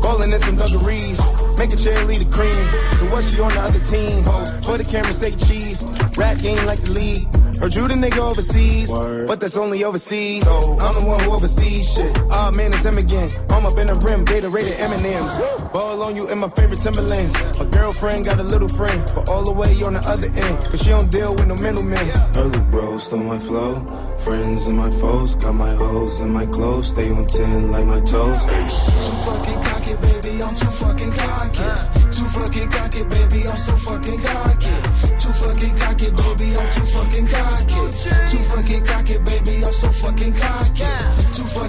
[0.00, 1.20] Ballin' in some dungarees.
[1.58, 2.64] Make a cheerleader cream.
[2.96, 4.24] So what she on the other team?
[4.64, 5.84] For the camera say cheese.
[6.16, 7.28] Rap game like the league.
[7.60, 8.92] Heard you the nigga overseas,
[9.26, 10.44] but that's only overseas.
[10.44, 12.12] So I'm the one who oversees shit.
[12.30, 13.30] Ah man, it's him again.
[13.66, 15.34] I'm up in the rim, Gatorade M&M's.
[15.72, 17.34] Ball on you in my favorite Timberlands.
[17.58, 20.80] My girlfriend got a little friend, but all the way on the other end, cause
[20.86, 21.98] she don't deal with no middlemen.
[22.36, 23.82] Early bros stole my flow.
[24.22, 26.90] Friends and my foes, got my hoes in my clothes.
[26.90, 28.38] Stay on 10 like my toes.
[28.46, 30.42] Too fucking cocky, baby.
[30.42, 31.66] I'm too fucking cocky.
[32.14, 33.48] Too fucking cocky, baby.
[33.50, 34.74] I'm so fucking cocky.
[35.18, 36.46] Too fucking cocky, baby.
[36.54, 37.82] I'm too fucking cocky.
[38.30, 39.56] Too fucking cocky, baby.
[39.58, 40.75] I'm so fucking cocky.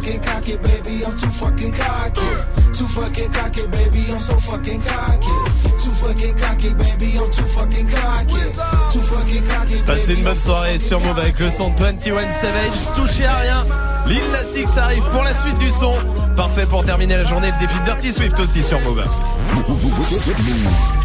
[0.07, 1.03] Fucking cocky, baby.
[1.03, 2.21] I'm too fucking cocky.
[2.71, 4.05] Too fucking cocky, baby.
[4.09, 5.35] I'm so fucking cocky.
[5.83, 7.17] Too fucking cocky, baby.
[7.17, 8.93] I'm too fucking cocky.
[8.93, 12.95] Too fucking cocky, Passez une bonne soirée sur Move avec le son de 21 Savage.
[12.95, 13.65] Touchez à rien.
[14.07, 15.93] Lil Nas X arrive pour la suite du son.
[16.35, 17.49] Parfait pour terminer la journée.
[17.59, 19.03] Le défi de Dirty Swift aussi sur Move.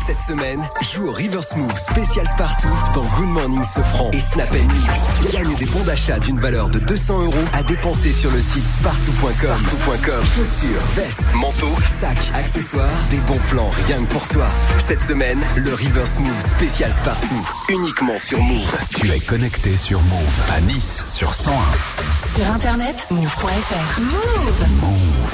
[0.06, 0.60] Cette semaine,
[0.92, 5.32] joue au River Smooth spécial Spartoo dans Good Morning Sofran et Snap Mix.
[5.32, 10.24] Gagne des bons d'achat d'une valeur de 200 euros à dépenser sur le site spartoo.com.
[10.36, 14.46] Chaussures, vestes, manteaux, sacs, accessoires, des bons plans rien que pour toi.
[14.78, 17.34] Cette semaine, le River Smooth spécial Spartoo,
[17.68, 18.76] uniquement sur Move.
[18.90, 21.54] Tu es connecté sur Move à Nice sur 101.
[22.34, 24.00] Sur internet, move.fr.
[24.00, 24.58] Move.
[24.82, 25.32] Move.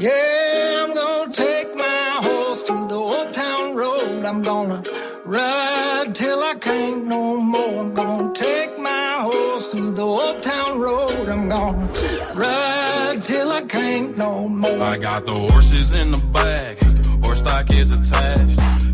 [0.00, 4.24] Yeah, I'm gonna take my horse to the old town road.
[4.24, 4.82] I'm gonna
[5.24, 7.80] ride till I can't no more.
[7.80, 11.28] I'm gonna take my horse to the old town road.
[11.28, 11.86] I'm gonna
[12.34, 14.82] ride till I can't no more.
[14.82, 16.78] I got the horses in the back,
[17.24, 18.69] horse stock is attached.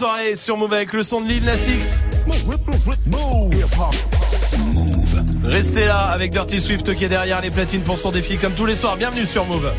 [0.00, 2.02] soirée sur Move avec le son de Lil Nas X.
[5.44, 8.64] Restez là avec Dirty Swift qui est derrière les platines pour son défi comme tous
[8.64, 8.96] les soirs.
[8.96, 9.70] Bienvenue sur Move.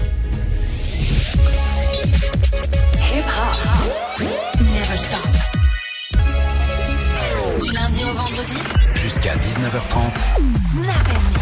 [7.60, 8.58] Du lundi au vendredi.
[8.94, 11.41] Jusqu'à 19h30.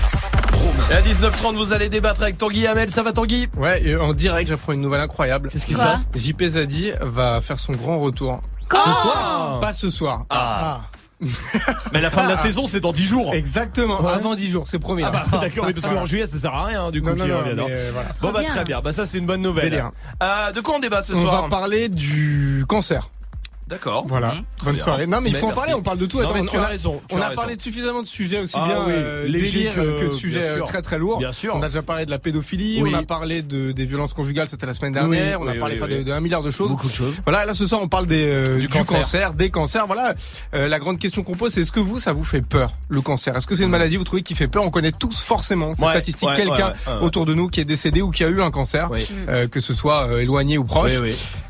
[0.89, 2.89] Et à 19h30, vous allez débattre avec Tanguy Hamel.
[2.89, 5.49] Ça va Tanguy Ouais, et en direct, j'apprends une nouvelle incroyable.
[5.49, 8.41] Qu'est-ce qui se passe JP Zadi va faire son grand retour.
[8.67, 10.25] Quand Ce soir Pas ce soir.
[10.31, 10.81] Ah.
[11.93, 12.37] Mais la fin de la Ah.
[12.37, 13.33] saison, c'est dans 10 jours.
[13.33, 15.03] Exactement, avant 10 jours, c'est promis.
[15.03, 17.27] Ah bah d'accord, mais parce qu'en juillet ça sert à rien du coup Non, non,
[17.27, 17.65] non, mais, hein.
[17.69, 18.09] euh, voilà.
[18.21, 18.49] Bon bah bien.
[18.49, 19.83] très bien, bah ça c'est une bonne nouvelle.
[20.23, 23.09] Euh, de quoi on débat ce On soir va parler du cancer.
[23.69, 24.05] D'accord.
[24.07, 24.29] Voilà.
[24.29, 24.83] Mmh, très Bonne bien.
[24.83, 25.07] soirée.
[25.07, 25.73] Non, mais il faut en parler.
[25.75, 26.19] On parle de tout.
[26.19, 26.99] Attends, on, tu on as a raison.
[27.07, 27.41] tu on as a raison.
[27.41, 30.41] parlé de suffisamment de sujets aussi Ah bien oui, euh, délire que- que, de sujets
[30.43, 31.19] euh, très très lourds.
[31.19, 31.55] Bien sûr.
[31.55, 32.81] On a déjà parlé de la pédophilie.
[32.81, 32.91] Oui.
[32.93, 34.47] On a parlé de, des violences conjugales.
[34.47, 35.39] C'était la semaine dernière.
[35.39, 36.69] Oui, on a parlé de, de un milliard de choses.
[36.69, 37.13] Beaucoup de choses.
[37.25, 37.45] Voilà.
[37.45, 38.99] Là, ce soir, on parle des, euh, Du du, cancer.
[39.01, 39.33] cancer.
[39.33, 39.85] des cancers.
[39.87, 40.13] Voilà.
[40.55, 43.01] Euh, la grande question qu'on pose, c'est est-ce que vous, ça vous fait peur le
[43.01, 43.35] cancer?
[43.37, 44.63] Est-ce que c'est une maladie vous trouvez qui fait peur?
[44.63, 48.23] On connaît tous forcément ces statistiques quelqu'un autour de nous qui est décédé ou qui
[48.23, 48.89] a eu un cancer,
[49.51, 50.93] que ce soit éloigné ou proche.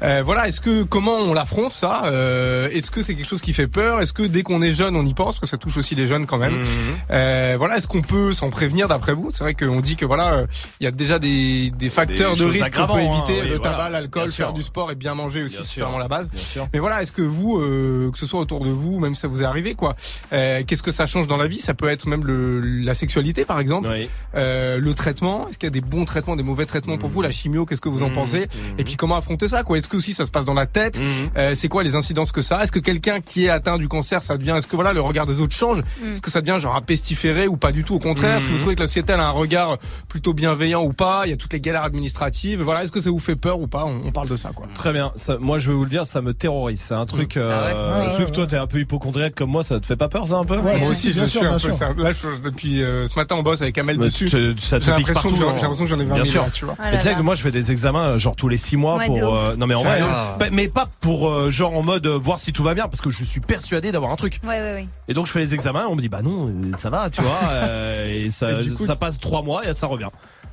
[0.02, 3.68] Voilà, est-ce que comment on l'affronte ça Euh, Est-ce que c'est quelque chose qui fait
[3.68, 4.02] peur?
[4.02, 5.36] Est-ce que dès qu'on est jeune, on y pense?
[5.36, 6.54] Parce que ça touche aussi les jeunes quand même.
[6.60, 6.68] Mhm.
[7.12, 9.30] Euh, voilà, est-ce qu'on peut s'en prévenir d'après vous?
[9.32, 10.46] C'est vrai qu'on dit que voilà, euh,
[10.80, 13.50] il y a déjà des, des facteurs Des de risque qu'on peut hein, éviter, oui,
[13.50, 13.72] le voilà.
[13.72, 16.30] tabac, l'alcool, faire du sport et bien manger aussi, c'est vraiment la base.
[16.74, 19.28] Mais voilà, est-ce que vous, euh, que ce soit autour de vous, même si ça
[19.28, 19.94] vous est arrivé, quoi,
[20.34, 21.60] euh, qu'est-ce que ça change dans la vie?
[21.60, 24.10] Ça peut être même le, la sexualité, par exemple, Oui.
[24.36, 25.48] euh, le traitement.
[25.50, 27.22] Est-ce qu'il y a des bons traitements, des mauvais traitements pour vous?
[27.22, 28.40] La chimio, qu'est-ce que vous en Mhm, pensez?
[28.40, 28.80] Mhm.
[28.80, 29.78] Et puis comment affronter ça, quoi?
[29.78, 31.00] Est-ce que aussi ça se passe dans la tête?
[31.00, 31.56] Mhm.
[31.56, 34.38] C'est quoi les incidences que ça Est-ce que quelqu'un qui est atteint du cancer, ça
[34.38, 35.80] devient Est-ce que voilà le regard des autres change?
[36.04, 36.12] Mm.
[36.14, 37.96] Est-ce que ça devient genre à pestiférer ou pas du tout?
[37.96, 38.60] Au contraire, est-ce que vous Mhm.
[38.62, 39.78] trouvez que la société elle a un regard
[40.08, 41.24] plutôt bienveillant ou pas?
[41.26, 42.62] Il y a toutes les galères administratives.
[42.62, 43.86] Voilà, est-ce que ça vous fait peur ou pas?
[43.86, 44.66] On, on parle de ça, quoi.
[44.74, 45.12] Très bien.
[45.16, 46.82] Ça, moi, je vais vous le dire, ça me terrorise.
[46.82, 47.38] C'est un truc.
[47.38, 48.14] Ah Euh, ouais?
[48.18, 49.64] Sauf toi, t'es un peu hypochondriaque comme moi.
[49.64, 50.56] Ça te fait pas peur, ça un peu?
[50.58, 51.72] Ouais, Moi si, aussi, si, je bien le sûr, suis un peu.
[51.74, 51.92] ça.
[51.98, 54.26] Là, je- depuis euh, ce matin, on bosse avec Amel Mais dessus.
[54.30, 55.30] te- ça te J'ai pique l'impression partout.
[55.30, 56.52] que j'en- j'ai l'impression que j'en ai 20 Bien 000, sûr.
[56.54, 56.76] tu vois.
[56.80, 58.98] Oh Mais tu sais que moi, je fais des examens genre tous les 6 mois
[58.98, 59.36] Ouais, pour.
[59.36, 60.38] euh, non mais en vrai, hein.
[60.52, 63.10] Mais pas pour euh, genre en mode euh, voir si tout va bien, parce que
[63.10, 64.40] je suis persuadé d'avoir un truc.
[64.44, 64.88] Ouais, ouais, ouais.
[65.08, 67.22] Et donc je fais les examens, on me dit bah non, euh, ça va, tu
[67.22, 70.10] vois, euh, et ça, Et du coup, ça passe 3 mois et ça revient.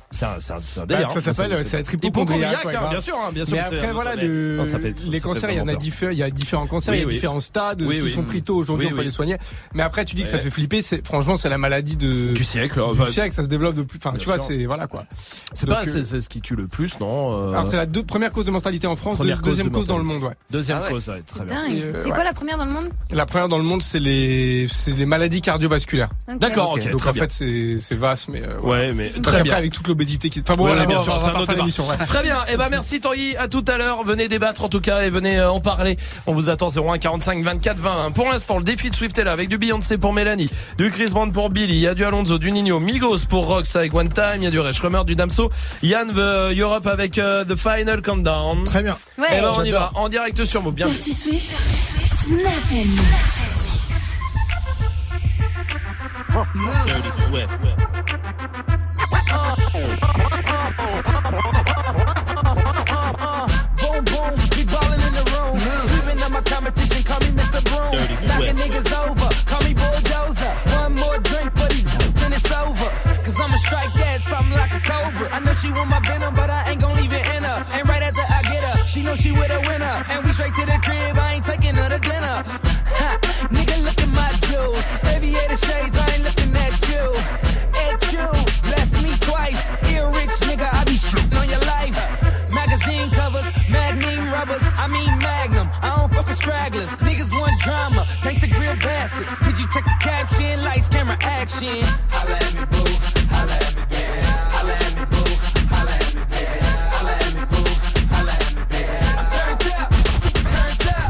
[0.09, 1.09] C'est un, c'est un, c'est un Bah, délire.
[1.11, 1.33] ça hein.
[1.33, 3.57] s'appelle c'est être hypochondriaque, hein, bien sûr, hein, bien sûr.
[3.57, 5.75] Mais c'est- après voilà le, Non, ça fait- les ça cancers, il y en a
[5.75, 7.13] différents, il y a différents cancers, Oui, il y a oui.
[7.13, 7.81] différents stades.
[7.81, 8.11] Oui, S'ils oui.
[8.11, 9.07] sont pris tôt aujourd'hui, Oui, on peut oui.
[9.07, 9.37] les soigner.
[9.73, 12.45] Mais après tu dis que ça fait flipper, c'est franchement c'est la maladie de Du
[12.45, 12.75] siècle.
[12.75, 13.97] du Enfin, siècle, ça se développe de plus.
[14.03, 14.47] Enfin tu vois, sûr.
[14.47, 15.03] c'est voilà quoi.
[15.53, 17.85] C'est Donc, pas, c'est c'est ce qui tue le plus, non euh, Alors c'est la
[17.85, 20.33] deux, première cause de mortalité en France, deux- deuxième de cause dans le monde, ouais.
[20.51, 21.65] Deuxième Ah cause, ouais, très bien.
[21.69, 22.87] Euh, C'est quoi la première dans le monde?
[23.11, 26.09] La première dans le monde, c'est les c'est les maladies cardiovasculaires.
[26.39, 29.55] D'accord, ok, Donc en fait c'est c'est vaste, mais euh, Ouais, mais très bien.
[29.55, 30.41] avec toute l'obésité qui.
[30.41, 31.63] Enfin bon, Ouais, voilà, bien sûr, c'est un autre débat.
[31.63, 32.05] ouais.
[32.05, 32.37] Très bien.
[32.49, 33.35] Eh ben merci Tanguy.
[33.35, 34.03] À tout à l'heure.
[34.03, 35.97] Venez débattre en tout cas et venez euh, en parler.
[36.27, 38.11] On vous attend 01 45 24 20.
[38.11, 41.07] Pour l'instant, le défi de Swift est là avec du Beyoncé pour Mélanie, du Chris
[41.09, 44.09] Brown pour Billy, il y a du Alonso, du Nino, Migos pour Rox avec One
[44.09, 45.49] Time, il y a du Resh Rummer, du Damso,
[45.81, 48.63] Yann veut Europe avec euh, The Final Countdown.
[48.65, 48.97] Très bien.
[49.17, 49.37] Ouais.
[49.37, 50.75] Et ben on y va en direct sur Move.
[50.75, 50.95] Bienvenue.
[50.97, 51.55] Dirty Swift.
[56.85, 58.76] Dirty Swift.
[68.67, 70.53] Niggas over, call me Bulldozer.
[70.81, 71.67] One more drink for
[72.19, 72.89] then it's over.
[73.23, 75.29] Cause I'ma strike that something like a cobra.
[75.31, 77.65] I know she want my venom, but I ain't gon' leave it in her.
[77.73, 79.95] And right after I get her, she know she with a winner.
[80.09, 82.43] And we straight to the crib, I ain't taking her to dinner.
[82.97, 83.19] Ha,
[83.51, 84.87] nigga, look at my jewels.
[85.13, 87.05] Aviator shades, I ain't looking at you.
[87.85, 88.27] At you,
[88.63, 89.61] bless me twice.
[89.91, 91.93] Ear rich nigga, I be shitting on your life.
[92.49, 95.69] Magazine covers, magnum rubbers, I mean magnum.
[95.81, 96.91] I don't fuck with stragglers.
[96.97, 97.96] Niggas want drama,
[99.07, 99.39] bastards.
[99.39, 100.63] Did you check the caption?
[100.63, 101.83] Lights, camera, action.
[102.09, 102.85] Holla at me, boo.
[103.29, 104.19] Holla at me, baby.
[104.53, 105.23] Holla at me, boo.
[105.71, 106.59] Holla at me, baby.
[106.93, 107.63] Holla at me, boo.
[108.11, 108.95] Holla at me, baby.
[109.17, 111.09] I'm turned up, super turned up.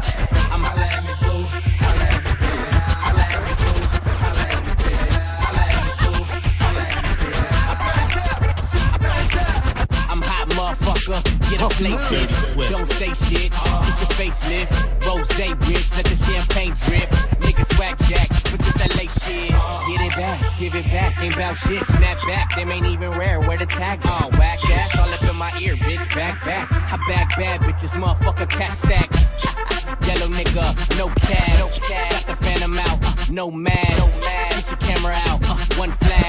[0.52, 1.42] I'm holla at me, boo.
[1.82, 2.66] Holla at me, baby.
[3.04, 3.74] Holla at me, boo.
[4.22, 5.06] Holla at me, baby.
[5.42, 6.18] Holla at me, boo.
[6.62, 7.40] Holla at me, baby.
[7.68, 9.62] I'm turned up, super turned up.
[10.10, 11.20] I'm hot, motherfucker.
[11.50, 12.70] Get a plate, bitch.
[12.70, 13.50] Don't say shit.
[13.50, 14.72] Get your face lift.
[15.06, 17.37] Rose rich, let the champagne drip.
[17.58, 19.50] Nigga swag jack with this LA shit.
[19.50, 21.20] Get it back, give it back.
[21.20, 21.84] Ain't bout shit.
[21.84, 23.40] Snap back, them ain't even rare.
[23.40, 24.30] Where the tag on?
[24.38, 26.14] Whack ass all up in my ear, bitch.
[26.14, 26.70] Back, back.
[26.70, 28.48] I back bad bitches, motherfucker.
[28.48, 29.30] Cat stacks.
[30.06, 31.80] Yellow nigga, no cash.
[31.80, 34.22] Got the phantom out, no mask.
[34.22, 36.27] Get your camera out, uh, one flash.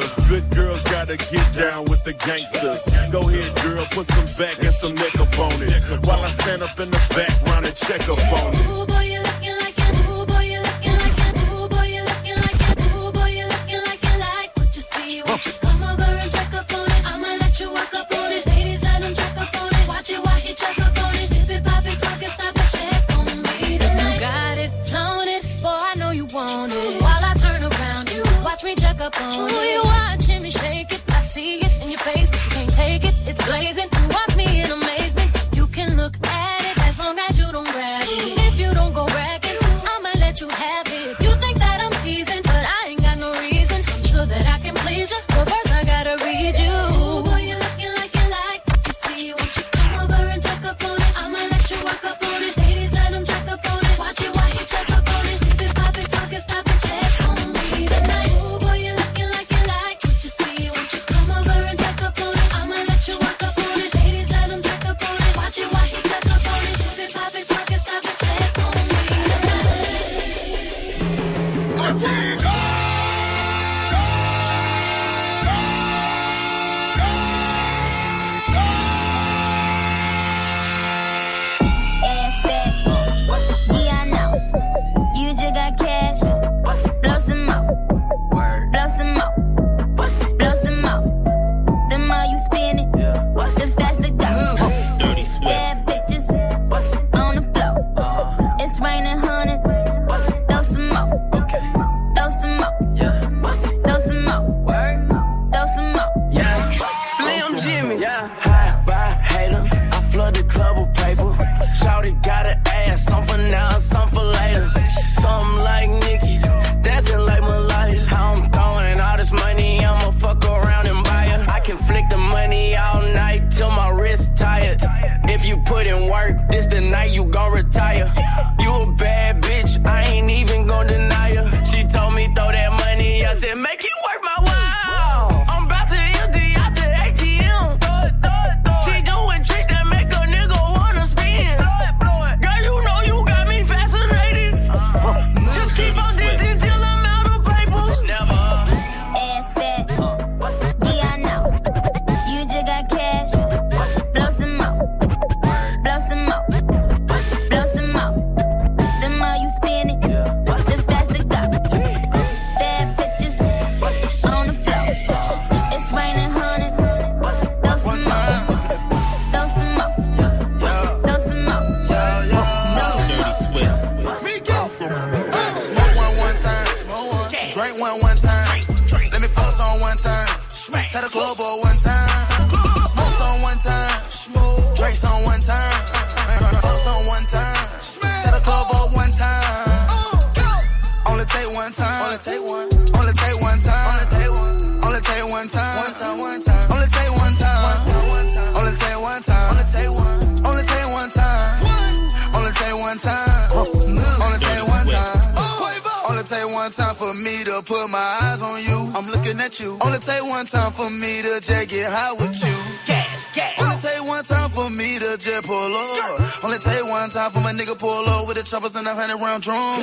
[0.00, 0.28] sisters.
[0.28, 2.86] Good girls gotta get down with the gangsters.
[3.10, 6.06] Go ahead, girl, put some back and some neck up on it.
[6.06, 8.89] While I stand up in the background and check up on it.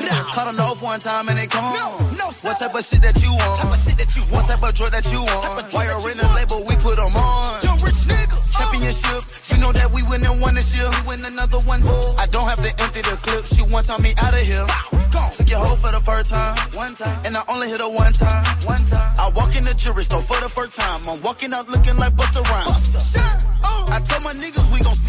[0.06, 1.74] Caught a loaf one time and they gone.
[1.74, 3.57] No, no, what type of shit that you want?
[3.57, 4.34] Type of shit that you want.
[4.34, 5.74] What type of drug that you want?
[5.74, 7.64] While are in the label, we put them on.
[7.64, 8.41] Young rich niggas.
[8.53, 8.60] Uh.
[8.60, 9.22] Championship.
[9.49, 10.90] You know that we win and won this year.
[10.90, 11.82] We win another one.
[12.18, 13.45] I don't have to empty the clip.
[13.45, 14.65] She one time me out of here.
[15.11, 15.32] Gone.
[15.32, 16.57] Took your hoe for the first time.
[16.74, 17.18] One time.
[17.26, 18.45] And I only hit her one time.
[18.65, 19.14] One time.
[19.18, 21.02] I walk in the jewelry store for the first time.
[21.07, 22.74] I'm walking out looking like Busta Rhymes.
[22.94, 23.45] Busta.
[23.64, 23.86] Oh.
[23.90, 24.57] I tell my niggas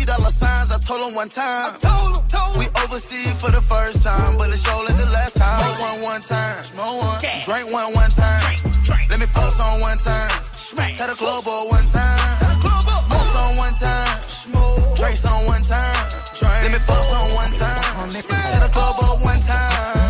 [0.09, 0.71] dollar signs.
[0.73, 1.75] I told him one time.
[1.75, 2.61] I told him, told him.
[2.61, 5.61] We overseas for the first time, but it's all like the last time.
[5.61, 7.45] Smoke one one time, smoke one, Cash.
[7.45, 8.41] drink one one time.
[8.41, 9.11] Drink, drink.
[9.13, 10.33] Let me force on one time.
[10.53, 10.97] Smack.
[10.97, 12.39] Tell the club all one time.
[12.41, 13.03] Tell the club all.
[13.05, 14.23] Smoke on one time.
[14.23, 14.97] Smoke.
[14.97, 16.01] Drinks on one time.
[16.41, 16.61] Drink.
[16.65, 17.85] Let me force on one time.
[18.25, 20.09] Tell the club all one time.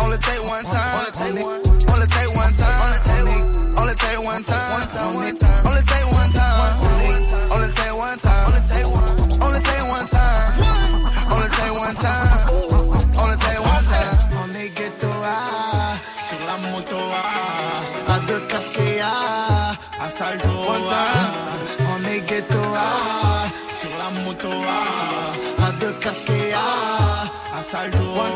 [0.00, 0.92] Only take one time.
[1.92, 2.92] Only take one time.
[3.78, 4.72] Only take one time.
[4.72, 5.41] Only take one time.
[20.22, 20.48] salto.
[20.90, 21.28] Ah,
[21.92, 23.44] on est ghetto, ah,
[23.80, 28.06] sur la moto, ah, à deux casquets, ah, à salto.
[28.18, 28.28] Ah,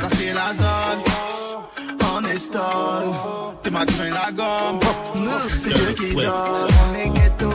[0.00, 1.02] là c'est la zone,
[2.14, 3.10] on est stone.
[3.62, 3.84] T'es ma
[4.20, 4.78] la gomme,
[5.16, 5.28] mmh.
[5.58, 6.68] c'est Dieu qui donne.
[6.82, 7.50] On est ghetto,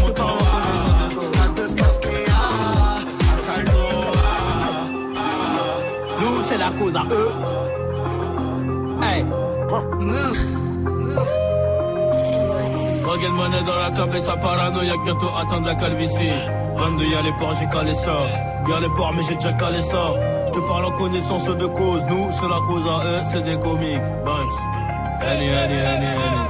[0.00, 0.26] salto,
[6.20, 7.30] Nous, c'est la cause à eux.
[13.04, 16.30] Regarde monnaie dans la cape et ça paranoïaque bientôt attendre la calvitie.
[16.76, 20.14] 22 y'a les ports j'ai calé ça Y'a les ports mais j'ai déjà calé ça.
[20.46, 22.04] Je te parle en connaissance de cause.
[22.08, 24.08] Nous c'est la cause à eux c'est des comiques.
[24.24, 24.60] Banks.
[25.22, 26.46] Annie Annie Annie Annie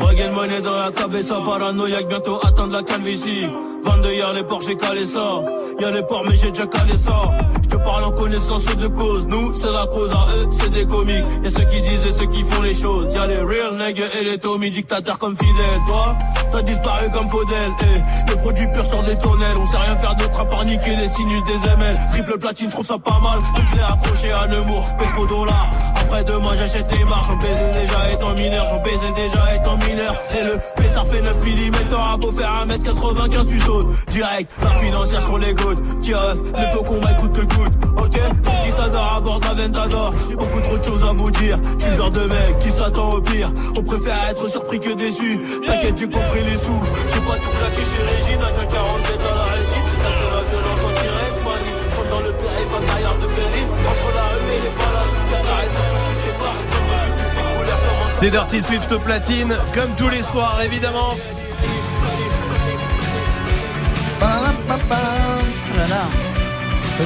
[0.00, 3.48] Regarde monnaie dans la ça paranoïaque bientôt attendre la calvitie.
[3.82, 5.40] 22 y'a les ports j'ai calé ça
[5.80, 7.30] Y'a les ports mais j'ai déjà calé ça.
[7.62, 9.26] Je te parle en connaissance de cause.
[9.26, 11.24] Nous c'est la cause à eux c'est des comiques.
[11.42, 13.14] Y'a ceux qui disent et ceux qui font les choses.
[13.14, 16.16] Y'a les real niggas et les Tommy dictateurs comme Fidel Toi
[16.52, 17.70] t'as disparu comme Faudel.
[17.80, 19.56] Eh, Le produit pur sort des tonnelles.
[19.58, 22.86] On sait rien faire d'autre à part niquer les sinus des ML Triple platine trouve
[22.86, 23.38] ça pas mal.
[23.56, 24.86] Donc je l'ai accroché à Nemours
[26.10, 27.26] Pétrodollars Après demain j'achète les marches.
[27.28, 30.16] J'en baisais déjà étant mineur J'en baisais déjà étant mineur.
[30.38, 34.50] Et le pétard fait 9 mm T'auras beau faire 1m95 tu sautes Direct.
[34.62, 36.18] La financière sur les côtes Tiens
[36.56, 40.60] le faucon va coûte que coûte Ok Conquistador à bord de la Ventador J'ai beaucoup
[40.60, 41.58] trop de choses à vous dire.
[41.78, 43.50] Je suis le genre de mec qui s'attend au pire.
[43.76, 45.40] On préfère être surpris que déçu.
[45.64, 46.80] T'inquiète j'ai coffré les sous.
[47.08, 49.79] J'ai pas tout claqué chez Régine À 47 à la régie
[58.20, 61.14] C'est Dirty Swift au platine, comme tous les soirs évidemment.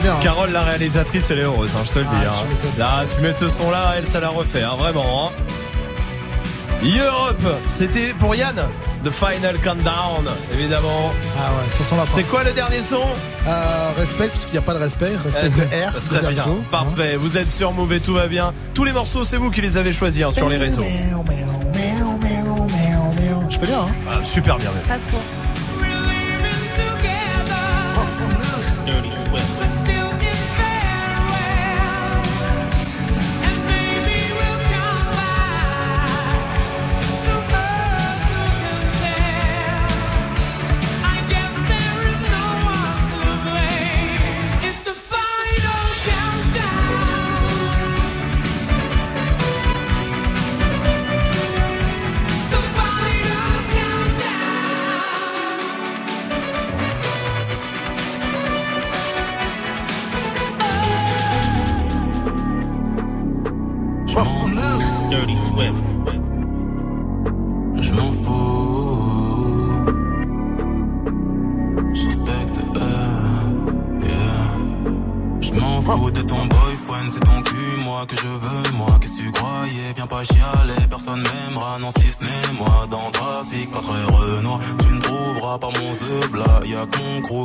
[0.03, 0.13] Bien.
[0.13, 0.19] hein.
[0.21, 2.11] Carole, la réalisatrice, elle est heureuse, hein, je te le dis.
[2.13, 2.33] Ah, hein.
[2.43, 2.79] tu m'étonnes.
[2.79, 5.31] Là, tu mets ce son-là, elle, ça la refait, hein, vraiment.
[6.85, 7.01] Hein.
[7.05, 8.57] Europe, c'était pour Yann,
[9.05, 11.13] The Final Countdown, évidemment.
[11.39, 12.13] Ah ouais, ça sent la fin.
[12.17, 13.01] C'est quoi le dernier son?
[13.47, 15.13] Euh, respect, parce qu'il n'y a pas de respect.
[15.25, 16.05] Respect Euh, de R.
[16.05, 16.63] Très bien, Damso.
[16.71, 17.17] parfait.
[17.17, 18.53] Vous êtes sur et tout va bien.
[18.75, 20.85] Tous les morceaux, c'est vous qui les avez choisis hein, sur les réseaux.
[23.51, 23.89] Je fais bien, hein.
[24.11, 24.71] Ah, super bien.
[24.73, 24.83] même.
[24.99, 25.19] Pas trop.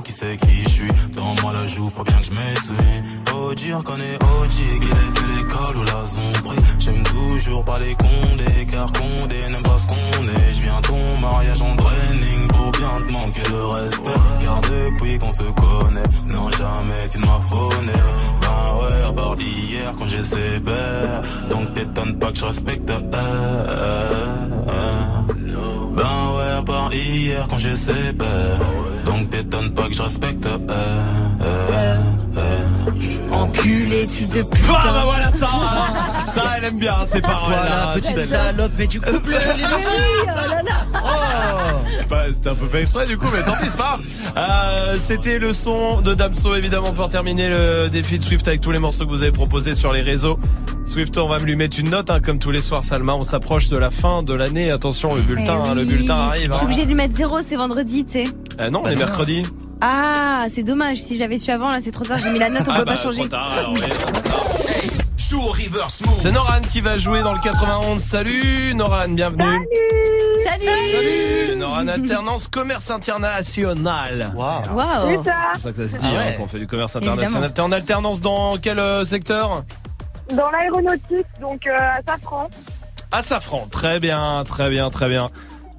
[0.04, 0.92] Qui sait qui je suis.
[1.16, 2.74] Dans moi la joue, faut bien que je m'essuie.
[3.34, 6.62] OG, reconnaît OG, qu'il ait fait l'école ou la zombie.
[6.80, 10.54] J'aime toujours pas les condés, car condé n'aime pas ce qu'on est.
[10.54, 14.20] Je viens ton mariage en training pour bien te manquer de respect.
[14.44, 17.94] Car depuis qu'on se connaît, non jamais tu ne m'as phoné.
[18.42, 21.22] Ben ouais, à part hier quand j'ai sévère.
[21.50, 22.90] Donc t'étonnes pas que je respecte.
[22.90, 24.46] euh, euh.
[25.94, 28.60] Ben ouais, à part hier quand j'ai sévère.
[29.44, 30.46] Donc t'étonnes pas que je respecte.
[30.46, 31.96] euh, euh,
[32.38, 33.34] euh.
[33.34, 34.74] Enculé, fils de putain.
[34.82, 35.48] Ah bah voilà ça.
[36.26, 39.64] Ça elle aime bien ces paroles Voilà, petite salope, et tu coupes le- les
[40.94, 40.98] Oh
[42.10, 44.02] Bah, C'était un peu fait exprès du coup mais tant pis c'est pas grave
[44.38, 48.72] Euh, C'était le son de Damso évidemment pour terminer le défi de Swift avec tous
[48.72, 50.40] les morceaux que vous avez proposés sur les réseaux
[50.86, 53.24] Swift on va me lui mettre une note hein, comme tous les soirs Salma on
[53.24, 56.54] s'approche de la fin de l'année attention le bulletin Eh hein, le bulletin arrive Je
[56.54, 56.66] suis hein.
[56.66, 58.26] obligée de lui mettre zéro, c'est vendredi, tu sais.
[58.60, 59.44] Euh, Non on est mercredi
[59.82, 60.98] Ah, c'est dommage.
[60.98, 62.18] Si j'avais su avant, là, c'est trop tard.
[62.22, 63.20] J'ai mis la note, on Ah peut bah, pas changer.
[63.22, 63.82] trop tard, alors, oui.
[65.18, 66.16] joue au reverse move.
[66.20, 68.00] C'est Noran qui va jouer dans le 91.
[68.02, 69.66] Salut Noran, bienvenue.
[70.44, 74.32] Salut Salut Noran, alternance commerce international.
[74.36, 74.76] Waouh.
[74.76, 75.24] Waouh.
[75.24, 75.38] C'est ça.
[75.60, 77.54] Ça que ça se dit Ah hein, qu'on fait du commerce international.
[77.54, 79.64] T'es en alternance dans quel euh, secteur?
[80.36, 82.50] Dans l'aéronautique, donc euh, à Safran.
[83.12, 83.68] À Safran.
[83.72, 85.28] Très bien, très bien, très bien.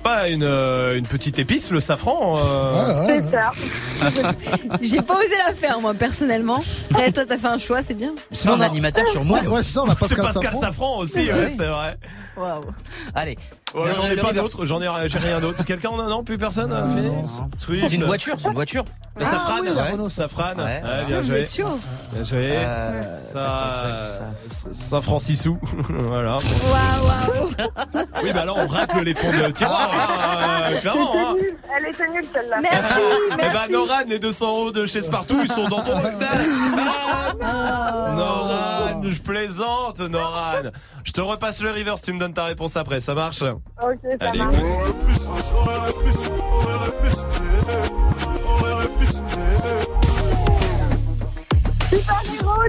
[0.03, 3.07] Pas une, euh, une petite épice, le safran euh.
[3.07, 3.53] C'est ça.
[4.81, 6.63] J'ai pas osé la faire, moi, personnellement.
[6.91, 8.13] Après, toi, t'as fait un choix, c'est bien.
[8.33, 9.41] Sinon, un animateur sur moi.
[9.41, 10.61] Ouais, ouais, c'est ça, on a C'est Pascal Pascal Safran.
[10.61, 11.99] Safran aussi, c'est vrai.
[12.37, 12.63] Waouh.
[13.15, 13.37] Allez.
[13.75, 15.65] J'en ai pas d'autres, j'en ai, j'ai rien d'autre.
[15.65, 17.23] Quelqu'un en a non Plus personne euh.
[17.59, 18.85] C'est une voiture, c'est une voiture.
[19.19, 19.91] La Safran, oui, la ouais.
[19.91, 20.09] Renault.
[20.09, 20.63] Safran, Ouais.
[20.65, 21.45] ouais, Ah, bien vous joué.
[22.13, 22.53] Bien joué.
[22.57, 24.21] Euh, Ça,
[24.71, 25.59] Saint-Francisou,
[25.91, 26.37] voilà.
[26.37, 26.41] Waouh,
[27.07, 27.49] waouh.
[28.23, 29.91] Oui, bah là on racle les fonds de tiroir,
[30.71, 31.13] euh, clairement.
[31.17, 31.35] Hein.
[31.77, 32.61] Elle était nulle celle-là.
[32.63, 33.01] Merci,
[33.33, 33.73] Eh ben merci.
[33.73, 35.93] Noran, les 200 euros de chez Spartoo, ils sont dans ton
[37.43, 38.15] Oh.
[38.17, 40.71] Noran, je plaisante, Noran.
[41.05, 43.43] Je te repasse le reverse, tu me donnes ta réponse après, ça marche?
[43.43, 44.57] Ok, ça Allez, marche.
[45.17, 45.83] Super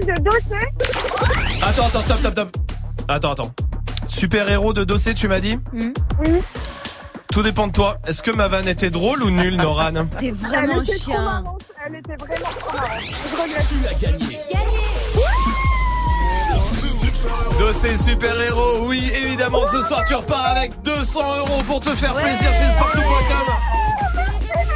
[0.00, 1.62] héros de dossier.
[1.62, 2.56] Attends, attends, stop, stop, stop.
[3.08, 3.50] Attends, attends.
[4.08, 5.92] Super héros de dossier, tu m'as dit Hmm.
[6.24, 6.40] Oui.
[7.32, 7.96] Tout dépend de toi.
[8.06, 11.44] Est-ce que ma vanne était drôle ou nulle, Noran T'es Elle vraiment trop chien.
[11.86, 13.00] Elle était vraiment trop marrante.
[13.08, 14.00] Je regrette.
[14.00, 14.38] gagné.
[17.58, 19.64] Dossier super héros, oui, évidemment.
[19.66, 22.22] Ce soir, tu repars avec 200 euros pour te faire Ouais.
[22.22, 23.54] plaisir chez Spartoo.com.
[24.14, 24.72] Merci.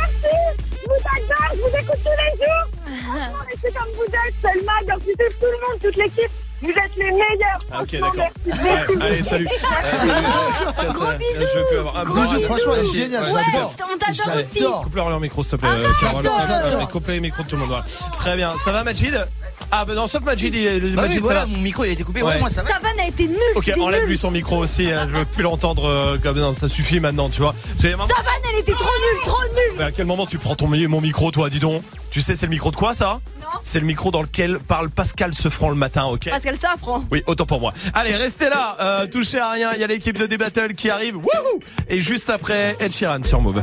[0.73, 1.53] Je vous adore.
[1.53, 2.76] Je vous écoute tous les jours.
[3.07, 4.35] Franchement, restez comme vous êtes.
[4.43, 4.73] Selma,
[5.03, 6.31] Swift, tout le monde, toute l'équipe.
[6.63, 7.59] Vous êtes les meilleurs.
[7.71, 8.29] Ah, ok, d'accord.
[8.47, 9.47] Ouais, allez, salut.
[10.01, 10.93] Salut.
[10.93, 11.47] Gros bisous.
[11.53, 11.95] Je vais plus avoir.
[11.99, 12.41] Ah, Gros bisous.
[12.43, 12.97] Franchement, elle est merci.
[12.97, 13.25] géniale.
[13.25, 14.65] Ouais, on t'adore aussi.
[14.83, 16.23] Coupe-leur leur micro, s'il te plaît, euh, Carole.
[16.25, 16.81] Je l'adore.
[16.83, 17.69] Euh, Coupe les micros de tout le monde.
[17.69, 17.85] voilà.
[18.17, 18.57] Très bien.
[18.57, 19.27] Ça va, Majid?
[19.71, 20.55] Ah, bah non, sauf Majid.
[20.55, 21.47] il est- le Bah Majid, oui, ça va.
[21.47, 22.23] mon micro il a été coupé.
[22.23, 22.35] Ouais.
[22.35, 22.69] Ouais, moi ça va.
[22.69, 23.39] Ta vanne a été nulle.
[23.57, 24.91] Ok, enlève lui son micro aussi.
[24.91, 27.55] hein, je veux plus l'entendre euh, comme non, ça suffit maintenant, tu vois.
[27.81, 28.05] Ta vanne,
[28.53, 29.79] elle était trop nulle, trop nulle.
[29.79, 32.47] Mais à quel moment tu prends ton mon micro, toi, dis donc Tu sais, c'est
[32.47, 33.47] le micro de quoi, ça Non.
[33.63, 37.05] C'est le micro dans lequel parle Pascal Sefranc le matin, ok Pascal Safran.
[37.11, 37.73] Oui, autant pour moi.
[37.95, 39.71] Allez, restez là, euh, touchez à rien.
[39.75, 41.17] Il y a l'équipe de D-Battle qui arrive.
[41.17, 43.63] Wouhou Et juste après, Ed Sheeran sur Move.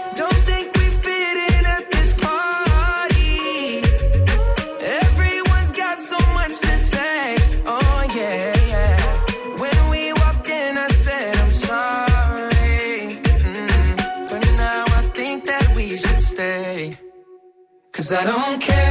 [18.11, 18.90] Cause I don't care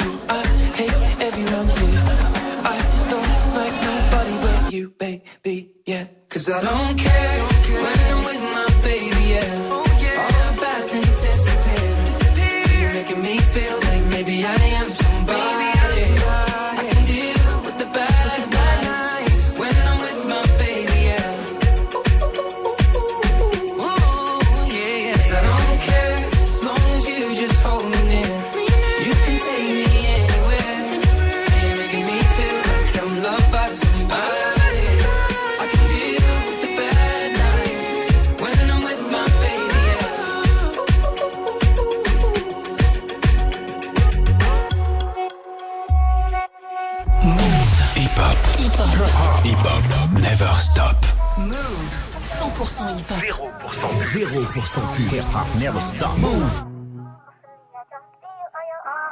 [55.31, 56.17] hop never stop.
[56.19, 56.53] Move.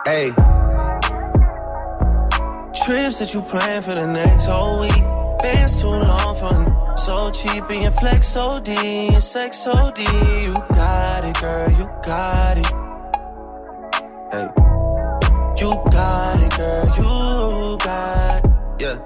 [0.05, 0.31] Hey.
[2.83, 5.03] Trips that you plan for the next whole week.
[5.41, 8.67] Been too long for so cheap and your flex OD
[9.11, 9.99] Your sex OD.
[9.99, 12.67] You got it, girl, you got it.
[14.31, 14.47] Hey.
[15.59, 18.51] You got it, girl, you got it.
[18.81, 18.97] Yeah.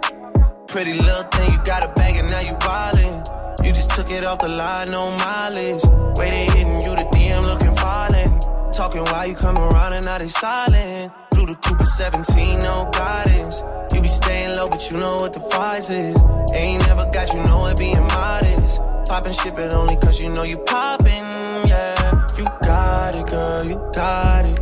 [0.67, 3.42] Pretty little thing, you got a bag and now you wildin'.
[3.63, 5.83] You just took it off the line, no mileage.
[6.17, 8.39] Waiting, hitting you the DM, looking falling.
[8.73, 11.11] Talking while you come around and now they silent.
[11.33, 13.63] Through the Cooper 17, no guidance.
[13.93, 16.17] You be staying low, but you know what the price is.
[16.53, 18.81] Ain't never got you know it, being modest.
[19.07, 21.25] Poppin' shit, but only cause you know you poppin',
[21.67, 22.25] yeah.
[22.37, 24.59] You got it, girl, you got it.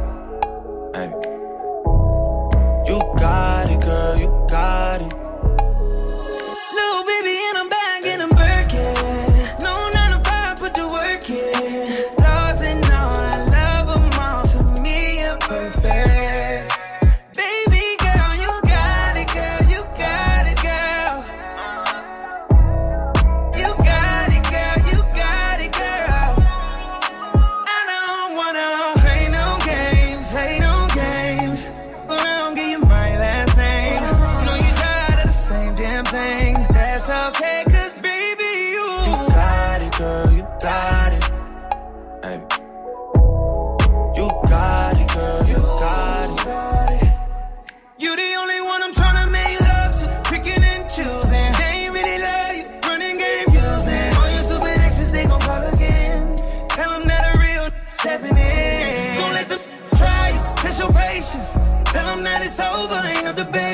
[0.96, 1.12] Hey.
[2.86, 5.20] You got it, girl, you got it.
[62.52, 63.70] it's over, ain't no debate.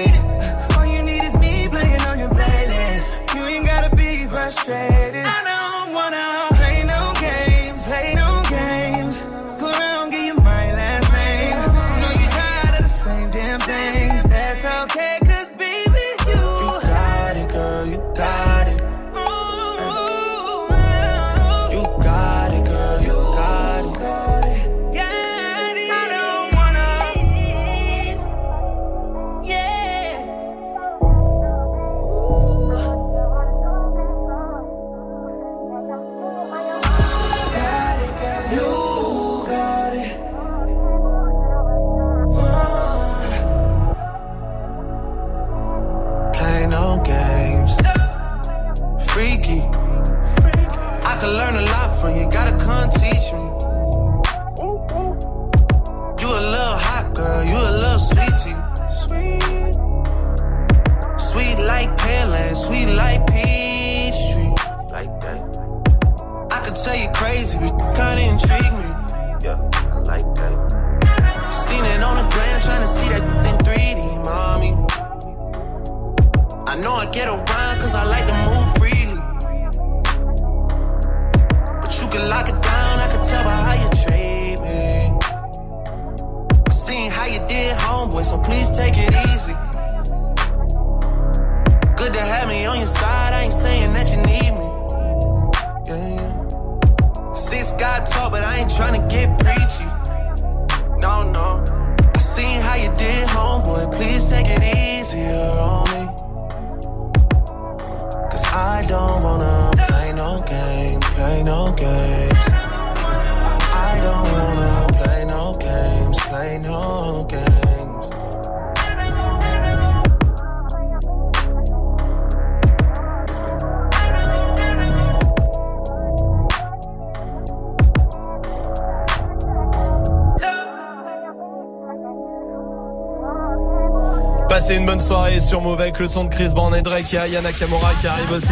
[134.68, 137.06] Passez une bonne soirée sur avec le son de Chris Brown et Drake.
[137.14, 138.52] Il y a Yana Kamura qui arrive aussi.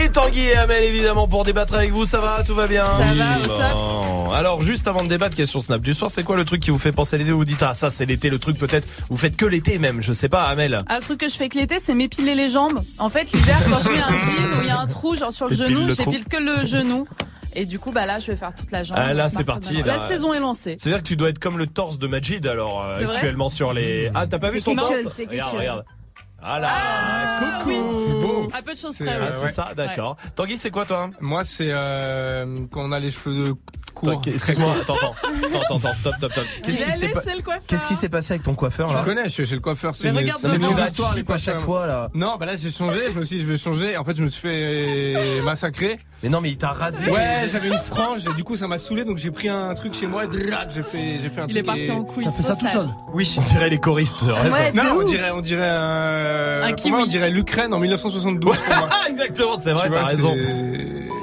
[0.00, 2.04] Et Tanguy et Amel évidemment pour débattre avec vous.
[2.04, 2.44] Ça va?
[2.46, 2.84] Tout va bien?
[2.84, 3.58] Ça va, au top.
[3.72, 4.30] Bon.
[4.30, 6.78] Alors juste avant de débattre, question Snap du soir, c'est quoi le truc qui vous
[6.78, 7.32] fait penser à l'été?
[7.32, 8.86] Vous vous dites ah ça c'est l'été, le truc peut-être.
[9.10, 10.78] Vous faites que l'été même, je sais pas Amel.
[10.86, 12.80] Ah, le truc que je fais que l'été, c'est m'épiler les jambes.
[13.00, 15.32] En fait, l'hiver, quand je mets un jean où il y a un trou, genre
[15.32, 17.08] sur le genou, j'épile que le genou.
[17.56, 18.98] Et du coup, bah là, je vais faire toute la jambe.
[19.00, 19.96] Ah, là, c'est parti, là.
[19.96, 20.76] La saison est lancée.
[20.78, 24.10] C'est-à-dire que tu dois être comme le torse de Majid alors euh, actuellement sur les.
[24.14, 25.60] Ah t'as pas vu son torse chose, Regarde, chose.
[25.60, 25.84] regarde.
[26.42, 27.70] Ah là, coucou.
[27.70, 27.96] oui.
[28.04, 28.48] C'est beau.
[28.52, 29.08] À peu de choses près.
[29.08, 29.32] Ah, ouais.
[29.32, 30.16] c'est ça, d'accord.
[30.34, 31.08] Tanguy, c'est quoi toi?
[31.20, 33.54] Moi, c'est euh, quand on a les cheveux
[33.94, 33.95] courts.
[34.02, 36.44] Attends, Excuse-moi, attends, attends, attends, stop, stop, stop.
[36.62, 37.08] Qu'est-ce qui est s'est
[37.42, 37.58] pas-.
[37.66, 39.94] Qu'est-ce qui passé avec ton coiffeur là connais, je suis chez le coiffeur.
[39.94, 42.08] C'est Mais une, regarde c'est une histoire, les à chaque fois là.
[42.14, 43.00] Non, bah là j'ai changé.
[43.12, 43.96] Je me suis dit je vais changer.
[43.96, 45.98] En fait, je me suis fait massacrer.
[46.22, 47.10] Mais non, mais il t'a rasé.
[47.10, 49.04] Ouais, j'avais une frange et du coup ça m'a saoulé.
[49.04, 50.24] Donc j'ai pris un truc chez moi.
[50.32, 52.24] J'ai fait, j'ai fait un Il est parti en couille.
[52.24, 53.34] T'as fait ça tout seul Oui.
[53.38, 54.22] On dirait les choristes.
[54.74, 56.62] Non, on dirait, on dirait un.
[56.62, 58.88] Un moi, on dirait l'Ukraine en 1972 pour moi.
[58.90, 60.34] Ah, exactement, c'est vrai, Tu t'as raison.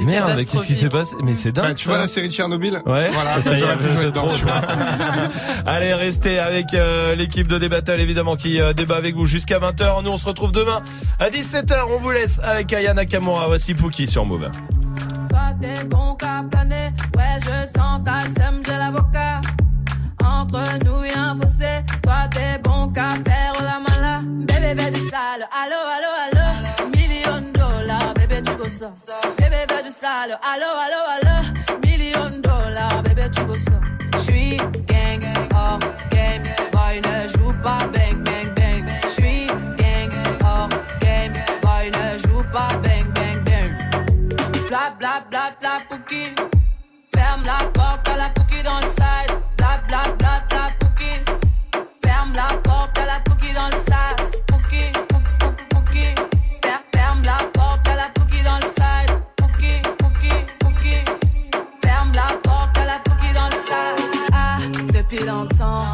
[0.06, 1.16] Merde, mais qu'est-ce qui s'est passé?
[1.24, 1.66] Mais c'est dingue.
[1.66, 4.00] Bah, tu vois la série de Tchernobyl Ouais, Voilà, ça y est, j'aurais pu jouer
[4.00, 4.50] t'es dedans, trop.
[5.66, 10.04] Allez, restez avec euh, l'équipe de Débattle évidemment qui euh, débat avec vous jusqu'à 20h.
[10.04, 10.82] Nous on se retrouve demain
[11.20, 11.76] à 17h.
[11.92, 13.48] On vous laisse avec Aya Nakamura.
[13.48, 14.50] Voici Pookie sur Move.
[15.30, 19.42] Toi t'es bon qu'à planer, ouais je sens ta sème, j'ai l'avocat.
[20.24, 24.22] Entre nous y'a un fossé, toi t'es bon qu'à faire la mala.
[24.26, 26.33] Bébé fais du sale, allo allo allo.
[28.56, 28.94] Tu veux ça.
[29.38, 31.80] Bébé fais du sale, allo allo allo.
[31.84, 33.80] Million dollars, bébé tu veux ça.
[34.18, 35.24] J'suis gang,
[35.56, 35.80] hors
[36.12, 38.86] game, boy ne joue pas bang bang bang.
[39.08, 40.12] J'suis gang,
[40.44, 43.72] hors game, boy ne joue pas bang bang bang.
[44.68, 46.36] Bla bla bla bla pouki.
[47.16, 49.36] Ferme la porte à la pouki dans le side.
[49.58, 50.43] Bla bla bla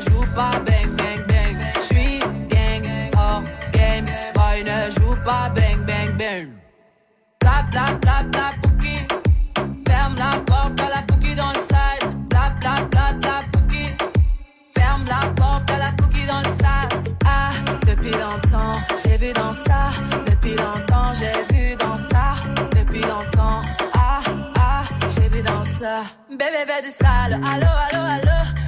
[0.00, 1.56] Joue pas bang bang bang.
[1.80, 2.84] J'suis gang,
[3.16, 4.06] hors game.
[4.34, 6.48] Boy ne joue pas bang bang bang.
[7.40, 8.96] Bla bla bla bla pouki.
[9.88, 12.14] Ferme la porte à la pouki dans le side.
[12.30, 13.90] Bla bla bla bla pouki.
[14.76, 17.12] Ferme la porte à la pouki dans le sas.
[17.24, 17.50] Ah,
[17.84, 19.90] depuis longtemps, j'ai vu dans ça.
[20.26, 22.34] Depuis longtemps, j'ai vu dans ça.
[22.76, 23.62] Depuis longtemps,
[23.94, 24.20] ah,
[24.58, 26.02] ah, j'ai vu dans ça.
[26.30, 27.40] Bébé, fais du sale.
[27.44, 28.67] Allo, allo, allo.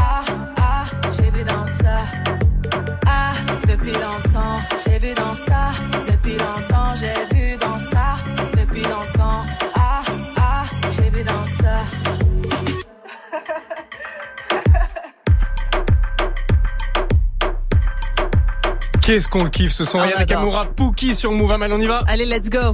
[3.81, 5.71] depuis longtemps, j'ai vu dans ça.
[6.07, 8.15] Depuis longtemps, j'ai vu dans ça.
[8.55, 9.43] Depuis longtemps,
[9.75, 10.01] ah,
[10.37, 11.79] ah, j'ai vu dans ça.
[19.01, 19.99] Qu'est-ce qu'on le kiffe ce son.
[19.99, 20.19] Ah, adore.
[20.19, 22.03] Nakamura, Pookie sur Move Amal, on y va?
[22.07, 22.69] Allez, let's go.